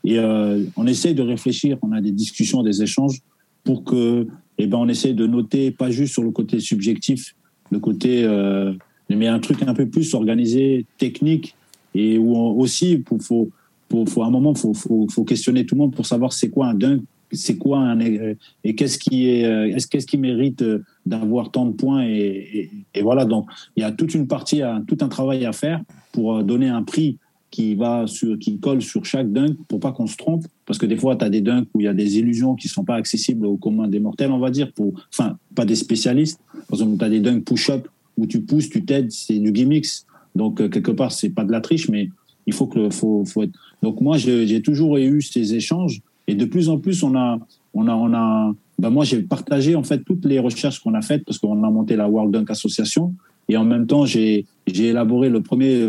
et 0.04 0.20
euh, 0.20 0.64
on 0.76 0.86
essaie 0.86 1.14
de 1.14 1.22
réfléchir, 1.22 1.78
on 1.82 1.92
a 1.92 2.02
des 2.02 2.12
discussions, 2.12 2.62
des 2.64 2.82
échanges 2.84 3.22
pour 3.64 3.84
que, 3.84 4.28
eh 4.58 4.68
ben, 4.68 4.78
on 4.78 4.88
essaie 4.90 5.14
de 5.14 5.26
noter 5.26 5.72
pas 5.72 5.90
juste 5.90 6.14
sur 6.14 6.24
le 6.24 6.32
côté 6.32 6.60
subjectif, 6.60 7.36
le 7.72 7.80
côté, 7.80 8.24
euh, 8.24 8.74
mais 9.10 9.28
un 9.28 9.40
truc 9.40 9.64
un 9.64 9.74
peu 9.74 9.88
plus 9.88 10.14
organisé, 10.14 10.86
technique, 10.98 11.56
et 11.96 12.18
où 12.18 12.36
aussi, 12.36 12.98
pour, 12.98 13.22
faut, 13.22 13.50
pour, 13.88 14.10
faut, 14.10 14.24
à 14.24 14.28
un 14.28 14.32
moment, 14.32 14.54
faut, 14.56 14.74
faut, 14.74 15.08
faut 15.10 15.24
questionner 15.24 15.66
tout 15.66 15.76
le 15.76 15.80
monde 15.80 15.96
pour 15.96 16.06
savoir 16.06 16.34
c'est 16.34 16.50
quoi 16.50 16.68
un 16.68 16.74
dunk, 16.74 17.04
c'est 17.32 17.58
quoi 17.58 17.80
un 17.80 18.00
et 18.00 18.76
qu'est-ce 18.76 19.00
qui 19.00 19.28
est, 19.28 19.90
qu'est-ce 19.90 20.06
qui 20.06 20.18
mérite 20.20 20.64
d'avoir 21.06 21.50
tant 21.50 21.66
de 21.66 21.72
points 21.72 22.06
et, 22.06 22.12
et, 22.14 22.72
et, 22.94 23.02
voilà. 23.02 23.26
Donc 23.26 23.48
il 23.76 23.82
y 23.82 23.84
a 23.84 23.92
toute 23.92 24.14
une 24.14 24.28
partie, 24.28 24.62
tout 24.88 24.98
un 25.02 25.08
travail 25.08 25.44
à 25.46 25.52
faire 25.52 25.82
pour 26.12 26.44
donner 26.44 26.68
un 26.68 26.84
prix 26.84 27.18
qui 27.54 27.76
va 27.76 28.08
sur, 28.08 28.40
qui 28.40 28.58
colle 28.58 28.82
sur 28.82 29.06
chaque 29.06 29.32
dunk 29.32 29.56
pour 29.68 29.80
pas 29.80 29.92
qu'on 29.92 30.08
se 30.08 30.18
trompe. 30.18 30.44
Parce 30.66 30.80
que 30.80 30.88
des 30.88 30.98
fois, 30.98 31.16
tu 31.16 31.24
as 31.24 31.30
des 31.30 31.42
dunks 31.42 31.68
où 31.76 31.82
il 31.82 31.84
y 31.84 31.88
a 31.88 31.94
des 31.94 32.18
illusions 32.18 32.56
qui 32.56 32.68
sont 32.68 32.84
pas 32.84 32.96
accessibles 32.96 33.46
au 33.46 33.58
commun 33.58 33.88
des 33.88 34.00
mortels, 34.00 34.32
on 34.32 34.40
va 34.40 34.50
dire, 34.50 34.74
pour, 34.74 34.92
enfin, 35.14 35.38
pas 35.54 35.64
des 35.64 35.76
spécialistes. 35.76 36.40
Par 36.52 36.80
exemple, 36.80 36.98
tu 36.98 37.06
as 37.06 37.10
des 37.10 37.20
dunks 37.20 37.46
push-up 37.46 37.88
où 38.18 38.26
tu 38.26 38.42
pousses, 38.42 38.70
tu 38.70 38.84
t'aides, 38.84 39.12
c'est 39.12 39.38
du 39.38 39.52
gimmicks. 39.52 40.02
Donc, 40.34 40.62
euh, 40.62 40.68
quelque 40.68 40.90
part, 40.90 41.12
c'est 41.12 41.30
pas 41.30 41.44
de 41.44 41.52
la 41.52 41.62
triche, 41.62 41.90
mais 41.90 42.10
il 42.48 42.54
faut 42.54 42.66
que, 42.66 42.90
faut, 42.90 43.24
faut 43.24 43.44
être. 43.44 43.54
Donc, 43.84 44.02
moi, 44.02 44.18
j'ai 44.18 44.62
toujours 44.64 44.98
eu 44.98 45.22
ces 45.22 45.54
échanges 45.54 46.02
et 46.26 46.34
de 46.34 46.46
plus 46.46 46.70
en 46.70 46.80
plus, 46.80 47.04
on 47.04 47.16
a, 47.16 47.38
on 47.76 47.88
a, 47.88 47.94
on 47.94 48.16
a, 48.16 48.52
ben 48.80 48.90
moi, 48.90 49.06
j'ai 49.06 49.22
partagé, 49.22 49.76
en 49.76 49.84
fait, 49.84 50.04
toutes 50.04 50.26
les 50.26 50.40
recherches 50.40 50.80
qu'on 50.80 50.96
a 50.96 51.04
faites 51.04 51.24
parce 51.24 51.38
qu'on 51.38 51.64
a 51.64 51.70
monté 51.70 51.96
la 51.96 52.10
World 52.10 52.34
Dunk 52.34 52.50
Association 52.50 53.14
et 53.54 53.58
en 53.58 53.66
même 53.66 53.86
temps, 53.86 54.06
j'ai 54.06 54.46
élaboré 54.68 55.30
le 55.30 55.42
premier 55.42 55.88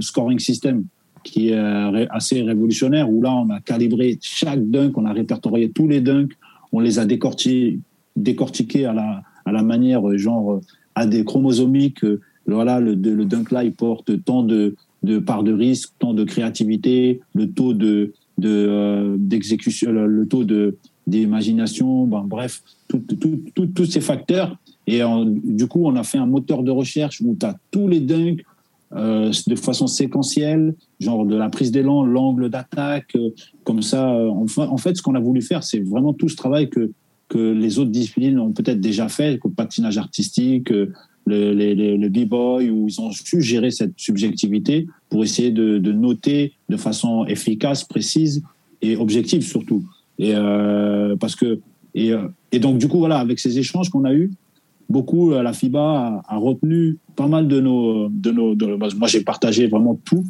scoring 0.00 0.38
system 0.38 0.84
qui 1.24 1.48
est 1.48 2.06
assez 2.10 2.40
révolutionnaire, 2.42 3.10
où 3.10 3.20
là, 3.20 3.34
on 3.34 3.50
a 3.50 3.58
calibré 3.60 4.16
chaque 4.22 4.64
dunk, 4.70 4.92
on 4.96 5.04
a 5.04 5.12
répertorié 5.12 5.70
tous 5.70 5.88
les 5.88 6.00
dunks, 6.00 6.30
on 6.72 6.78
les 6.78 7.00
a 7.00 7.04
décortiqués, 7.04 7.80
décortiqués 8.14 8.84
à 8.84 8.92
la, 8.92 9.62
manière 9.62 10.02
genre 10.16 10.60
à 10.94 11.06
des 11.06 11.24
chromosomiques. 11.24 12.04
Voilà, 12.46 12.78
le, 12.78 12.94
le 12.94 13.24
dunk 13.24 13.50
là, 13.50 13.64
il 13.64 13.72
porte 13.72 14.24
tant 14.24 14.44
de, 14.44 14.76
de 15.02 15.18
part 15.18 15.42
de 15.42 15.52
risque, 15.52 15.94
tant 15.98 16.14
de 16.14 16.22
créativité, 16.22 17.20
le 17.34 17.50
taux 17.50 17.74
de 17.74 18.12
d'exécution, 18.36 19.92
le 19.92 20.26
taux 20.26 20.44
de 20.44 20.76
d'imagination, 21.06 22.06
ben, 22.06 22.24
bref, 22.24 22.62
tous 22.88 23.84
ces 23.84 24.00
facteurs. 24.00 24.56
Et 24.86 25.00
du 25.44 25.66
coup, 25.66 25.86
on 25.86 25.96
a 25.96 26.02
fait 26.02 26.18
un 26.18 26.26
moteur 26.26 26.62
de 26.62 26.70
recherche 26.70 27.20
où 27.22 27.36
tu 27.38 27.46
as 27.46 27.56
tous 27.70 27.88
les 27.88 28.00
dunks 28.00 28.44
euh, 28.94 29.32
de 29.46 29.56
façon 29.56 29.86
séquentielle, 29.86 30.74
genre 31.00 31.24
de 31.24 31.34
la 31.34 31.48
prise 31.48 31.72
d'élan, 31.72 32.04
l'angle 32.04 32.50
d'attaque, 32.50 33.16
euh, 33.16 33.30
comme 33.64 33.82
ça. 33.82 34.14
Euh, 34.14 34.28
en 34.28 34.76
fait, 34.76 34.96
ce 34.96 35.02
qu'on 35.02 35.14
a 35.14 35.20
voulu 35.20 35.42
faire, 35.42 35.64
c'est 35.64 35.80
vraiment 35.80 36.12
tout 36.12 36.28
ce 36.28 36.36
travail 36.36 36.68
que, 36.68 36.92
que 37.28 37.38
les 37.38 37.78
autres 37.78 37.90
disciplines 37.90 38.38
ont 38.38 38.52
peut-être 38.52 38.80
déjà 38.80 39.08
fait, 39.08 39.38
comme 39.38 39.52
le 39.52 39.56
patinage 39.56 39.98
artistique, 39.98 40.70
le, 40.70 40.92
le, 41.96 42.08
b-boy, 42.08 42.70
où 42.70 42.88
ils 42.88 43.00
ont 43.00 43.10
su 43.10 43.40
gérer 43.40 43.70
cette 43.70 43.94
subjectivité 43.96 44.86
pour 45.08 45.24
essayer 45.24 45.50
de, 45.50 45.78
de 45.78 45.92
noter 45.92 46.52
de 46.68 46.76
façon 46.76 47.24
efficace, 47.26 47.84
précise 47.84 48.42
et 48.82 48.96
objective 48.96 49.42
surtout. 49.42 49.84
Et 50.18 50.32
euh, 50.34 51.16
parce 51.16 51.34
que 51.34 51.60
et, 51.94 52.12
euh, 52.12 52.28
et, 52.52 52.58
donc 52.58 52.78
du 52.78 52.88
coup 52.88 52.98
voilà 52.98 53.18
avec 53.18 53.38
ces 53.38 53.58
échanges 53.58 53.90
qu'on 53.90 54.04
a 54.04 54.12
eu, 54.12 54.30
beaucoup 54.88 55.32
euh, 55.32 55.42
la 55.42 55.52
FIBA 55.52 56.22
a, 56.26 56.36
retenu 56.36 56.98
pas 57.16 57.26
mal 57.26 57.48
de 57.48 57.60
nos 57.60 58.08
de 58.08 58.30
nos. 58.30 58.54
moi 58.96 59.08
j'ai 59.08 59.22
partagé 59.22 59.66
vraiment 59.66 59.98
tout. 60.04 60.24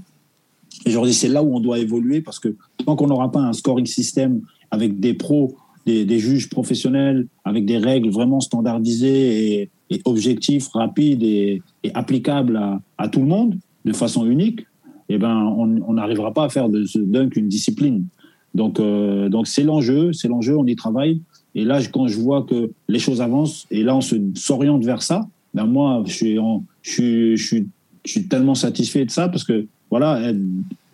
Et 0.86 0.90
je 0.90 0.94
leur 0.94 1.06
dis 1.06 1.14
c'est 1.14 1.28
là 1.28 1.42
où 1.42 1.54
on 1.54 1.60
doit 1.60 1.78
évoluer 1.78 2.20
parce 2.20 2.38
que 2.38 2.56
tant 2.84 2.96
qu'on 2.96 3.06
n'aura 3.06 3.30
pas 3.30 3.40
un 3.40 3.52
scoring 3.52 3.86
system 3.86 4.42
avec 4.70 4.98
des 4.98 5.14
pros, 5.14 5.56
des, 5.86 6.18
juges 6.18 6.48
professionnels, 6.50 7.28
avec 7.44 7.64
des 7.64 7.78
règles 7.78 8.10
vraiment 8.10 8.40
standardisées 8.40 9.60
et, 9.60 9.70
et 9.90 10.00
objectifs, 10.04 10.68
rapides 10.68 11.22
et, 11.22 11.62
et 11.84 11.94
applicables 11.94 12.56
à, 12.56 12.80
à, 12.98 13.08
tout 13.08 13.20
le 13.20 13.26
monde 13.26 13.56
de 13.84 13.92
façon 13.92 14.26
unique, 14.26 14.66
eh 15.08 15.18
ben 15.18 15.36
on 15.56 15.92
n'arrivera 15.92 16.32
pas 16.32 16.44
à 16.44 16.48
faire 16.48 16.68
de 16.68 16.84
ce 16.86 16.98
dunk 16.98 17.36
une 17.36 17.48
discipline. 17.48 18.06
Donc, 18.54 18.78
euh, 18.78 19.28
donc 19.28 19.46
c'est 19.46 19.64
l'enjeu, 19.64 20.12
c'est 20.12 20.28
l'enjeu, 20.28 20.56
on 20.56 20.66
y 20.66 20.76
travaille. 20.76 21.20
Et 21.54 21.64
là, 21.64 21.80
quand 21.92 22.08
je 22.08 22.18
vois 22.18 22.42
que 22.42 22.70
les 22.88 22.98
choses 22.98 23.20
avancent 23.20 23.66
et 23.70 23.82
là, 23.82 23.96
on 23.96 24.00
s'oriente 24.34 24.84
vers 24.84 25.02
ça, 25.02 25.26
ben 25.54 25.66
moi, 25.66 26.02
je 26.06 27.36
suis, 27.36 28.28
tellement 28.28 28.54
satisfait 28.54 29.04
de 29.04 29.10
ça 29.10 29.28
parce 29.28 29.44
que 29.44 29.66
voilà, 29.90 30.32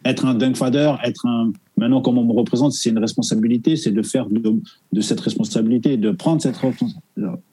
être, 0.05 0.27
un 0.27 0.35
dunk 0.35 0.57
fader, 0.57 0.95
être 1.05 1.27
un 1.27 1.53
maintenant 1.77 2.03
comme 2.03 2.19
on 2.19 2.25
me 2.25 2.33
représente, 2.33 2.73
c'est 2.73 2.91
une 2.91 2.99
responsabilité, 2.99 3.75
c'est 3.77 3.91
de 3.91 4.03
faire 4.03 4.27
de, 4.29 5.01
cette 5.01 5.21
responsabilité, 5.21 5.97
de 5.97 6.11
prendre 6.11 6.43
cette 6.43 6.57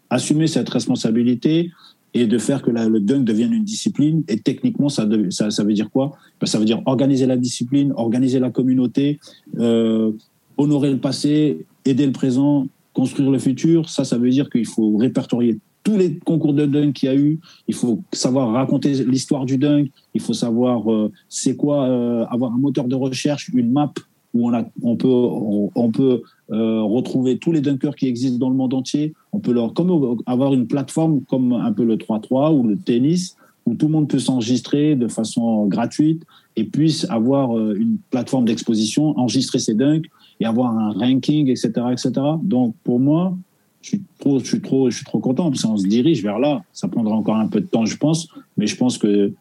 assumer 0.10 0.48
cette 0.48 0.70
responsabilité 0.70 1.72
et 2.14 2.26
de 2.26 2.38
faire 2.38 2.62
que 2.62 2.72
le 2.72 3.00
dunk 3.00 3.24
devienne 3.24 3.54
une 3.54 3.64
discipline. 3.64 4.24
Et 4.28 4.40
techniquement, 4.40 4.90
ça 4.90 5.06
veut 5.06 5.74
dire 5.74 5.90
quoi? 5.90 6.18
Ben, 6.42 6.48
Ça 6.48 6.60
veut 6.60 6.66
dire 6.66 6.82
organiser 6.86 7.26
la 7.26 7.38
discipline, 7.38 7.94
organiser 7.96 8.40
la 8.40 8.50
communauté, 8.50 9.20
euh, 9.60 10.12
honorer 10.58 10.92
le 10.92 10.98
passé, 10.98 11.66
aider 11.86 12.06
le 12.06 12.12
présent, 12.12 12.68
construire 12.98 13.30
le 13.30 13.38
futur. 13.38 13.90
Ça, 13.90 14.04
ça 14.04 14.18
veut 14.18 14.32
dire 14.32 14.50
qu'il 14.50 14.66
faut 14.66 14.98
répertorier 14.98 15.60
tous 15.84 15.98
les 15.98 16.18
concours 16.18 16.56
de 16.56 16.66
dunk 16.66 16.94
qu'il 16.94 17.10
y 17.10 17.12
a 17.12 17.16
eu. 17.16 17.40
Il 17.68 17.76
faut 17.76 18.02
savoir 18.12 18.52
raconter 18.54 18.92
l'histoire 19.06 19.46
du 19.46 19.60
dunk. 19.60 19.92
Il 20.16 20.22
faut 20.22 20.34
savoir 20.34 20.92
euh, 20.92 21.12
c'est 21.30 21.56
quoi 21.56 21.84
euh, 21.84 22.26
avoir 22.26 22.52
un 22.54 22.58
moteur 22.58 22.86
de 22.86 22.96
recherche, 22.96 23.52
une 23.54 23.72
map 23.72 23.94
où 24.34 24.50
on, 24.50 24.54
a, 24.54 24.66
on 24.82 24.96
peut, 24.96 25.08
on, 25.08 25.92
peut 25.92 26.24
euh, 26.52 26.82
retrouver 26.82 27.38
tous 27.38 27.52
les 27.52 27.62
dunkers 27.62 27.96
qui 27.96 28.08
existent 28.08 28.40
dans 28.40 28.50
le 28.50 28.56
monde 28.56 28.74
entier. 28.74 29.14
On 29.32 29.40
peut 29.40 29.54
leur 29.54 29.76
comme 29.76 30.18
avoir 30.26 30.56
une 30.56 30.66
plateforme 30.66 31.22
comme 31.22 31.54
un 31.54 31.72
peu 31.72 31.84
le 31.84 31.98
3-3 31.98 32.52
ou 32.52 32.64
le 32.64 32.78
tennis 32.78 33.36
où 33.68 33.76
tout 33.76 33.88
le 33.88 33.92
monde 33.92 34.10
peut 34.10 34.20
s'enregistrer 34.20 34.96
de 34.96 35.08
façon 35.08 35.68
gratuite 35.68 36.24
et 36.56 36.64
puisse 36.64 37.06
avoir 37.10 37.58
une 37.58 37.98
plateforme 38.10 38.46
d'exposition, 38.46 39.18
enregistrer 39.20 39.60
ses 39.60 39.76
dunks 39.76 40.06
et 40.40 40.46
avoir 40.46 40.78
un 40.78 40.92
ranking, 40.92 41.50
etc., 41.50 41.72
etc. 41.92 42.12
Donc 42.42 42.76
pour 42.84 43.00
moi, 43.00 43.36
je 43.82 43.90
suis 43.90 44.02
trop, 44.20 44.40
je 44.40 44.46
suis 44.46 44.62
trop, 44.62 44.90
je 44.90 44.98
suis 44.98 45.06
trop 45.06 45.20
content 45.20 45.50
parce 45.50 45.64
qu'on 45.64 45.78
se 45.78 45.88
dirige 45.88 46.22
vers 46.22 46.40
là. 46.40 46.64
Ça 46.74 46.88
prendra 46.88 47.16
encore 47.16 47.36
un 47.36 47.48
peu 47.48 47.62
de 47.62 47.68
temps, 47.68 47.86
je 47.86 47.96
pense, 47.96 48.28
mais 48.58 48.68
je 48.68 48.76
pense 48.76 48.98
que 48.98 49.32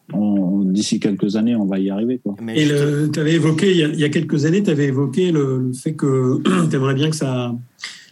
d'ici 0.65 1.01
quelques 1.01 1.37
années, 1.37 1.57
on 1.57 1.67
va 1.67 1.79
y 1.79 1.91
arriver. 1.91 2.21
Quoi. 2.23 2.37
Et 2.55 2.69
tu 3.13 3.21
avais 3.21 3.35
évoqué 3.35 3.73
il 3.73 3.99
y, 3.99 4.05
a, 4.05 4.09
quelques 4.09 4.45
années, 4.45 4.63
tu 4.63 4.71
avais 4.71 4.87
évoqué 4.87 5.33
le, 5.33 5.73
fait 5.73 5.95
que 5.95 6.41
tu 6.71 6.77
aimerais 6.77 6.95
bien 6.95 7.11
que 7.11 7.17
ça, 7.17 7.55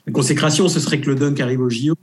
la 0.07 0.13
consécration, 0.13 0.69
ce 0.69 0.81
serait 0.81 1.01
que 1.01 1.11
le 1.11 1.17
dunk 1.17 1.41
arrive 1.41 1.61
au 1.61 1.71
JO. 1.71 1.95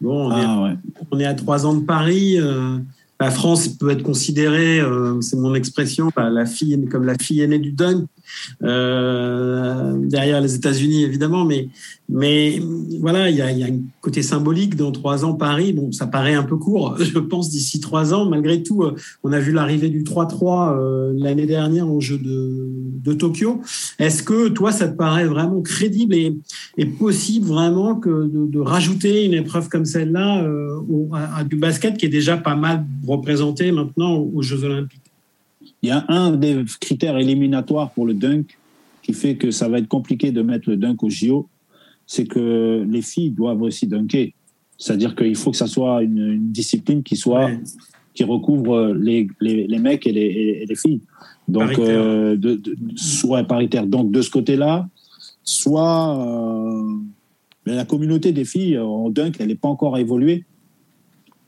Bon, 0.00 0.28
on, 0.28 0.30
est, 0.30 0.44
ah, 0.44 0.74
on 1.10 1.18
est, 1.18 1.24
à 1.24 1.34
trois 1.34 1.66
ans 1.66 1.74
de 1.74 1.84
Paris. 1.84 2.38
Euh, 2.38 2.78
la 3.20 3.30
France 3.30 3.68
peut 3.68 3.90
être 3.90 4.02
considérée, 4.02 4.80
euh, 4.80 5.20
c'est 5.20 5.36
mon 5.36 5.54
expression, 5.54 6.10
la 6.16 6.46
fille 6.46 6.88
comme 6.90 7.04
la 7.04 7.16
fille 7.18 7.40
aînée 7.40 7.58
du 7.58 7.72
dunk 7.72 8.06
euh, 8.62 9.94
derrière 9.98 10.40
les 10.40 10.54
États-Unis 10.54 11.04
évidemment, 11.04 11.44
mais 11.44 11.68
mais 12.08 12.60
voilà, 13.00 13.28
il 13.28 13.36
y 13.36 13.42
a, 13.42 13.66
un 13.66 13.80
côté 14.00 14.22
symbolique 14.22 14.76
dans 14.76 14.92
trois 14.92 15.24
ans 15.24 15.34
Paris. 15.34 15.74
Bon, 15.74 15.92
ça 15.92 16.06
paraît 16.06 16.34
un 16.34 16.42
peu 16.42 16.56
court, 16.56 16.96
je 17.00 17.18
pense 17.18 17.50
d'ici 17.50 17.80
trois 17.80 18.14
ans. 18.14 18.24
Malgré 18.24 18.62
tout, 18.62 18.82
euh, 18.82 18.94
on 19.22 19.32
a 19.32 19.40
vu 19.40 19.52
l'arrivée 19.52 19.90
du 19.90 20.04
3-3 20.04 20.76
euh, 20.78 21.12
l'année 21.16 21.46
dernière 21.46 21.90
au 21.90 22.00
jeu 22.00 22.18
de, 22.18 22.67
de 23.02 23.12
Tokyo. 23.12 23.60
Est-ce 23.98 24.22
que 24.22 24.48
toi, 24.48 24.72
ça 24.72 24.88
te 24.88 24.96
paraît 24.96 25.26
vraiment 25.26 25.60
crédible 25.60 26.14
et, 26.14 26.36
et 26.76 26.86
possible 26.86 27.46
vraiment 27.46 27.96
que 27.96 28.08
de, 28.08 28.46
de, 28.46 28.58
rajouter 28.58 29.24
une 29.24 29.34
épreuve 29.34 29.68
comme 29.68 29.84
celle-là 29.84 30.42
euh, 30.42 30.80
à, 31.12 31.38
à, 31.38 31.44
du 31.44 31.56
basket 31.56 31.96
qui 31.96 32.06
est 32.06 32.10
déjà 32.10 32.36
pas 32.36 32.56
mal 32.56 32.84
représenté 33.06 33.72
maintenant 33.72 34.16
aux 34.16 34.42
Jeux 34.42 34.64
Olympiques? 34.64 35.00
Il 35.82 35.88
y 35.88 35.92
a 35.92 36.04
un 36.08 36.32
des 36.32 36.64
critères 36.80 37.16
éliminatoires 37.18 37.90
pour 37.90 38.06
le 38.06 38.14
dunk 38.14 38.58
qui 39.02 39.12
fait 39.14 39.36
que 39.36 39.50
ça 39.50 39.68
va 39.68 39.78
être 39.78 39.88
compliqué 39.88 40.32
de 40.32 40.42
mettre 40.42 40.68
le 40.68 40.76
dunk 40.76 41.02
au 41.02 41.08
JO, 41.08 41.48
c'est 42.06 42.26
que 42.26 42.84
les 42.88 43.02
filles 43.02 43.30
doivent 43.30 43.62
aussi 43.62 43.86
dunker. 43.86 44.32
C'est-à-dire 44.76 45.14
qu'il 45.14 45.36
faut 45.36 45.50
que 45.50 45.56
ça 45.56 45.66
soit 45.66 46.02
une, 46.02 46.52
discipline 46.52 47.02
qui 47.02 47.16
soit 47.16 47.50
qui 48.18 48.24
recouvre 48.24 48.92
les, 48.92 49.28
les, 49.40 49.66
les 49.66 49.78
mecs 49.78 50.06
et 50.06 50.12
les, 50.12 50.60
et 50.62 50.66
les, 50.66 50.74
filles. 50.74 51.00
Donc, 51.46 51.78
euh, 51.78 52.36
de, 52.36 52.60
soit 52.96 53.44
paritaire. 53.44 53.86
Donc, 53.86 54.10
de 54.10 54.20
ce 54.20 54.30
côté-là, 54.30 54.88
soit 55.44 56.18
euh, 56.18 56.96
la 57.64 57.84
communauté 57.84 58.32
des 58.32 58.44
filles 58.44 58.78
en 58.78 59.08
dunk, 59.08 59.36
elle 59.38 59.48
n'est 59.48 59.54
pas 59.54 59.68
encore 59.68 59.96
évoluée. 59.98 60.44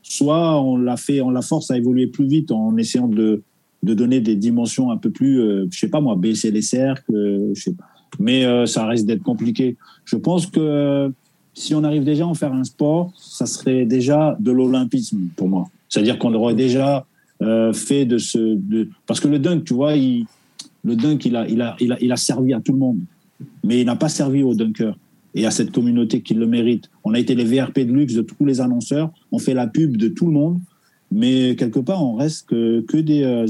Soit 0.01 0.61
on 0.61 0.77
la 0.77 0.97
fait, 0.97 1.21
on 1.21 1.29
la 1.29 1.41
force 1.41 1.71
à 1.71 1.77
évoluer 1.77 2.07
plus 2.07 2.25
vite 2.25 2.51
en 2.51 2.75
essayant 2.77 3.07
de 3.07 3.43
de 3.83 3.93
donner 3.93 4.19
des 4.21 4.35
dimensions 4.35 4.91
un 4.91 4.97
peu 4.97 5.09
plus, 5.09 5.41
euh, 5.41 5.67
je 5.71 5.79
sais 5.79 5.87
pas 5.87 6.01
moi, 6.01 6.15
baisser 6.15 6.51
les 6.51 6.61
cercles, 6.61 7.15
euh, 7.15 7.51
je 7.55 7.61
sais 7.61 7.73
pas. 7.73 7.85
Mais 8.19 8.45
euh, 8.45 8.65
ça 8.65 8.85
reste 8.85 9.05
d'être 9.05 9.23
compliqué. 9.23 9.77
Je 10.05 10.17
pense 10.17 10.45
que 10.45 11.11
si 11.53 11.73
on 11.73 11.83
arrive 11.83 12.03
déjà 12.03 12.25
à 12.25 12.27
en 12.27 12.33
faire 12.33 12.53
un 12.53 12.63
sport, 12.63 13.11
ça 13.17 13.45
serait 13.45 13.85
déjà 13.85 14.37
de 14.39 14.51
l'olympisme 14.51 15.29
pour 15.35 15.49
moi. 15.49 15.69
C'est-à-dire 15.91 16.17
qu'on 16.17 16.33
aurait 16.33 16.55
déjà 16.55 17.05
fait 17.73 18.05
de 18.05 18.17
ce, 18.17 18.57
parce 19.05 19.19
que 19.19 19.27
le 19.27 19.39
dunk, 19.39 19.63
tu 19.65 19.73
vois, 19.73 19.95
le 19.95 20.95
dunk, 20.95 21.25
il 21.25 21.35
a, 21.35 21.47
il 21.47 21.61
a, 21.61 21.75
il 21.79 21.91
a, 21.91 21.97
il 22.01 22.11
a 22.11 22.17
servi 22.17 22.53
à 22.53 22.61
tout 22.61 22.71
le 22.71 22.79
monde, 22.79 22.99
mais 23.63 23.81
il 23.81 23.85
n'a 23.85 23.95
pas 23.95 24.09
servi 24.09 24.41
aux 24.43 24.55
dunkers 24.55 24.95
et 25.33 25.45
à 25.45 25.51
cette 25.51 25.71
communauté 25.71 26.21
qui 26.21 26.33
le 26.33 26.45
mérite. 26.45 26.89
On 27.03 27.13
a 27.13 27.19
été 27.19 27.35
les 27.35 27.45
VRP 27.45 27.79
de 27.79 27.93
luxe 27.93 28.13
de 28.13 28.21
tous 28.21 28.45
les 28.45 28.61
annonceurs, 28.61 29.11
on 29.31 29.39
fait 29.39 29.53
la 29.53 29.67
pub 29.67 29.97
de 29.97 30.07
tout 30.07 30.25
le 30.25 30.33
monde, 30.33 30.59
mais 31.11 31.55
quelque 31.55 31.79
part, 31.79 32.03
on 32.03 32.15
reste 32.15 32.47
que, 32.47 32.81
que 32.81 32.97
des 32.97 33.23
euh, 33.23 33.45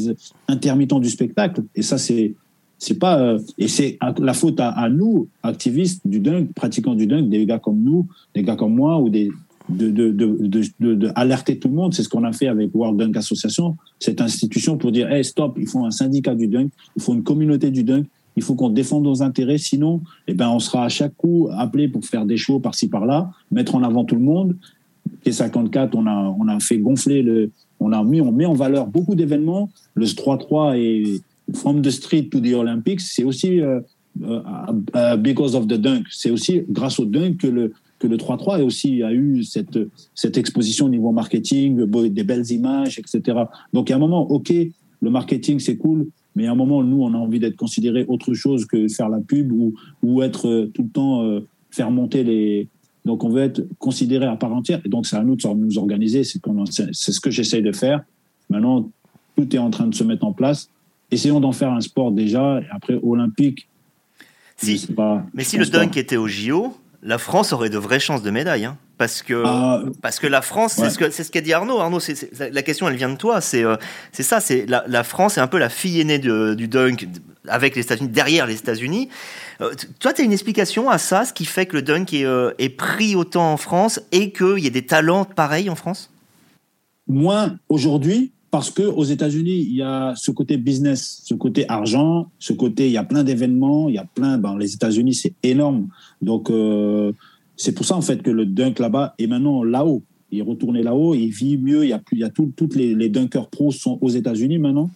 intermittents 0.47 0.99
du 0.99 1.09
spectacle. 1.09 1.63
Et 1.75 1.81
ça, 1.81 1.97
c'est 1.97 2.33
c'est 2.79 2.97
pas 2.97 3.19
euh, 3.21 3.39
et 3.59 3.67
c'est 3.67 3.99
la 4.17 4.33
faute 4.33 4.59
à, 4.59 4.89
nous 4.89 5.27
activistes 5.43 6.01
du 6.03 6.19
dunk 6.19 6.51
pratiquants 6.55 6.95
du 6.95 7.05
dunk 7.05 7.29
des 7.29 7.45
gars 7.45 7.59
comme 7.59 7.79
nous 7.79 8.07
des 8.33 8.41
gars 8.41 8.55
comme 8.55 8.73
moi 8.73 8.99
ou 8.99 9.09
des 9.09 9.29
de, 9.71 9.89
de, 9.89 10.11
de, 10.11 10.95
de 10.95 11.11
alerter 11.15 11.57
tout 11.57 11.67
le 11.67 11.75
monde 11.75 11.93
c'est 11.93 12.03
ce 12.03 12.09
qu'on 12.09 12.23
a 12.23 12.31
fait 12.31 12.47
avec 12.47 12.73
World 12.73 12.99
Dunk 12.99 13.17
Association 13.17 13.77
cette 13.99 14.21
institution 14.21 14.77
pour 14.77 14.91
dire 14.91 15.11
hey 15.11 15.23
stop 15.23 15.57
il 15.59 15.67
faut 15.67 15.85
un 15.85 15.91
syndicat 15.91 16.35
du 16.35 16.47
dunk 16.47 16.69
il 16.95 17.01
faut 17.01 17.13
une 17.13 17.23
communauté 17.23 17.71
du 17.71 17.83
dunk 17.83 18.05
il 18.37 18.43
faut 18.43 18.55
qu'on 18.55 18.69
défende 18.69 19.03
nos 19.03 19.21
intérêts 19.21 19.57
sinon 19.57 20.01
eh 20.27 20.33
ben 20.33 20.49
on 20.49 20.59
sera 20.59 20.85
à 20.85 20.89
chaque 20.89 21.15
coup 21.15 21.49
appelé 21.51 21.87
pour 21.87 22.05
faire 22.05 22.25
des 22.25 22.37
shows 22.37 22.59
par-ci 22.59 22.87
par-là 22.87 23.31
mettre 23.51 23.75
en 23.75 23.83
avant 23.83 24.05
tout 24.05 24.15
le 24.15 24.21
monde 24.21 24.55
P54, 25.25 25.91
on 25.93 26.07
a, 26.07 26.35
on 26.39 26.47
a 26.47 26.59
fait 26.59 26.77
gonfler 26.77 27.21
le, 27.21 27.51
on 27.79 27.91
a 27.91 28.03
mis, 28.03 28.21
on 28.21 28.31
met 28.31 28.45
en 28.45 28.53
valeur 28.53 28.87
beaucoup 28.87 29.15
d'événements. 29.15 29.69
Le 29.95 30.05
3-3 30.05 30.77
et 30.77 31.21
From 31.53 31.81
the 31.81 31.89
Street 31.89 32.29
to 32.31 32.39
the 32.39 32.53
Olympics, 32.53 33.01
c'est 33.01 33.23
aussi 33.23 33.59
euh, 33.59 33.81
euh, 34.23 35.17
because 35.17 35.55
of 35.55 35.67
the 35.67 35.73
dunk. 35.73 36.05
C'est 36.09 36.31
aussi 36.31 36.63
grâce 36.69 36.99
au 36.99 37.05
dunk 37.05 37.37
que 37.37 37.47
le, 37.47 37.73
que 38.01 38.07
le 38.07 38.17
3-3 38.17 38.59
et 38.59 38.63
aussi 38.63 39.03
a 39.03 39.13
eu 39.13 39.43
cette, 39.43 39.79
cette 40.15 40.37
exposition 40.37 40.87
au 40.87 40.89
niveau 40.89 41.11
marketing, 41.11 41.85
des 41.85 42.23
belles 42.23 42.49
images, 42.51 42.97
etc. 42.97 43.43
Donc, 43.73 43.89
il 43.89 43.91
y 43.91 43.93
a 43.93 43.97
un 43.97 43.99
moment, 43.99 44.29
OK, 44.29 44.51
le 44.51 45.09
marketing, 45.09 45.59
c'est 45.59 45.77
cool, 45.77 46.07
mais 46.35 46.47
à 46.47 46.51
un 46.51 46.55
moment, 46.55 46.83
nous, 46.83 47.03
on 47.03 47.13
a 47.13 47.17
envie 47.17 47.39
d'être 47.39 47.55
considéré 47.55 48.05
autre 48.07 48.33
chose 48.33 48.65
que 48.65 48.87
faire 48.87 49.07
la 49.07 49.19
pub 49.19 49.51
ou, 49.51 49.73
ou 50.01 50.23
être 50.23 50.47
euh, 50.47 50.71
tout 50.73 50.83
le 50.83 50.89
temps, 50.89 51.23
euh, 51.23 51.41
faire 51.69 51.91
monter 51.91 52.23
les. 52.23 52.67
Donc, 53.05 53.23
on 53.23 53.29
veut 53.29 53.41
être 53.41 53.65
considéré 53.79 54.25
à 54.25 54.35
part 54.35 54.53
entière. 54.53 54.81
Et 54.85 54.89
donc, 54.89 55.05
c'est 55.05 55.15
à 55.15 55.23
nous 55.23 55.35
de 55.35 55.53
nous 55.53 55.77
organiser. 55.77 56.23
C'est 56.23 56.39
ce 56.93 57.19
que 57.19 57.31
j'essaye 57.31 57.61
de 57.61 57.71
faire. 57.71 58.03
Maintenant, 58.49 58.89
tout 59.35 59.55
est 59.55 59.59
en 59.59 59.71
train 59.71 59.87
de 59.87 59.95
se 59.95 60.03
mettre 60.03 60.25
en 60.25 60.33
place. 60.33 60.69
Essayons 61.09 61.39
d'en 61.39 61.51
faire 61.51 61.71
un 61.71 61.81
sport 61.81 62.11
déjà. 62.11 62.61
Et 62.61 62.65
après, 62.71 62.99
olympique. 63.01 63.67
Si. 64.57 64.85
Pas, 64.93 65.25
mais 65.33 65.43
si 65.43 65.57
le 65.57 65.65
dunk 65.65 65.97
était 65.97 66.17
au 66.17 66.27
JO, 66.27 66.75
la 67.03 67.17
France 67.17 67.53
aurait 67.53 67.69
de 67.69 67.77
vraies 67.77 67.99
chances 67.99 68.21
de 68.21 68.31
médaille. 68.31 68.65
Hein. 68.65 68.77
parce, 68.97 69.23
que, 69.23 69.43
ah, 69.45 69.81
parce 70.01 70.19
que 70.19 70.27
la 70.27 70.41
France, 70.41 70.73
c'est 70.73 70.89
ce 70.89 70.99
qu'a 70.99 71.11
ce 71.11 71.39
dit 71.39 71.53
Arnaud. 71.53 71.79
Arnaud, 71.79 71.99
la 72.39 72.61
question, 72.61 72.87
elle 72.87 72.95
vient 72.95 73.09
de 73.09 73.17
toi. 73.17 73.41
C'est 73.41 73.63
euh, 73.63 73.75
c'est 74.11 74.23
ça. 74.23 74.39
C'est 74.39 74.65
la, 74.67 74.83
la, 74.87 75.03
France 75.03 75.37
est 75.37 75.41
un 75.41 75.47
peu 75.47 75.57
la 75.57 75.69
fille 75.69 75.99
aînée 75.99 76.19
du 76.19 76.67
dunk 76.67 77.07
avec 77.47 77.75
les 77.75 77.81
États-Unis, 77.81 78.09
derrière 78.09 78.45
les 78.45 78.55
États-Unis. 78.55 79.09
Euh, 79.61 79.73
toi, 79.99 80.13
tu 80.13 80.21
as 80.21 80.25
une 80.25 80.31
explication 80.31 80.89
à 80.89 80.97
ça, 80.97 81.25
ce 81.25 81.33
qui 81.33 81.45
fait 81.45 81.65
que 81.65 81.75
le 81.75 81.81
dunk 81.81 82.13
est, 82.13 82.25
euh, 82.25 82.51
est 82.59 82.69
pris 82.69 83.15
autant 83.15 83.51
en 83.51 83.57
France 83.57 83.99
et 84.11 84.31
qu'il 84.31 84.59
y 84.59 84.67
ait 84.67 84.71
des 84.71 84.85
talents 84.85 85.25
pareils 85.25 85.69
en 85.69 85.75
France? 85.75 86.11
Moins 87.07 87.57
aujourd'hui, 87.69 88.31
parce 88.51 88.69
que 88.69 88.83
aux 88.83 89.05
États-Unis, 89.05 89.65
il 89.69 89.75
y 89.75 89.81
a 89.81 90.13
ce 90.17 90.29
côté 90.29 90.57
business, 90.57 91.21
ce 91.23 91.33
côté 91.33 91.67
argent, 91.69 92.29
ce 92.37 92.51
côté, 92.51 92.87
il 92.87 92.91
y 92.91 92.97
a 92.97 93.03
plein 93.05 93.23
d'événements, 93.23 93.87
il 93.87 93.95
y 93.95 93.97
a 93.97 94.05
plein. 94.05 94.37
Ben, 94.37 94.57
les 94.57 94.73
États-Unis, 94.73 95.13
c'est 95.13 95.33
énorme. 95.41 95.87
Donc, 96.21 96.49
euh, 96.49 97.13
c'est 97.55 97.71
pour 97.71 97.85
ça 97.85 97.95
en 97.95 98.01
fait 98.01 98.21
que 98.21 98.29
le 98.29 98.45
dunk 98.45 98.79
là-bas 98.79 99.15
est 99.17 99.27
maintenant 99.27 99.63
là-haut. 99.63 100.03
Il 100.31 100.39
est 100.39 100.43
retourné 100.43 100.83
là-haut, 100.83 101.15
il 101.15 101.29
vit 101.29 101.57
mieux. 101.57 101.85
Il 101.85 101.89
y 101.89 101.93
a 101.93 101.99
plus, 101.99 102.17
il 102.17 102.19
y 102.19 102.25
a 102.25 102.29
tout, 102.29 102.51
toutes 102.55 102.75
les, 102.75 102.93
les 102.93 103.07
dunkers 103.07 103.47
pros 103.47 103.71
sont 103.71 103.97
aux 104.01 104.09
États-Unis 104.09 104.57
maintenant. 104.57 104.89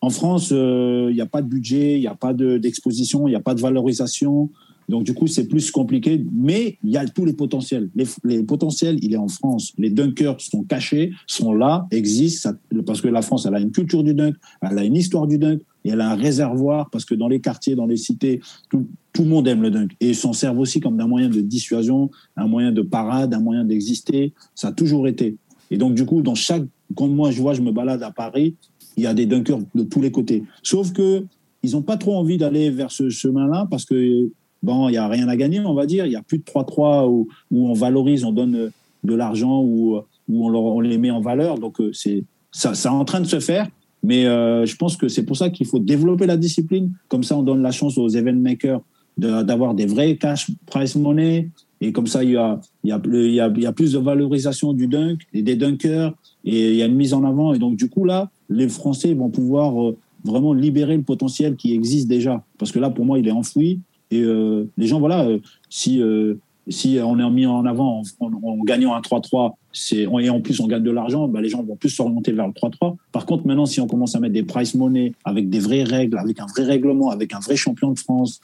En 0.00 0.10
France, 0.10 0.50
euh, 0.50 1.06
il 1.10 1.14
n'y 1.14 1.20
a 1.20 1.26
pas 1.26 1.42
de 1.42 1.46
budget, 1.46 1.94
il 1.98 2.00
n'y 2.00 2.08
a 2.08 2.16
pas 2.16 2.32
d'exposition, 2.32 3.28
il 3.28 3.30
n'y 3.30 3.36
a 3.36 3.40
pas 3.40 3.54
de 3.54 3.60
valorisation. 3.60 4.50
Donc, 4.88 5.04
du 5.04 5.14
coup, 5.14 5.26
c'est 5.26 5.46
plus 5.46 5.70
compliqué, 5.70 6.24
mais 6.32 6.78
il 6.82 6.90
y 6.90 6.96
a 6.96 7.06
tous 7.06 7.24
les 7.24 7.32
potentiels. 7.32 7.90
Les, 8.24 8.42
potentiels, 8.42 8.98
il 9.02 9.12
est 9.14 9.18
en 9.18 9.28
France. 9.28 9.72
Les 9.78 9.90
dunkers 9.90 10.40
sont 10.40 10.64
cachés, 10.64 11.12
sont 11.26 11.52
là, 11.52 11.86
existent, 11.90 12.50
parce 12.86 13.00
que 13.00 13.08
la 13.08 13.22
France, 13.22 13.46
elle 13.46 13.54
a 13.54 13.60
une 13.60 13.72
culture 13.72 14.02
du 14.02 14.14
dunk, 14.14 14.34
elle 14.60 14.78
a 14.78 14.84
une 14.84 14.96
histoire 14.96 15.26
du 15.26 15.38
dunk, 15.38 15.60
et 15.84 15.90
elle 15.90 16.00
a 16.00 16.10
un 16.10 16.14
réservoir, 16.14 16.90
parce 16.90 17.04
que 17.04 17.14
dans 17.14 17.28
les 17.28 17.40
quartiers, 17.40 17.74
dans 17.74 17.86
les 17.86 17.96
cités, 17.96 18.40
tout, 18.70 18.86
le 19.18 19.24
monde 19.24 19.48
aime 19.48 19.62
le 19.62 19.70
dunk. 19.70 19.94
Et 20.00 20.10
ils 20.10 20.16
s'en 20.16 20.32
servent 20.32 20.58
aussi 20.58 20.80
comme 20.80 20.96
d'un 20.96 21.06
moyen 21.06 21.28
de 21.28 21.40
dissuasion, 21.40 22.10
un 22.36 22.46
moyen 22.46 22.72
de 22.72 22.82
parade, 22.82 23.34
un 23.34 23.40
moyen 23.40 23.64
d'exister. 23.64 24.32
Ça 24.54 24.68
a 24.68 24.72
toujours 24.72 25.08
été. 25.08 25.36
Et 25.70 25.78
donc, 25.78 25.94
du 25.94 26.04
coup, 26.04 26.22
dans 26.22 26.34
chaque, 26.34 26.64
quand 26.94 27.08
moi 27.08 27.30
je 27.30 27.40
vois, 27.40 27.54
je 27.54 27.62
me 27.62 27.72
balade 27.72 28.02
à 28.02 28.10
Paris, 28.10 28.56
il 28.96 29.04
y 29.04 29.06
a 29.06 29.14
des 29.14 29.26
dunkers 29.26 29.60
de 29.74 29.82
tous 29.84 30.00
les 30.00 30.10
côtés. 30.10 30.44
Sauf 30.62 30.92
que 30.92 31.24
ils 31.62 31.72
n'ont 31.72 31.82
pas 31.82 31.96
trop 31.96 32.16
envie 32.16 32.38
d'aller 32.38 32.70
vers 32.70 32.90
ce 32.90 33.08
chemin-là 33.08 33.66
parce 33.70 33.84
que 33.84 34.30
bon, 34.62 34.88
il 34.88 34.92
n'y 34.92 34.98
a 34.98 35.08
rien 35.08 35.28
à 35.28 35.36
gagner, 35.36 35.60
on 35.60 35.74
va 35.74 35.86
dire. 35.86 36.06
Il 36.06 36.10
n'y 36.10 36.16
a 36.16 36.22
plus 36.22 36.38
de 36.38 36.44
3-3 36.44 37.08
où, 37.08 37.28
où, 37.50 37.68
on 37.68 37.72
valorise, 37.72 38.24
on 38.24 38.32
donne 38.32 38.70
de 39.04 39.14
l'argent 39.14 39.60
ou 39.60 40.02
où, 40.28 40.46
on, 40.46 40.54
on, 40.54 40.80
les 40.80 40.98
met 40.98 41.10
en 41.10 41.20
valeur. 41.20 41.58
Donc, 41.58 41.80
euh, 41.80 41.90
c'est 41.92 42.24
ça, 42.50 42.74
ça 42.74 42.90
est 42.90 42.92
en 42.92 43.04
train 43.04 43.20
de 43.20 43.26
se 43.26 43.40
faire. 43.40 43.68
Mais 44.02 44.26
euh, 44.26 44.66
je 44.66 44.76
pense 44.76 44.96
que 44.96 45.08
c'est 45.08 45.24
pour 45.24 45.36
ça 45.36 45.50
qu'il 45.50 45.66
faut 45.66 45.78
développer 45.78 46.26
la 46.26 46.36
discipline. 46.36 46.92
Comme 47.08 47.22
ça, 47.22 47.36
on 47.36 47.42
donne 47.42 47.62
la 47.62 47.70
chance 47.70 47.98
aux 47.98 48.08
event 48.08 48.34
makers 48.34 48.80
d'avoir 49.18 49.74
des 49.74 49.86
vrais 49.86 50.16
cash 50.16 50.50
price 50.66 50.96
money. 50.96 51.50
Et 51.80 51.92
comme 51.92 52.06
ça, 52.06 52.24
il 52.24 52.30
y 52.30 52.36
a, 52.36 52.60
il 52.82 52.90
y 52.90 52.92
a, 52.92 53.00
il 53.04 53.34
y 53.34 53.40
a, 53.40 53.52
il 53.54 53.62
y 53.62 53.66
a 53.66 53.72
plus 53.72 53.92
de 53.92 53.98
valorisation 53.98 54.72
du 54.72 54.86
dunk 54.86 55.18
des 55.32 55.56
dunkers. 55.56 56.14
Et 56.44 56.70
il 56.70 56.76
y 56.76 56.82
a 56.82 56.86
une 56.86 56.96
mise 56.96 57.14
en 57.14 57.24
avant. 57.24 57.54
Et 57.54 57.58
donc, 57.58 57.76
du 57.76 57.88
coup, 57.88 58.04
là, 58.04 58.30
les 58.48 58.68
Français 58.68 59.14
vont 59.14 59.30
pouvoir 59.30 59.80
euh, 59.80 59.96
vraiment 60.24 60.52
libérer 60.52 60.96
le 60.96 61.02
potentiel 61.02 61.56
qui 61.56 61.72
existe 61.72 62.08
déjà. 62.08 62.44
Parce 62.58 62.72
que 62.72 62.78
là, 62.78 62.90
pour 62.90 63.04
moi, 63.04 63.18
il 63.18 63.28
est 63.28 63.32
enfoui. 63.32 63.80
Et 64.12 64.22
euh, 64.22 64.68
les 64.76 64.86
gens, 64.86 65.00
voilà, 65.00 65.24
euh, 65.24 65.38
si, 65.70 66.02
euh, 66.02 66.34
si 66.68 66.98
on 67.02 67.18
est 67.18 67.30
mis 67.30 67.46
en 67.46 67.64
avant 67.64 68.02
en, 68.20 68.58
gagnant 68.62 68.92
un 68.92 69.00
3-3, 69.00 69.54
et 69.90 70.06
en 70.28 70.40
plus 70.42 70.60
on 70.60 70.66
gagne 70.66 70.82
de 70.82 70.90
l'argent, 70.90 71.28
bah, 71.28 71.40
les 71.40 71.48
gens 71.48 71.62
vont 71.62 71.76
plus 71.76 71.88
s'orienter 71.88 72.32
vers 72.32 72.46
le 72.46 72.52
3-3. 72.52 72.96
Par 73.10 73.24
contre, 73.24 73.46
maintenant, 73.46 73.64
si 73.64 73.80
on 73.80 73.86
commence 73.86 74.14
à 74.14 74.20
mettre 74.20 74.34
des 74.34 74.42
price 74.42 74.74
money 74.74 75.14
avec 75.24 75.48
des 75.48 75.60
vraies 75.60 75.82
règles, 75.82 76.18
avec 76.18 76.40
un 76.40 76.46
vrai 76.46 76.64
règlement, 76.64 77.08
avec 77.08 77.32
un 77.32 77.40
vrai 77.40 77.56
champion 77.56 77.90
de 77.90 77.98
France, 77.98 78.42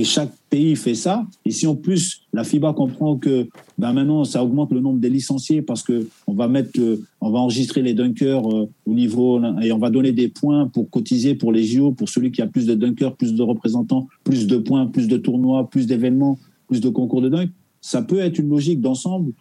et 0.00 0.04
chaque 0.04 0.32
pays 0.48 0.76
fait 0.76 0.94
ça. 0.94 1.26
Et 1.44 1.50
si 1.50 1.66
en 1.66 1.76
plus 1.76 2.22
la 2.32 2.42
FIBA 2.42 2.72
comprend 2.72 3.18
que 3.18 3.48
ben 3.76 3.92
maintenant 3.92 4.24
ça 4.24 4.42
augmente 4.42 4.72
le 4.72 4.80
nombre 4.80 4.98
des 4.98 5.10
licenciés 5.10 5.60
parce 5.60 5.82
que 5.82 6.08
on 6.26 6.32
va 6.32 6.48
mettre, 6.48 6.80
on 7.20 7.30
va 7.30 7.38
enregistrer 7.38 7.82
les 7.82 7.92
dunkers 7.92 8.48
euh, 8.48 8.66
au 8.86 8.94
niveau 8.94 9.42
et 9.60 9.72
on 9.72 9.78
va 9.78 9.90
donner 9.90 10.12
des 10.12 10.28
points 10.28 10.68
pour 10.68 10.88
cotiser 10.88 11.34
pour 11.34 11.52
les 11.52 11.64
JO 11.64 11.92
pour 11.92 12.08
celui 12.08 12.32
qui 12.32 12.40
a 12.40 12.46
plus 12.46 12.64
de 12.66 12.74
dunkers, 12.74 13.14
plus 13.14 13.34
de 13.34 13.42
représentants, 13.42 14.08
plus 14.24 14.46
de 14.46 14.56
points, 14.56 14.86
plus 14.86 15.06
de 15.06 15.18
tournois, 15.18 15.68
plus 15.68 15.86
d'événements, 15.86 16.38
plus 16.66 16.80
de 16.80 16.88
concours 16.88 17.20
de 17.20 17.28
dunk. 17.28 17.50
Ça 17.82 18.00
peut 18.00 18.20
être 18.20 18.38
une 18.38 18.48
logique 18.48 18.80
d'ensemble 18.80 19.32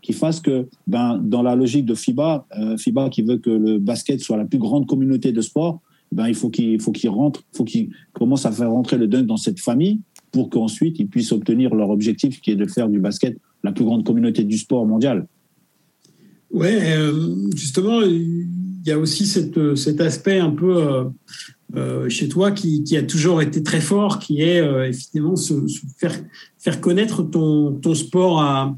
qui 0.00 0.14
fasse 0.14 0.40
que, 0.40 0.66
ben, 0.86 1.18
dans 1.22 1.42
la 1.42 1.54
logique 1.56 1.84
de 1.84 1.94
FIBA, 1.94 2.46
euh, 2.58 2.76
FIBA 2.78 3.10
qui 3.10 3.22
veut 3.22 3.38
que 3.38 3.50
le 3.50 3.78
basket 3.78 4.20
soit 4.20 4.36
la 4.36 4.44
plus 4.44 4.58
grande 4.58 4.86
communauté 4.86 5.32
de 5.32 5.40
sport, 5.40 5.80
ben, 6.12 6.28
il 6.28 6.34
faut 6.34 6.50
qu'il 6.50 6.80
faut 6.80 6.92
qu'ils 6.92 7.10
rentrent, 7.10 7.42
faut 7.52 7.64
qu'ils 7.64 7.90
commencent 8.12 8.46
à 8.46 8.52
faire 8.52 8.70
rentrer 8.70 8.96
le 8.96 9.06
dunk 9.06 9.26
dans 9.26 9.36
cette 9.36 9.60
famille 9.60 10.00
pour 10.32 10.50
qu'ensuite 10.50 10.98
ils 10.98 11.08
puissent 11.08 11.32
obtenir 11.32 11.74
leur 11.74 11.90
objectif 11.90 12.40
qui 12.40 12.50
est 12.50 12.56
de 12.56 12.66
faire 12.66 12.88
du 12.88 13.00
basket 13.00 13.36
la 13.64 13.72
plus 13.72 13.84
grande 13.84 14.04
communauté 14.04 14.44
du 14.44 14.58
sport 14.58 14.86
mondial. 14.86 15.26
Ouais, 16.50 16.96
euh, 16.96 17.34
justement, 17.54 18.00
il 18.02 18.46
y 18.84 18.92
a 18.92 18.98
aussi 18.98 19.26
cette, 19.26 19.74
cet 19.74 20.00
aspect 20.00 20.38
un 20.38 20.50
peu 20.50 20.76
euh, 20.76 21.04
euh, 21.74 22.08
chez 22.08 22.28
toi 22.28 22.52
qui, 22.52 22.84
qui, 22.84 22.96
a 22.96 23.02
toujours 23.02 23.42
été 23.42 23.62
très 23.62 23.80
fort, 23.80 24.20
qui 24.20 24.40
est 24.40 24.64
effectivement 24.88 25.36
se, 25.36 25.54
faire, 25.98 26.14
faire 26.58 26.80
connaître 26.80 27.22
ton, 27.22 27.72
ton 27.72 27.94
sport 27.94 28.40
à 28.40 28.76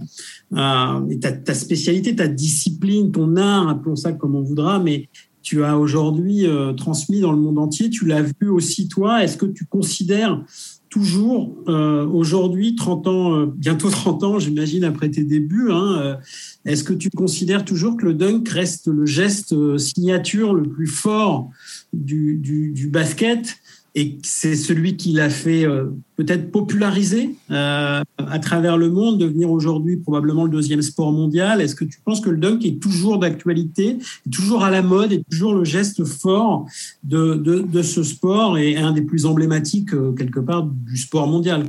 ta, 0.51 1.33
ta, 1.33 1.55
spécialité, 1.55 2.16
ta 2.16 2.26
discipline, 2.26 3.12
ton 3.12 3.37
art, 3.37 3.68
appelons 3.68 3.97
ça 3.97 4.12
comme 4.12 4.35
on 4.35 4.43
voudra, 4.43 4.79
mais 4.79 5.09
tu 5.49 5.64
as 5.64 5.78
aujourd'hui 5.78 6.46
euh, 6.46 6.74
transmis 6.74 7.20
dans 7.20 7.32
le 7.32 7.38
monde 7.38 7.59
entier. 7.59 7.88
Tu 7.88 8.05
l'as 8.05 8.20
vu 8.20 8.51
aussi 8.51 8.86
toi. 8.86 9.24
Est-ce 9.24 9.38
que 9.38 9.46
tu 9.46 9.64
considères 9.64 10.44
toujours 10.90 11.57
euh, 11.68 12.07
aujourd'hui, 12.07 12.76
30 12.76 13.07
ans, 13.07 13.34
euh, 13.34 13.46
bientôt 13.46 13.88
30 13.88 14.24
ans, 14.24 14.38
j'imagine, 14.38 14.84
après 14.84 15.11
tes 15.11 15.24
débuts, 15.24 15.70
hein, 15.70 16.18
est-ce 16.66 16.84
que 16.84 16.92
tu 16.92 17.09
considères 17.09 17.64
toujours 17.64 17.96
que 17.96 18.05
le 18.05 18.12
dunk 18.12 18.46
reste 18.51 18.88
le 18.88 19.07
geste 19.07 19.78
signature 19.78 20.53
le 20.53 20.64
plus 20.64 20.86
fort 20.86 21.49
du, 21.94 22.36
du 22.36 22.88
basket 22.88 23.57
et 23.99 24.16
c'est 24.22 24.55
celui 24.55 24.96
qui 24.96 25.11
l'a 25.11 25.28
fait 25.28 25.64
euh, 25.64 25.86
peut-être 26.14 26.53
populariser 26.53 27.34
euh, 27.51 28.01
à 28.16 28.38
travers 28.38 28.78
le 28.78 28.90
monde, 28.90 29.18
devenir 29.18 29.51
aujourd'hui 29.51 29.96
probablement 29.96 30.44
le 30.44 30.51
deuxième 30.51 30.82
sport 30.82 31.11
mondial. 31.11 31.61
Est-ce 31.61 31.74
que 31.74 31.84
tu 31.84 31.99
penses 32.05 32.20
que 32.20 32.30
le 32.30 32.36
dunk 32.36 32.64
est 32.64 32.80
toujours 32.80 33.18
d'actualité, 33.18 33.99
toujours 34.30 34.62
à 34.62 34.70
la 34.70 34.82
mode, 34.82 35.11
et 35.11 35.24
toujours 35.28 35.53
le 35.53 35.64
geste 35.64 36.05
fort 36.05 36.64
de, 37.03 37.82
ce 37.82 38.05
sport 38.05 38.57
et 38.57 38.76
un 38.76 38.92
des 38.92 39.03
plus 39.03 39.26
emblématiques 39.26 39.92
euh, 39.94 40.12
quelque 40.12 40.38
part 40.38 40.62
du 40.62 40.96
sport 40.96 41.26
mondial 41.26 41.64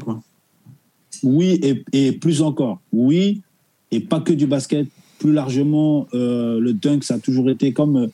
Oui, 1.24 1.60
et, 1.64 1.84
et, 1.94 2.12
plus 2.12 2.44
encore. 2.44 2.80
Oui, 2.94 3.42
et 3.90 4.02
pas 4.02 4.20
que 4.20 4.34
du 4.34 4.46
basket. 4.46 4.88
Plus 5.18 5.34
largement, 5.34 6.08
le 6.14 6.72
dunk, 6.72 7.04
ça 7.04 7.16
a 7.16 7.20
toujours 7.20 7.50
été 7.50 7.74
comme, 7.74 8.08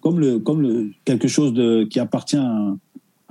comme, 0.00 0.20
le, 0.20 0.38
comme 0.38 0.60
le, 0.60 0.90
quelque 1.04 1.26
chose 1.26 1.52
de, 1.52 1.82
qui 1.82 1.98
appartient 1.98 2.36
à 2.36 2.76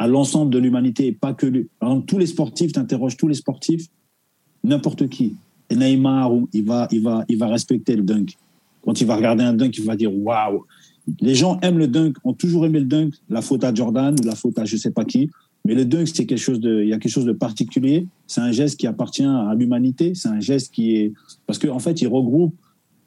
à 0.02 0.08
l'ensemble 0.08 0.52
de 0.52 0.58
l'humanité 0.58 1.06
et 1.06 1.12
pas 1.12 1.36
que 1.36 1.68
tous 2.08 2.18
les 2.18 2.26
sportifs, 2.26 2.72
tu 2.74 2.80
interroges 2.80 3.18
tous 3.18 3.28
les 3.28 3.36
sportifs, 3.36 3.86
n'importe 4.64 5.08
qui. 5.10 5.36
Et 5.70 5.76
Neymar, 5.76 6.32
il 6.54 6.66
va, 6.66 6.88
il, 6.92 7.04
va, 7.04 7.24
il 7.30 7.38
va 7.38 7.48
respecter 7.48 7.96
le 7.96 8.02
dunk. 8.02 8.36
Quand 8.84 9.00
il 9.00 9.06
va 9.06 9.16
regarder 9.16 9.44
un 9.44 9.54
dunk, 9.54 9.78
il 9.78 9.86
va 9.86 9.96
dire 9.96 10.12
waouh. 10.12 10.66
Les 11.20 11.36
gens 11.36 11.60
aiment 11.62 11.78
le 11.78 11.88
dunk, 11.88 12.16
ont 12.24 12.34
toujours 12.34 12.66
aimé 12.66 12.80
le 12.80 12.88
dunk, 12.88 13.14
la 13.30 13.44
faute 13.44 13.64
à 13.64 13.72
Jordan 13.72 14.16
ou 14.20 14.26
la 14.26 14.34
faute 14.34 14.58
à 14.58 14.66
je 14.66 14.76
sais 14.76 14.90
pas 14.90 15.06
qui. 15.06 15.30
Mais 15.66 15.76
le 15.76 15.86
dunk, 15.86 16.08
c'est 16.08 16.26
quelque 16.26 16.40
chose 16.40 16.60
de, 16.60 16.82
il 16.82 16.90
y 16.90 16.94
a 16.94 16.98
quelque 16.98 17.12
chose 17.12 17.26
de 17.26 17.32
particulier. 17.32 18.08
C'est 18.26 18.42
un 18.42 18.52
geste 18.52 18.80
qui 18.80 18.88
appartient 18.88 19.24
à 19.24 19.54
l'humanité. 19.56 20.16
C'est 20.16 20.30
un 20.30 20.40
geste 20.40 20.74
qui 20.74 20.96
est, 20.96 21.14
parce 21.46 21.60
qu'en 21.60 21.76
en 21.76 21.80
fait, 21.80 22.02
il 22.02 22.08
regroupe 22.08 22.56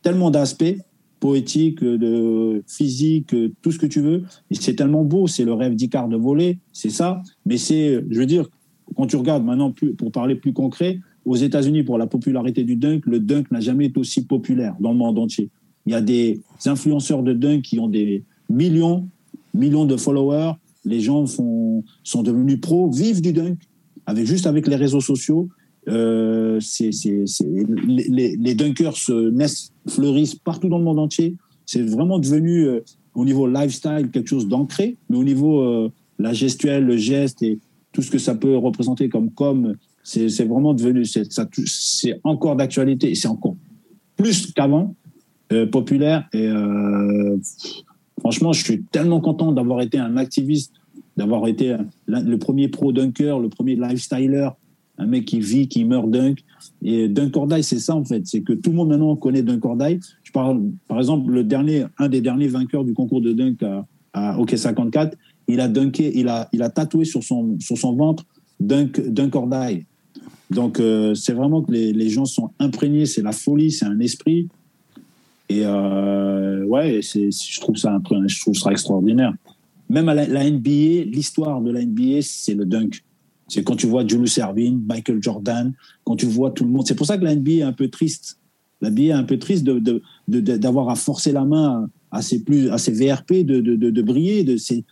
tellement 0.03 0.31
d'aspects 0.31 0.77
poétique, 1.25 1.83
de 1.83 2.63
physique, 2.69 3.35
tout 3.63 3.73
ce 3.73 3.79
que 3.79 3.87
tu 3.87 4.03
veux. 4.03 4.25
C'est 4.51 4.77
tellement 4.77 5.05
beau, 5.05 5.27
c'est 5.27 5.47
le 5.47 5.55
rêve 5.55 5.75
d'Icare 5.75 6.07
de 6.07 6.19
voler, 6.19 6.59
c'est 6.75 6.91
ça. 6.91 7.23
Mais 7.47 7.57
c'est, 7.57 8.05
je 8.11 8.21
veux 8.21 8.27
dire, 8.27 8.51
quand 8.95 9.07
tu 9.07 9.17
regardes 9.17 9.43
maintenant, 9.43 9.73
pour 9.97 10.13
parler 10.13 10.35
plus 10.35 10.53
concret, 10.53 11.01
aux 11.25 11.37
États-Unis, 11.37 11.83
pour 11.83 11.97
la 11.97 12.07
popularité 12.07 12.63
du 12.63 12.77
dunk, 12.77 13.07
le 13.07 13.21
dunk 13.21 13.51
n'a 13.51 13.61
jamais 13.61 13.87
été 13.87 13.99
aussi 13.99 14.27
populaire 14.27 14.77
dans 14.81 14.93
le 14.93 14.99
monde 14.99 15.19
entier. 15.19 15.49
Il 15.87 15.93
y 15.93 15.95
a 15.95 16.03
des 16.03 16.43
influenceurs 16.67 17.23
de 17.23 17.33
dunk 17.33 17.63
qui 17.63 17.81
ont 17.81 17.89
des 17.89 18.23
millions, 18.51 19.09
millions 19.55 19.87
de 19.87 19.97
followers. 19.97 20.53
Les 20.85 21.01
gens 21.01 21.25
sont 21.25 22.23
devenus 22.23 22.61
pros, 22.61 22.91
vivent 22.91 23.23
du 23.23 23.33
dunk, 23.33 23.57
avec, 24.05 24.27
juste 24.27 24.47
avec 24.47 24.69
les 24.69 24.77
réseaux 24.77 25.01
sociaux. 25.01 25.49
Euh, 25.89 26.61
les, 27.87 28.55
dunkers 28.55 28.97
se 28.97 29.31
naissent, 29.31 29.73
fleurissent 29.89 30.35
partout 30.35 30.69
dans 30.69 30.79
le 30.79 30.85
monde 30.85 30.99
entier. 30.99 31.37
C'est 31.67 31.83
vraiment 31.83 32.19
devenu 32.19 32.67
euh, 32.67 32.81
au 33.15 33.25
niveau 33.25 33.47
lifestyle 33.47 34.11
quelque 34.13 34.29
chose 34.29 34.49
d'ancré, 34.49 34.97
mais 35.09 35.17
au 35.17 35.25
niveau 35.25 35.61
euh, 35.61 35.91
la 36.19 36.33
gestuelle, 36.33 36.85
le 36.85 36.97
geste 36.97 37.43
et 37.43 37.59
tout 37.93 38.03
ce 38.03 38.11
que 38.11 38.19
ça 38.19 38.35
peut 38.35 38.57
représenter 38.57 39.09
comme 39.09 39.31
com, 39.31 39.75
c'est, 40.03 40.45
vraiment 40.45 40.75
devenu, 40.75 41.05
c'est, 41.05 42.21
encore 42.25 42.57
d'actualité 42.57 43.11
et 43.11 43.15
c'est 43.15 43.29
encore 43.29 43.57
plus 44.17 44.53
qu'avant 44.53 44.95
populaire. 45.71 46.29
Et 46.33 46.49
franchement, 48.19 48.53
je 48.53 48.65
suis 48.65 48.83
tellement 48.83 49.21
content 49.21 49.53
d'avoir 49.53 49.81
été 49.81 49.99
un 49.99 50.17
activiste, 50.17 50.73
d'avoir 51.17 51.47
été 51.47 51.77
le 52.09 52.37
premier 52.37 52.69
pro 52.69 52.93
dunker, 52.93 53.39
le 53.39 53.49
premier 53.49 53.77
lifestyler 53.77 54.49
un 54.99 55.07
mec 55.07 55.25
qui 55.25 55.41
vit, 55.41 55.69
qui 55.69 55.85
meurt 55.85 56.11
dunk. 56.11 56.43
Et 56.83 57.09
Dunkordaï, 57.09 57.63
c'est 57.63 57.79
ça 57.79 57.95
en 57.95 58.05
fait, 58.05 58.27
c'est 58.27 58.43
que 58.43 58.53
tout 58.53 58.71
le 58.71 58.77
monde 58.77 58.89
maintenant 58.91 59.17
connaît 59.17 59.43
Dunkordaï. 59.43 60.01
Je 60.23 60.33
parle, 60.33 60.63
par 60.89 60.99
exemple, 60.99 61.31
le 61.31 61.45
dernier, 61.45 61.85
un 61.99 62.09
des 62.09 62.21
derniers 62.21 62.49
vainqueurs 62.49 62.85
du 62.85 62.95
concours 62.95 63.21
de 63.21 63.33
dunk 63.33 63.63
à, 63.63 63.87
à 64.13 64.39
OK 64.39 64.57
54, 64.57 65.17
il 65.49 65.61
a 65.61 65.69
dunké, 65.69 66.13
il 66.15 66.29
a, 66.29 66.49
il 66.53 66.63
a 66.63 66.71
tatoué 66.71 67.05
sur 67.05 67.23
son, 67.23 67.59
sur 67.61 67.77
son 67.77 67.95
ventre 67.95 68.25
Dunk, 68.61 69.01
Dunkordaï. 69.09 69.85
Donc 70.51 70.79
euh, 70.79 71.15
c'est 71.15 71.33
vraiment 71.33 71.63
que 71.63 71.73
les, 71.73 71.93
les, 71.93 72.09
gens 72.09 72.25
sont 72.25 72.51
imprégnés, 72.59 73.07
c'est 73.07 73.23
la 73.23 73.33
folie, 73.33 73.73
c'est 73.73 73.87
un 73.87 73.99
esprit. 74.01 74.49
Et 75.49 75.63
euh, 75.65 76.65
ouais, 76.65 77.01
c'est, 77.03 77.31
je 77.31 77.61
trouve 77.61 77.77
ça, 77.77 77.99
je 78.27 78.41
trouve 78.41 78.55
ça 78.55 78.71
extraordinaire. 78.71 79.35
Même 79.91 80.09
à 80.09 80.15
la 80.15 80.51
NBA, 80.51 81.05
l'histoire 81.05 81.61
de 81.61 81.71
la 81.71 81.85
NBA, 81.85 82.23
c'est 82.23 82.55
le 82.55 82.65
dunk. 82.65 83.03
C'est 83.49 83.63
quand 83.63 83.77
tu 83.77 83.87
vois 83.87 84.07
Julius 84.07 84.39
Erving, 84.39 84.83
Michael 84.87 85.23
Jordan, 85.23 85.73
quand 86.05 86.17
tu 86.17 86.27
vois 86.27 86.51
tout 86.51 86.65
le 86.65 86.71
monde. 86.71 86.87
C'est 86.87 86.95
pour 86.95 87.07
ça 87.07 87.19
que 87.19 87.25
la 87.25 87.35
NBA 87.35 87.53
est 87.53 87.63
un 87.63 87.73
peu 87.73 87.89
triste. 87.89 88.39
La 88.81 88.91
NBA 88.91 89.03
est 89.03 89.13
un 89.13 89.25
peu 89.25 89.39
triste 89.39 89.65
d'avoir 89.65 90.89
à 90.89 90.95
forcer 90.95 91.33
la 91.33 91.45
main 91.45 91.89
à 92.11 92.23
ces, 92.23 92.43
plus, 92.43 92.71
à 92.71 92.79
ces 92.79 92.93
VRP 92.93 93.45
de, 93.45 93.61
de, 93.61 94.03
briller. 94.03 94.45
De 94.45 94.57
ces... 94.57 94.85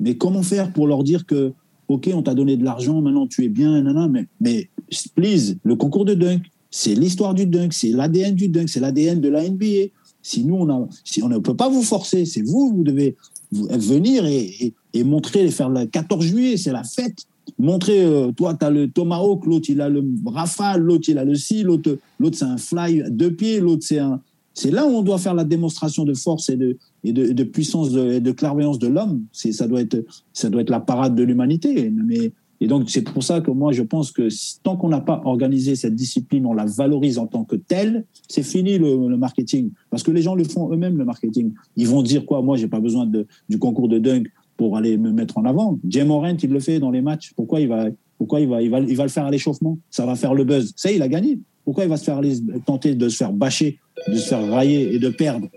Mais 0.00 0.16
comment 0.16 0.42
faire 0.42 0.72
pour 0.72 0.86
leur 0.86 1.04
dire 1.04 1.26
que, 1.26 1.52
OK, 1.88 2.10
on 2.12 2.22
t'a 2.22 2.34
donné 2.34 2.56
de 2.56 2.64
l'argent, 2.64 3.00
maintenant 3.00 3.26
tu 3.26 3.44
es 3.44 3.48
bien, 3.48 3.72
nanana, 3.72 4.08
mais, 4.08 4.26
mais 4.40 4.68
please, 5.14 5.56
le 5.62 5.76
concours 5.76 6.04
de 6.04 6.14
dunk, 6.14 6.42
c'est 6.70 6.94
l'histoire 6.94 7.34
du 7.34 7.46
dunk, 7.46 7.72
c'est 7.72 7.90
l'ADN 7.90 8.34
du 8.34 8.48
dunk, 8.48 8.68
c'est 8.68 8.80
l'ADN 8.80 9.20
de 9.20 9.28
la 9.28 9.48
NBA. 9.48 9.90
Si 10.22 10.44
nous, 10.44 10.56
on, 10.56 10.70
a, 10.70 10.88
si 11.04 11.22
on 11.22 11.28
ne 11.28 11.38
peut 11.38 11.54
pas 11.54 11.68
vous 11.68 11.82
forcer, 11.82 12.24
c'est 12.24 12.42
vous, 12.42 12.72
vous 12.74 12.82
devez 12.82 13.14
venir 13.52 14.24
et, 14.24 14.46
et, 14.60 14.74
et 14.94 15.04
montrer, 15.04 15.48
faire 15.50 15.68
le 15.68 15.84
14 15.84 16.24
juillet, 16.24 16.56
c'est 16.56 16.72
la 16.72 16.82
fête 16.82 17.26
montrer, 17.58 18.04
euh, 18.04 18.32
toi, 18.32 18.54
tu 18.54 18.64
as 18.64 18.70
le 18.70 18.90
tomahawk, 18.90 19.46
l'autre, 19.46 19.66
il 19.68 19.80
a 19.80 19.88
le 19.88 20.04
rafale, 20.26 20.80
l'autre, 20.80 21.08
il 21.08 21.18
a 21.18 21.24
le 21.24 21.34
si, 21.34 21.62
l'autre, 21.62 21.98
l'autre 22.18 22.36
c'est 22.36 22.44
un 22.44 22.56
fly 22.56 23.02
deux 23.10 23.32
pieds, 23.32 23.60
l'autre, 23.60 23.82
c'est 23.84 23.98
un. 23.98 24.20
C'est 24.56 24.70
là 24.70 24.86
où 24.86 24.90
on 24.90 25.02
doit 25.02 25.18
faire 25.18 25.34
la 25.34 25.42
démonstration 25.42 26.04
de 26.04 26.14
force 26.14 26.48
et 26.48 26.56
de, 26.56 26.78
et 27.02 27.12
de, 27.12 27.32
de 27.32 27.42
puissance 27.42 27.92
et 27.92 28.20
de 28.20 28.30
clairvoyance 28.30 28.78
de 28.78 28.86
l'homme. 28.86 29.24
C'est, 29.32 29.50
ça, 29.50 29.66
doit 29.66 29.80
être, 29.80 30.04
ça 30.32 30.48
doit 30.48 30.60
être 30.60 30.70
la 30.70 30.78
parade 30.78 31.16
de 31.16 31.24
l'humanité. 31.24 31.90
Mais, 31.90 32.30
et 32.60 32.68
donc, 32.68 32.88
c'est 32.88 33.02
pour 33.02 33.24
ça 33.24 33.40
que 33.40 33.50
moi, 33.50 33.72
je 33.72 33.82
pense 33.82 34.12
que 34.12 34.28
tant 34.62 34.76
qu'on 34.76 34.88
n'a 34.88 35.00
pas 35.00 35.20
organisé 35.24 35.74
cette 35.74 35.96
discipline, 35.96 36.46
on 36.46 36.54
la 36.54 36.66
valorise 36.66 37.18
en 37.18 37.26
tant 37.26 37.42
que 37.42 37.56
telle, 37.56 38.04
c'est 38.28 38.44
fini 38.44 38.78
le, 38.78 39.08
le, 39.08 39.16
marketing. 39.16 39.70
Parce 39.90 40.04
que 40.04 40.12
les 40.12 40.22
gens 40.22 40.36
le 40.36 40.44
font 40.44 40.72
eux-mêmes, 40.72 40.96
le 40.96 41.04
marketing. 41.04 41.52
Ils 41.76 41.88
vont 41.88 42.02
dire 42.02 42.24
quoi? 42.24 42.40
Moi, 42.40 42.56
j'ai 42.56 42.68
pas 42.68 42.80
besoin 42.80 43.06
de, 43.06 43.26
du 43.48 43.58
concours 43.58 43.88
de 43.88 43.98
dunk 43.98 44.30
pour 44.56 44.76
aller 44.76 44.96
me 44.96 45.12
mettre 45.12 45.38
en 45.38 45.44
avant. 45.44 45.78
Jay 45.88 46.04
Morant, 46.04 46.36
il 46.40 46.50
le 46.50 46.60
fait 46.60 46.78
dans 46.78 46.90
les 46.90 47.02
matchs. 47.02 47.32
Pourquoi 47.34 47.60
il 47.60 47.68
va, 47.68 47.86
pourquoi 48.18 48.40
il 48.40 48.48
va, 48.48 48.62
il 48.62 48.70
va, 48.70 48.80
il 48.80 48.96
va 48.96 49.02
le 49.02 49.08
faire 49.08 49.26
à 49.26 49.30
l'échauffement? 49.30 49.78
Ça 49.90 50.06
va 50.06 50.14
faire 50.14 50.34
le 50.34 50.44
buzz. 50.44 50.72
Ça, 50.76 50.90
il 50.90 51.02
a 51.02 51.08
gagné. 51.08 51.38
Pourquoi 51.64 51.84
il 51.84 51.90
va 51.90 51.96
se 51.96 52.04
faire 52.04 52.20
tenter 52.64 52.94
de 52.94 53.08
se 53.08 53.16
faire 53.16 53.32
bâcher, 53.32 53.78
de 54.08 54.14
se 54.14 54.28
faire 54.28 54.46
railler 54.48 54.94
et 54.94 54.98
de 54.98 55.08
perdre? 55.08 55.48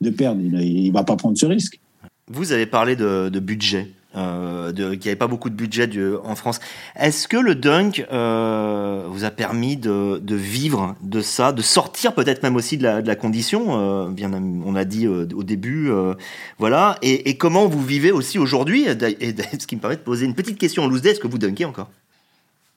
De 0.00 0.10
perdre, 0.10 0.40
il, 0.40 0.88
ne 0.88 0.92
va 0.92 1.04
pas 1.04 1.16
prendre 1.16 1.36
ce 1.36 1.46
risque. 1.46 1.78
Vous 2.28 2.52
avez 2.52 2.66
parlé 2.66 2.96
de 2.96 3.38
budget 3.38 3.88
euh, 4.16 4.72
de, 4.72 4.94
qu'il 4.94 5.02
n'y 5.02 5.08
avait 5.08 5.16
pas 5.16 5.28
beaucoup 5.28 5.50
de 5.50 5.54
budget 5.54 5.88
en 6.24 6.34
France. 6.34 6.60
Est-ce 6.98 7.28
que 7.28 7.36
le 7.36 7.54
dunk 7.54 8.04
euh, 8.12 9.04
vous 9.08 9.24
a 9.24 9.30
permis 9.30 9.76
de, 9.76 10.20
vivre 10.34 10.96
de 11.02 11.20
ça, 11.20 11.52
de 11.52 11.62
sortir 11.62 12.14
peut-être 12.14 12.42
même 12.42 12.56
aussi 12.56 12.76
de 12.76 12.82
la, 12.82 13.16
condition 13.16 13.78
euh, 13.78 14.10
on 14.64 14.74
a 14.74 14.84
dit 14.84 15.06
euh, 15.06 15.28
au 15.34 15.42
début, 15.42 15.90
voilà. 16.58 16.98
Et, 17.02 17.36
comment 17.36 17.66
vous 17.66 17.82
vivez 17.84 18.12
aussi 18.12 18.38
aujourd'hui 18.38 18.86
ce 18.86 19.66
qui 19.66 19.76
me 19.76 19.80
permet 19.80 19.96
de 19.96 20.02
poser 20.02 20.26
une 20.26 20.34
petite 20.34 20.58
question 20.58 20.82
en 20.82 20.88
loose 20.88 21.06
est-ce 21.06 21.20
que 21.20 21.28
vous 21.28 21.38
dunkez 21.38 21.64
encore? 21.64 21.90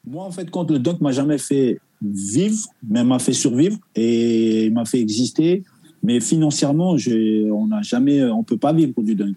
Moi, 0.05 0.23
en 0.23 0.31
fait, 0.31 0.49
quand 0.51 0.69
le 0.69 0.79
dunk 0.79 1.01
m'a 1.01 1.11
jamais 1.11 1.37
fait 1.37 1.79
vivre, 2.01 2.67
mais 2.87 3.03
m'a 3.03 3.19
fait 3.19 3.33
survivre 3.33 3.77
et 3.95 4.69
m'a 4.71 4.85
fait 4.85 4.99
exister. 4.99 5.63
Mais 6.03 6.19
financièrement, 6.19 6.95
on 6.95 7.67
n'a 7.67 7.81
jamais, 7.81 8.23
on 8.23 8.43
peut 8.43 8.57
pas 8.57 8.73
vivre 8.73 9.01
du 9.01 9.15
dunk. 9.15 9.35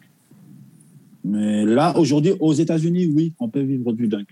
Mais 1.26 1.64
là, 1.64 1.98
aujourd'hui, 1.98 2.32
aux 2.38 2.52
États-Unis, 2.52 3.06
oui, 3.06 3.32
on 3.40 3.48
peut 3.48 3.60
vivre 3.60 3.92
du 3.92 4.06
dunk. 4.06 4.26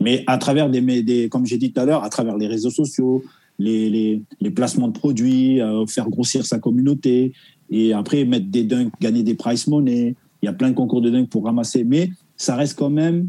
Mais 0.00 0.24
à 0.26 0.38
travers 0.38 0.68
des, 0.68 1.28
comme 1.30 1.46
j'ai 1.46 1.58
dit 1.58 1.72
tout 1.72 1.80
à 1.80 1.84
l'heure, 1.84 2.04
à 2.04 2.10
travers 2.10 2.36
les 2.36 2.46
réseaux 2.46 2.70
sociaux, 2.70 3.24
les, 3.58 4.20
les, 4.40 4.50
placements 4.50 4.88
de 4.88 4.92
produits, 4.92 5.60
euh, 5.60 5.84
faire 5.86 6.08
grossir 6.08 6.46
sa 6.46 6.58
communauté, 6.58 7.32
et 7.70 7.92
après 7.92 8.24
mettre 8.24 8.46
des 8.46 8.62
dunks, 8.62 8.92
gagner 9.00 9.22
des 9.22 9.34
price 9.34 9.66
money. 9.66 10.14
Il 10.42 10.46
y 10.46 10.48
a 10.48 10.52
plein 10.52 10.70
de 10.70 10.74
concours 10.74 11.00
de 11.00 11.10
dunk 11.10 11.26
pour 11.28 11.44
ramasser, 11.44 11.82
mais 11.82 12.10
ça 12.36 12.54
reste 12.54 12.78
quand 12.78 12.90
même, 12.90 13.28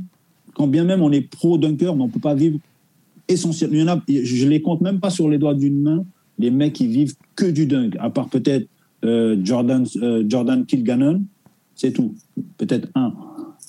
quand 0.54 0.68
bien 0.68 0.84
même 0.84 1.02
on 1.02 1.12
est 1.12 1.22
pro 1.22 1.58
dunker, 1.58 1.96
mais 1.96 2.04
on 2.04 2.10
peut 2.10 2.20
pas 2.20 2.36
vivre 2.36 2.60
essentiellement. 3.28 3.76
Il 3.76 3.80
y 3.80 3.84
en 3.84 3.88
a, 3.88 4.02
je 4.08 4.48
les 4.48 4.62
compte 4.62 4.82
même 4.82 5.00
pas 5.00 5.10
sur 5.10 5.30
les 5.30 5.40
doigts 5.40 5.56
d'une 5.56 5.82
main, 5.82 6.06
les 6.38 6.52
mecs 6.52 6.74
qui 6.74 6.88
vivent 6.88 7.16
que 7.36 7.46
du 7.46 7.66
dunk, 7.66 7.96
à 8.00 8.10
part 8.10 8.30
peut-être 8.30 8.68
euh, 9.04 9.38
Jordan, 9.44 9.86
euh, 10.02 10.24
Jordan 10.28 10.66
Kilgannon, 10.66 11.24
c'est 11.80 11.94
tout. 11.94 12.14
Peut-être 12.58 12.90
un. 12.94 13.14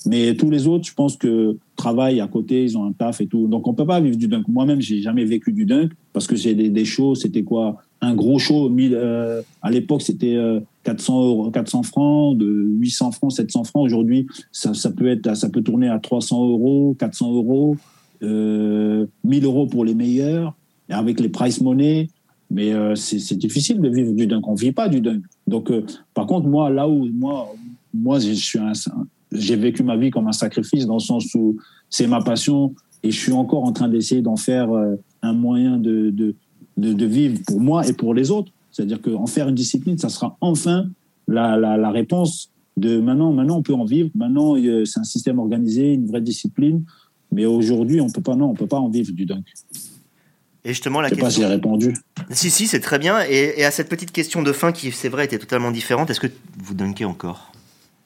Mais 0.05 0.35
tous 0.35 0.49
les 0.49 0.67
autres, 0.67 0.85
je 0.85 0.93
pense 0.93 1.15
que 1.15 1.57
travaillent 1.77 2.19
à 2.19 2.27
côté, 2.27 2.63
ils 2.63 2.77
ont 2.77 2.85
un 2.85 2.91
taf 2.91 3.21
et 3.21 3.27
tout. 3.27 3.47
Donc 3.47 3.67
on 3.67 3.73
peut 3.73 3.85
pas 3.85 4.01
vivre 4.01 4.17
du 4.17 4.27
dunk. 4.27 4.47
Moi-même, 4.49 4.81
j'ai 4.81 5.01
jamais 5.01 5.23
vécu 5.23 5.53
du 5.53 5.65
dunk 5.65 5.91
parce 6.11 6.27
que 6.27 6.35
j'ai 6.35 6.53
des, 6.53 6.69
des, 6.69 6.83
shows. 6.83 7.15
C'était 7.15 7.43
quoi? 7.43 7.77
Un 8.01 8.13
gros 8.13 8.37
show. 8.37 8.69
euh, 8.69 9.41
à 9.61 9.71
l'époque, 9.71 10.01
c'était 10.01 10.37
400 10.83 11.13
euh, 11.21 11.25
euros, 11.27 11.51
400 11.51 11.83
francs, 11.83 12.37
de 12.37 12.47
800 12.79 13.11
francs, 13.11 13.31
700 13.31 13.63
francs. 13.63 13.85
Aujourd'hui, 13.85 14.27
ça, 14.51 14.73
ça, 14.73 14.91
peut 14.91 15.07
être, 15.07 15.37
ça 15.37 15.49
peut 15.49 15.61
tourner 15.61 15.87
à 15.87 15.99
300 15.99 16.49
euros, 16.49 16.95
400 16.99 17.33
euros, 17.33 17.77
euh, 18.23 19.05
1000 19.23 19.45
euros 19.45 19.67
pour 19.67 19.85
les 19.85 19.95
meilleurs. 19.95 20.53
Avec 20.89 21.21
les 21.21 21.29
price 21.29 21.61
money, 21.61 22.09
mais 22.51 22.73
euh, 22.73 22.95
c'est 22.95 23.37
difficile 23.37 23.79
de 23.79 23.87
vivre 23.87 24.11
du 24.11 24.27
dunk. 24.27 24.45
On 24.47 24.55
vit 24.55 24.73
pas 24.73 24.89
du 24.89 24.99
dunk. 24.99 25.23
Donc, 25.47 25.71
euh, 25.71 25.85
par 26.13 26.25
contre, 26.25 26.47
moi, 26.47 26.69
là 26.69 26.87
où 26.87 27.07
moi, 27.13 27.53
moi, 27.93 28.19
je 28.19 28.31
suis 28.31 28.59
j'ai 29.31 29.55
vécu 29.55 29.83
ma 29.83 29.95
vie 29.95 30.09
comme 30.09 30.27
un 30.27 30.33
sacrifice 30.33 30.85
dans 30.85 30.95
le 30.95 30.99
sens 30.99 31.33
où 31.35 31.57
c'est 31.89 32.07
ma 32.07 32.21
passion 32.21 32.75
et 33.03 33.11
je 33.11 33.19
suis 33.19 33.31
encore 33.31 33.63
en 33.63 33.71
train 33.71 33.87
d'essayer 33.87 34.21
d'en 34.21 34.35
faire 34.35 34.71
euh, 34.71 34.95
un 35.21 35.33
moyen 35.33 35.77
de, 35.77 36.09
de, 36.09 36.35
de, 36.77 36.93
de, 36.93 37.05
vivre 37.05 37.39
pour 37.47 37.59
moi 37.59 37.87
et 37.87 37.93
pour 37.93 38.13
les 38.13 38.29
autres. 38.31 38.51
C'est-à-dire 38.71 39.01
qu'en 39.01 39.27
faire 39.27 39.47
une 39.47 39.55
discipline, 39.55 39.97
ça 39.97 40.09
sera 40.09 40.37
enfin 40.41 40.85
la, 41.27 41.57
la, 41.57 41.77
la, 41.77 41.91
réponse 41.91 42.51
de 42.77 42.99
maintenant, 42.99 43.31
maintenant 43.31 43.57
on 43.57 43.63
peut 43.63 43.73
en 43.73 43.85
vivre, 43.85 44.09
maintenant 44.15 44.55
c'est 44.85 44.99
un 44.99 45.03
système 45.03 45.39
organisé, 45.39 45.93
une 45.93 46.07
vraie 46.07 46.21
discipline, 46.21 46.83
mais 47.31 47.45
aujourd'hui 47.45 48.01
on 48.01 48.09
peut 48.09 48.21
pas, 48.21 48.35
non, 48.35 48.49
on 48.49 48.53
peut 48.53 48.67
pas 48.67 48.79
en 48.79 48.89
vivre 48.89 49.11
du 49.13 49.25
dunk. 49.25 49.45
Et 50.63 50.69
justement, 50.69 51.01
la 51.01 51.07
je 51.09 51.15
sais 51.15 51.21
question. 51.21 51.25
pas 51.25 51.31
si 51.31 51.41
j'ai 51.41 51.47
répondu. 51.47 51.93
Si, 52.29 52.51
si, 52.51 52.67
c'est 52.67 52.79
très 52.79 52.99
bien. 52.99 53.19
Et, 53.27 53.53
et, 53.57 53.65
à 53.65 53.71
cette 53.71 53.89
petite 53.89 54.11
question 54.11 54.43
de 54.43 54.51
fin 54.51 54.71
qui, 54.71 54.91
c'est 54.91 55.09
vrai, 55.09 55.25
était 55.25 55.39
totalement 55.39 55.71
différente, 55.71 56.11
est-ce 56.11 56.19
que 56.19 56.27
vous 56.59 56.75
dunkez 56.75 57.03
encore? 57.03 57.51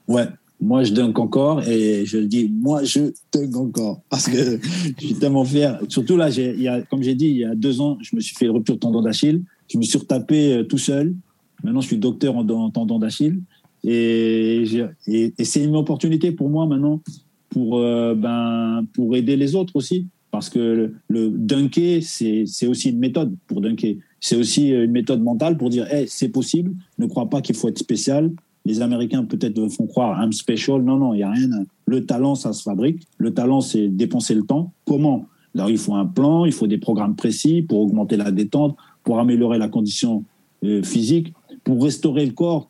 Ouais, 0.08 0.26
moi 0.62 0.84
je 0.84 0.94
dunk 0.94 1.20
encore 1.20 1.68
et 1.68 2.06
je 2.06 2.18
dis, 2.18 2.50
moi 2.50 2.84
je 2.84 3.12
dunk 3.34 3.56
encore 3.56 4.02
parce 4.10 4.28
que 4.28 4.60
je 5.00 5.06
suis 5.06 5.16
tellement 5.16 5.46
fier. 5.46 5.80
Surtout 5.90 6.18
là, 6.18 6.30
il 6.30 6.62
y 6.62 6.68
a, 6.68 6.82
comme 6.82 7.04
j'ai 7.04 7.16
dit, 7.16 7.28
il 7.28 7.38
y 7.38 7.46
a 7.46 7.56
deux 7.56 7.82
ans, 7.82 7.98
je 8.02 8.16
me 8.16 8.22
suis 8.22 8.36
fait 8.36 8.46
une 8.46 8.52
rupture 8.52 8.76
de 8.76 8.80
tendon 8.80 9.02
d'Achille. 9.02 9.44
Je 9.72 9.78
me 9.78 9.84
suis 9.84 9.98
retapé 9.98 10.54
euh, 10.54 10.64
tout 10.64 10.78
seul. 10.78 11.16
Maintenant, 11.64 11.82
je 11.82 11.88
suis 11.88 11.98
docteur 11.98 12.38
en, 12.38 12.48
en 12.48 12.70
tendon 12.70 13.00
d'Achille 13.00 13.42
et, 13.84 14.64
et, 15.08 15.34
et 15.38 15.46
c'est 15.46 15.64
une 15.64 15.76
opportunité 15.76 16.32
pour 16.32 16.50
moi 16.50 16.66
maintenant 16.66 17.02
pour 17.50 17.78
euh, 17.78 18.16
ben 18.16 18.86
pour 18.94 19.16
aider 19.16 19.36
les 19.36 19.56
autres 19.56 19.76
aussi 19.76 20.08
parce 20.32 20.50
que 20.50 20.60
le, 20.60 20.96
le 21.08 21.30
dunker 21.30 22.02
c'est 22.02 22.68
aussi 22.68 22.90
une 22.90 23.00
méthode 23.00 23.36
pour 23.48 23.62
dunker. 23.62 23.98
C'est 24.20 24.36
aussi 24.36 24.70
une 24.70 24.92
méthode 24.92 25.22
mentale 25.22 25.56
pour 25.56 25.70
dire, 25.70 25.86
hey, 25.94 26.08
c'est 26.08 26.30
possible. 26.30 26.74
Ne 26.98 27.06
crois 27.06 27.30
pas 27.30 27.42
qu'il 27.42 27.56
faut 27.56 27.68
être 27.68 27.78
spécial 27.78 28.32
les 28.66 28.82
Américains 28.82 29.24
peut-être 29.24 29.68
font 29.70 29.86
croire 29.86 30.22
I'm 30.22 30.34
special. 30.34 30.82
Non, 30.82 30.98
non, 30.98 31.14
il 31.14 31.18
n'y 31.18 31.24
a 31.24 31.30
rien. 31.30 31.50
Le 31.86 32.06
talent, 32.06 32.36
ça 32.36 32.52
se 32.52 32.64
fabrique. 32.64 33.04
Le 33.18 33.34
talent, 33.34 33.62
c'est 33.62 33.88
dépenser 33.88 34.34
le 34.34 34.42
temps. 34.42 34.74
Comment? 34.86 35.28
Alors, 35.54 35.70
il 35.70 35.78
faut 35.78 35.94
un 35.94 36.06
plan, 36.06 36.46
il 36.46 36.52
faut 36.52 36.68
des 36.68 36.80
programmes 36.80 37.16
précis 37.16 37.62
pour 37.62 37.80
augmenter 37.80 38.18
la 38.18 38.32
détente, 38.32 38.76
pour 39.04 39.20
améliorer 39.20 39.60
la 39.60 39.70
condition 39.70 40.24
euh, 40.64 40.82
physique, 40.84 41.34
pour 41.64 41.82
restaurer 41.84 42.26
le 42.26 42.32
corps, 42.32 42.70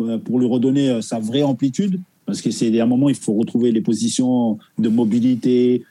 euh, 0.00 0.18
pour 0.18 0.40
lui 0.40 0.46
redonner 0.46 0.90
euh, 0.90 1.00
sa 1.00 1.20
vraie 1.20 1.42
amplitude. 1.42 2.00
Parce 2.26 2.42
que 2.42 2.50
c'est 2.50 2.78
un 2.80 2.86
moment, 2.86 3.08
il 3.08 3.14
faut 3.14 3.34
retrouver 3.34 3.70
les 3.70 3.80
positions 3.80 4.58
de 4.78 4.88
mobilité, 4.88 5.84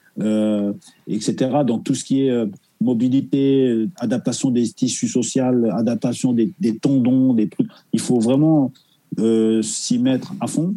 etc. 1.07 1.35
Donc 1.65 1.83
tout 1.83 1.93
ce 1.93 2.03
qui 2.05 2.21
est 2.21 2.45
mobilité, 2.79 3.85
adaptation 3.97 4.49
des 4.49 4.67
tissus 4.69 5.09
sociaux, 5.09 5.43
adaptation 5.71 6.31
des 6.31 6.77
tendons, 6.81 7.33
des 7.33 7.49
trucs. 7.49 7.67
Il 7.91 7.99
faut 7.99 8.19
vraiment 8.19 8.71
s'y 9.61 9.99
mettre 9.99 10.33
à 10.39 10.47
fond 10.47 10.75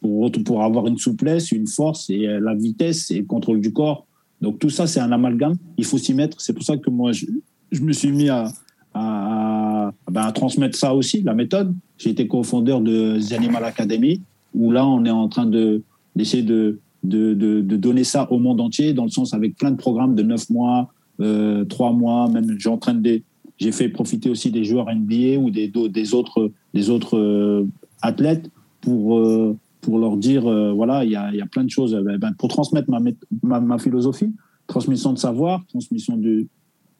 pour, 0.00 0.30
pour 0.44 0.62
avoir 0.62 0.86
une 0.86 0.98
souplesse, 0.98 1.52
une 1.52 1.66
force 1.66 2.10
et 2.10 2.26
la 2.26 2.54
vitesse 2.54 3.10
et 3.10 3.18
le 3.18 3.24
contrôle 3.24 3.60
du 3.60 3.72
corps. 3.72 4.06
Donc 4.40 4.58
tout 4.58 4.70
ça, 4.70 4.86
c'est 4.86 5.00
un 5.00 5.12
amalgame. 5.12 5.56
Il 5.76 5.84
faut 5.84 5.98
s'y 5.98 6.14
mettre. 6.14 6.40
C'est 6.40 6.52
pour 6.52 6.62
ça 6.62 6.76
que 6.76 6.90
moi, 6.90 7.12
je, 7.12 7.26
je 7.72 7.82
me 7.82 7.92
suis 7.92 8.10
mis 8.10 8.28
à, 8.28 8.52
à, 8.94 9.92
ben, 10.10 10.22
à, 10.22 10.32
transmettre 10.32 10.76
ça 10.76 10.94
aussi, 10.94 11.22
la 11.22 11.34
méthode. 11.34 11.74
J'ai 11.98 12.10
été 12.10 12.26
cofondeur 12.26 12.80
de 12.80 13.18
The 13.20 13.32
Animal 13.32 13.64
Academy, 13.64 14.22
où 14.54 14.70
là, 14.72 14.86
on 14.86 15.04
est 15.04 15.10
en 15.10 15.28
train 15.28 15.46
de 15.46 15.82
d'essayer 16.16 16.42
de, 16.42 16.80
de, 17.04 17.34
de, 17.34 17.60
de, 17.60 17.76
donner 17.76 18.02
ça 18.02 18.30
au 18.32 18.40
monde 18.40 18.60
entier, 18.60 18.92
dans 18.94 19.04
le 19.04 19.10
sens 19.10 19.32
avec 19.32 19.56
plein 19.56 19.70
de 19.70 19.76
programmes 19.76 20.16
de 20.16 20.24
9 20.24 20.50
mois, 20.50 20.92
euh, 21.20 21.64
3 21.64 21.92
mois, 21.92 22.28
même 22.28 22.56
j'entraîne 22.58 23.00
des... 23.00 23.22
J'ai 23.60 23.72
fait 23.72 23.90
profiter 23.90 24.30
aussi 24.30 24.50
des 24.50 24.64
joueurs 24.64 24.86
NBA 24.86 25.36
ou 25.38 25.50
des, 25.50 26.14
autres, 26.14 26.50
des 26.72 26.88
autres 26.88 27.18
euh, 27.18 27.66
athlètes 28.00 28.50
pour, 28.80 29.18
euh, 29.18 29.54
pour 29.82 29.98
leur 29.98 30.16
dire, 30.16 30.46
euh, 30.46 30.72
voilà, 30.72 31.04
il 31.04 31.10
y 31.10 31.16
a, 31.16 31.30
y 31.34 31.42
a 31.42 31.46
plein 31.46 31.64
de 31.64 31.70
choses, 31.70 31.94
ben, 31.94 32.32
pour 32.38 32.48
transmettre 32.48 32.88
ma, 32.90 33.60
ma, 33.60 33.78
philosophie, 33.78 34.32
transmission 34.66 35.12
de 35.12 35.18
savoir, 35.18 35.66
transmission 35.66 36.16
du, 36.16 36.48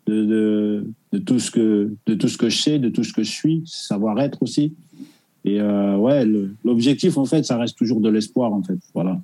de, 0.06 0.84
de, 1.12 1.18
tout 1.18 1.38
ce 1.38 1.50
que, 1.50 1.94
de 2.04 2.14
tout 2.14 2.28
ce 2.28 2.36
que 2.36 2.50
je 2.50 2.58
sais, 2.60 2.78
de 2.78 2.90
tout 2.90 3.04
ce 3.04 3.14
que 3.14 3.22
je 3.22 3.30
suis, 3.30 3.62
savoir-être 3.64 4.42
aussi. 4.42 4.74
Et 5.46 5.62
euh, 5.62 5.96
ouais, 5.96 6.26
l'objectif, 6.62 7.16
en 7.16 7.24
fait, 7.24 7.44
ça 7.44 7.56
reste 7.56 7.78
toujours 7.78 8.02
de 8.02 8.10
l'espoir, 8.10 8.52
en 8.52 8.62
fait. 8.62 8.78
Voilà. 8.92 9.18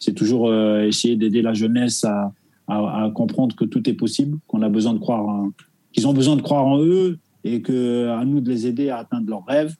C'est 0.00 0.14
toujours 0.14 0.52
essayer 0.52 1.14
d'aider 1.14 1.40
la 1.40 1.54
jeunesse 1.54 2.02
à, 2.02 2.32
à, 2.66 3.10
comprendre 3.14 3.54
que 3.54 3.64
tout 3.64 3.88
est 3.88 3.94
possible, 3.94 4.38
qu'on 4.48 4.62
a 4.62 4.68
besoin 4.68 4.92
de 4.92 4.98
croire, 4.98 5.46
qu'ils 5.94 6.06
ont 6.06 6.12
besoin 6.12 6.36
de 6.36 6.42
croire 6.42 6.66
en 6.66 6.78
eux 6.82 7.18
et 7.44 7.62
que 7.62 8.08
à 8.08 8.24
nous 8.24 8.40
de 8.40 8.50
les 8.50 8.66
aider 8.66 8.90
à 8.90 8.98
atteindre 8.98 9.30
leurs 9.30 9.46
rêves. 9.46 9.74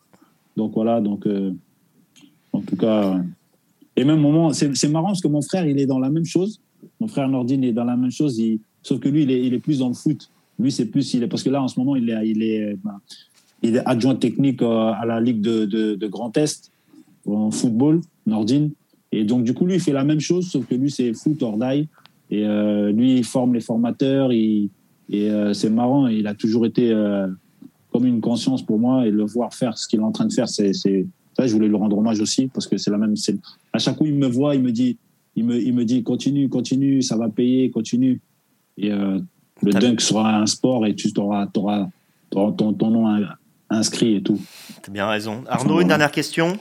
Donc 0.56 0.72
voilà, 0.74 1.00
donc 1.00 1.26
euh, 1.26 1.52
en 2.52 2.60
tout 2.60 2.76
cas, 2.76 3.20
et 3.96 4.04
même 4.04 4.20
moment, 4.20 4.52
c'est 4.52 4.88
marrant 4.88 5.08
parce 5.08 5.20
que 5.20 5.28
mon 5.28 5.42
frère, 5.42 5.66
il 5.66 5.78
est 5.78 5.86
dans 5.86 5.98
la 5.98 6.10
même 6.10 6.24
chose. 6.24 6.60
Mon 7.00 7.08
frère 7.08 7.28
Nordine 7.28 7.64
est 7.64 7.72
dans 7.72 7.84
la 7.84 7.96
même 7.96 8.10
chose, 8.10 8.40
sauf 8.82 9.00
que 9.00 9.08
lui, 9.08 9.22
il 9.22 9.30
est, 9.30 9.44
il 9.44 9.54
est 9.54 9.58
plus 9.58 9.80
dans 9.80 9.88
le 9.88 9.94
foot. 9.94 10.30
Lui, 10.58 10.70
c'est 10.70 10.86
plus, 10.86 11.14
il 11.14 11.22
est, 11.22 11.26
parce 11.26 11.42
que 11.42 11.50
là, 11.50 11.62
en 11.62 11.68
ce 11.68 11.78
moment, 11.78 11.96
il 11.96 12.10
est, 12.10 12.28
il 12.28 12.42
est, 12.42 12.76
ben, 12.82 13.00
il 13.62 13.76
est 13.76 13.86
adjoint 13.86 14.14
technique 14.14 14.62
euh, 14.62 14.92
à 14.92 15.04
la 15.06 15.20
Ligue 15.20 15.40
de, 15.40 15.64
de, 15.64 16.06
Grand 16.06 16.36
Est 16.36 16.70
en 17.26 17.50
football, 17.50 18.00
Nordine. 18.26 18.70
Et 19.10 19.24
donc, 19.24 19.44
du 19.44 19.54
coup, 19.54 19.64
lui, 19.64 19.74
il 19.74 19.80
fait 19.80 19.92
la 19.92 20.04
même 20.04 20.20
chose, 20.20 20.50
sauf 20.50 20.66
que 20.66 20.74
lui, 20.74 20.90
c'est 20.90 21.14
foot 21.14 21.42
hors 21.42 21.56
d'ail. 21.56 21.88
Et 22.30 22.44
euh, 22.46 22.92
lui, 22.92 23.18
il 23.18 23.24
forme 23.24 23.54
les 23.54 23.60
formateurs. 23.60 24.32
Et 25.10 25.30
euh, 25.30 25.52
c'est 25.52 25.70
marrant, 25.70 26.06
il 26.06 26.26
a 26.26 26.34
toujours 26.34 26.66
été 26.66 26.90
euh, 26.90 27.26
comme 27.92 28.06
une 28.06 28.20
conscience 28.20 28.64
pour 28.64 28.78
moi. 28.78 29.06
Et 29.06 29.10
le 29.10 29.24
voir 29.24 29.54
faire 29.54 29.76
ce 29.76 29.86
qu'il 29.86 30.00
est 30.00 30.04
en 30.04 30.12
train 30.12 30.26
de 30.26 30.32
faire, 30.32 30.48
c'est, 30.48 30.72
ça, 30.72 31.46
je 31.46 31.52
voulais 31.52 31.68
lui 31.68 31.76
rendre 31.76 31.98
hommage 31.98 32.20
aussi 32.20 32.48
parce 32.48 32.66
que 32.66 32.76
c'est 32.76 32.90
la 32.90 32.98
même. 32.98 33.14
À 33.72 33.78
chaque 33.78 33.96
coup, 33.96 34.06
il 34.06 34.14
me 34.14 34.26
voit, 34.26 34.54
il 34.54 34.62
me 34.62 34.72
dit, 34.72 34.98
il 35.36 35.44
me, 35.44 35.60
il 35.60 35.74
me 35.74 35.84
dit, 35.84 36.02
continue, 36.02 36.48
continue, 36.48 37.02
ça 37.02 37.16
va 37.16 37.28
payer, 37.28 37.70
continue. 37.70 38.20
Et 38.78 38.92
euh, 38.92 39.18
le 39.62 39.72
dunk 39.72 40.00
sera 40.00 40.38
un 40.38 40.46
sport 40.46 40.86
et 40.86 40.94
tu 40.94 41.12
auras, 41.16 41.46
auras, 41.56 41.88
auras 42.34 42.52
ton, 42.52 42.72
ton, 42.72 42.90
nom 42.90 43.24
inscrit 43.70 44.16
et 44.16 44.22
tout. 44.22 44.40
Tu 44.82 44.90
as 44.90 44.92
bien 44.92 45.06
raison. 45.06 45.44
Arnaud, 45.46 45.80
une 45.80 45.88
dernière 45.88 46.12
question? 46.12 46.58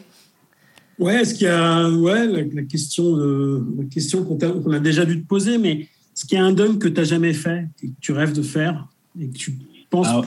Ouais, 1.00 1.22
est-ce 1.22 1.34
qu'il 1.34 1.48
y 1.48 1.50
a 1.50 1.90
ouais, 1.90 2.28
la, 2.28 2.64
question, 2.64 3.18
la 3.18 3.86
question 3.92 4.24
qu'on 4.24 4.72
a, 4.72 4.80
déjà 4.80 5.06
dû 5.06 5.22
te 5.22 5.28
poser, 5.28 5.58
mais 5.58 5.88
est-ce 6.14 6.26
qu'il 6.26 6.38
y 6.38 6.42
a 6.42 6.46
un 6.46 6.54
dunk 6.54 6.80
que 6.80 6.88
tu 6.88 6.96
n'as 6.96 7.04
jamais 7.04 7.34
fait, 7.34 7.68
que 7.82 7.88
tu 8.00 8.12
rêves 8.12 8.34
de 8.34 8.42
faire 8.42 8.88
et 9.20 9.28
que 9.28 9.38
tu 9.38 9.58
penses 9.90 10.08
ah. 10.10 10.22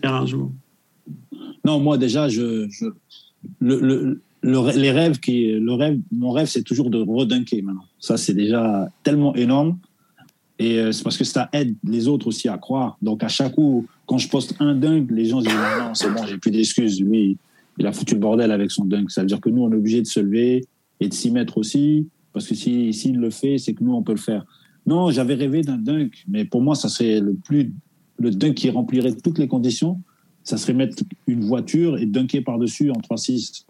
faire 0.00 0.14
un 0.14 0.26
jour 0.26 0.50
Non, 1.64 1.80
moi 1.80 1.98
déjà, 1.98 2.28
je, 2.28 2.68
je 2.68 2.86
le, 3.60 3.80
le, 3.80 4.20
les 4.42 4.90
rêves 4.90 5.20
qui, 5.20 5.52
le 5.52 5.72
rêve, 5.74 5.98
mon 6.10 6.30
rêve, 6.30 6.46
c'est 6.46 6.62
toujours 6.62 6.90
de 6.90 6.98
redunker 6.98 7.62
maintenant. 7.62 7.84
Ça, 7.98 8.16
c'est 8.16 8.34
déjà 8.34 8.88
tellement 9.02 9.34
énorme. 9.34 9.78
Et 10.58 10.78
euh, 10.78 10.92
c'est 10.92 11.02
parce 11.02 11.16
que 11.16 11.24
ça 11.24 11.48
aide 11.52 11.74
les 11.84 12.06
autres 12.06 12.26
aussi 12.26 12.48
à 12.48 12.58
croire. 12.58 12.98
Donc, 13.00 13.22
à 13.22 13.28
chaque 13.28 13.54
coup, 13.54 13.86
quand 14.06 14.18
je 14.18 14.28
poste 14.28 14.54
un 14.60 14.74
dunk, 14.74 15.10
les 15.10 15.24
gens 15.24 15.40
disent 15.40 15.54
non, 15.54 15.94
c'est 15.94 16.10
bon, 16.10 16.26
j'ai 16.26 16.36
plus 16.36 16.50
d'excuses. 16.50 17.00
Lui, 17.00 17.38
il 17.78 17.86
a 17.86 17.92
foutu 17.92 18.14
le 18.14 18.20
bordel 18.20 18.50
avec 18.50 18.70
son 18.70 18.84
dunk. 18.84 19.10
Ça 19.10 19.22
veut 19.22 19.26
dire 19.26 19.40
que 19.40 19.48
nous, 19.48 19.62
on 19.62 19.72
est 19.72 19.76
obligé 19.76 20.02
de 20.02 20.06
se 20.06 20.20
lever 20.20 20.64
et 21.00 21.08
de 21.08 21.14
s'y 21.14 21.30
mettre 21.30 21.56
aussi. 21.56 22.08
Parce 22.32 22.46
que 22.46 22.54
s'il 22.54 22.92
si, 22.92 23.12
le 23.12 23.30
fait, 23.30 23.56
c'est 23.56 23.72
que 23.72 23.82
nous, 23.82 23.94
on 23.94 24.02
peut 24.02 24.12
le 24.12 24.18
faire. 24.18 24.44
Non, 24.86 25.10
j'avais 25.10 25.34
rêvé 25.34 25.62
d'un 25.62 25.76
dunk, 25.76 26.24
mais 26.28 26.44
pour 26.44 26.62
moi, 26.62 26.74
ça 26.74 26.88
serait 26.88 27.20
le 27.20 27.34
plus, 27.34 27.72
le 28.18 28.30
dunk 28.30 28.54
qui 28.54 28.70
remplirait 28.70 29.14
toutes 29.14 29.38
les 29.38 29.48
conditions. 29.48 30.00
Ça 30.42 30.56
serait 30.56 30.72
mettre 30.72 31.02
une 31.26 31.44
voiture 31.44 31.98
et 31.98 32.06
dunker 32.06 32.42
par-dessus 32.42 32.90
en 32.90 33.00
3-6. 33.00 33.64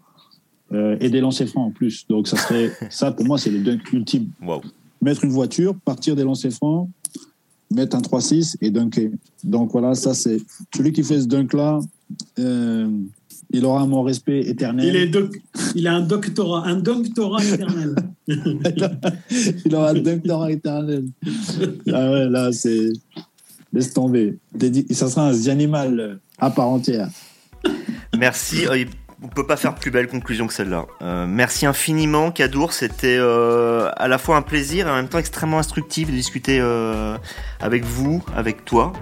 Euh, 0.71 0.95
et 1.01 1.09
des 1.09 1.19
lancers 1.19 1.49
francs 1.49 1.67
en 1.67 1.71
plus. 1.71 2.07
Donc, 2.07 2.29
ça 2.29 2.37
serait, 2.37 2.71
ça, 2.89 3.11
pour 3.11 3.25
moi, 3.25 3.37
c'est 3.37 3.51
le 3.51 3.59
dunk 3.59 3.91
ultime. 3.91 4.29
Wow 4.41 4.61
mettre 5.01 5.23
une 5.23 5.31
voiture, 5.31 5.75
partir 5.83 6.15
des 6.15 6.23
lancers 6.23 6.51
francs, 6.51 6.89
mettre 7.71 7.95
un 7.97 8.01
3-6 8.01 8.55
et 8.61 8.69
dunker. 8.69 9.09
Donc 9.43 9.71
voilà, 9.71 9.95
ça 9.95 10.13
c'est 10.13 10.37
celui 10.75 10.91
qui 10.91 11.03
fait 11.03 11.21
ce 11.21 11.27
dunk-là. 11.27 11.79
Euh, 12.39 12.89
il 13.49 13.65
aura 13.65 13.85
mon 13.85 14.03
respect 14.03 14.41
éternel. 14.41 14.87
Il, 14.87 14.95
est 14.95 15.11
il 15.75 15.87
a 15.87 15.95
un 15.95 16.01
doctorat, 16.01 16.65
un 16.67 16.77
doctorat 16.77 17.43
éternel. 17.43 17.95
il 18.27 19.75
aura 19.75 19.89
un 19.89 19.93
doctorat 19.95 20.51
éternel. 20.51 21.05
Ah 21.91 22.11
ouais, 22.11 22.29
là, 22.29 22.51
c'est. 22.51 22.89
Laisse 23.73 23.93
tomber. 23.93 24.37
Ça 24.91 25.09
sera 25.09 25.29
un 25.29 25.47
animal 25.47 26.19
à 26.37 26.49
part 26.49 26.67
entière. 26.67 27.09
Merci. 28.17 28.65
On 29.23 29.27
peut 29.27 29.45
pas 29.45 29.55
faire 29.55 29.75
plus 29.75 29.91
belle 29.91 30.07
conclusion 30.07 30.47
que 30.47 30.53
celle-là. 30.53 30.87
Euh, 31.03 31.27
merci 31.27 31.67
infiniment, 31.67 32.31
Kadour. 32.31 32.73
C'était 32.73 33.17
euh, 33.19 33.91
à 33.95 34.07
la 34.07 34.17
fois 34.17 34.35
un 34.35 34.41
plaisir 34.41 34.87
et 34.87 34.89
en 34.89 34.95
même 34.95 35.09
temps 35.09 35.19
extrêmement 35.19 35.59
instructif 35.59 36.09
de 36.09 36.15
discuter 36.15 36.57
euh, 36.59 37.15
avec 37.59 37.83
vous, 37.83 38.23
avec 38.35 38.65
toi. 38.65 38.93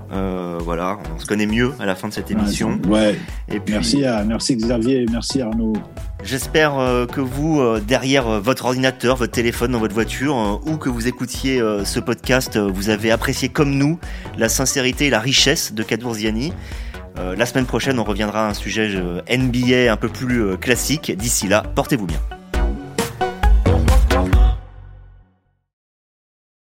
Voilà, 0.59 0.99
on 1.15 1.19
se 1.19 1.25
connaît 1.25 1.45
mieux 1.45 1.71
à 1.79 1.85
la 1.85 1.95
fin 1.95 2.09
de 2.09 2.13
cette 2.13 2.31
émission. 2.31 2.81
Ouais. 2.89 3.17
Et 3.47 3.61
puis, 3.61 3.73
merci, 3.73 4.03
à, 4.03 4.25
merci 4.25 4.57
Xavier, 4.57 5.05
merci 5.09 5.41
Arnaud. 5.41 5.73
J'espère 6.21 6.73
que 7.11 7.21
vous, 7.21 7.79
derrière 7.79 8.41
votre 8.41 8.65
ordinateur, 8.65 9.15
votre 9.15 9.31
téléphone, 9.31 9.71
dans 9.71 9.79
votre 9.79 9.93
voiture, 9.93 10.59
ou 10.65 10.75
que 10.75 10.89
vous 10.89 11.07
écoutiez 11.07 11.61
ce 11.85 11.99
podcast, 12.01 12.57
vous 12.57 12.89
avez 12.89 13.09
apprécié 13.09 13.47
comme 13.47 13.71
nous 13.71 13.97
la 14.37 14.49
sincérité 14.49 15.07
et 15.07 15.09
la 15.09 15.21
richesse 15.21 15.73
de 15.73 15.81
Kadour 15.81 16.15
Ziani. 16.15 16.51
Euh, 17.19 17.35
la 17.35 17.45
semaine 17.45 17.65
prochaine, 17.65 17.99
on 17.99 18.03
reviendra 18.03 18.45
à 18.45 18.49
un 18.49 18.53
sujet 18.53 18.89
euh, 18.95 19.21
NBA 19.29 19.91
un 19.91 19.97
peu 19.97 20.07
plus 20.07 20.41
euh, 20.41 20.57
classique. 20.57 21.11
D'ici 21.11 21.47
là, 21.47 21.63
portez-vous 21.75 22.05
bien. 22.05 22.19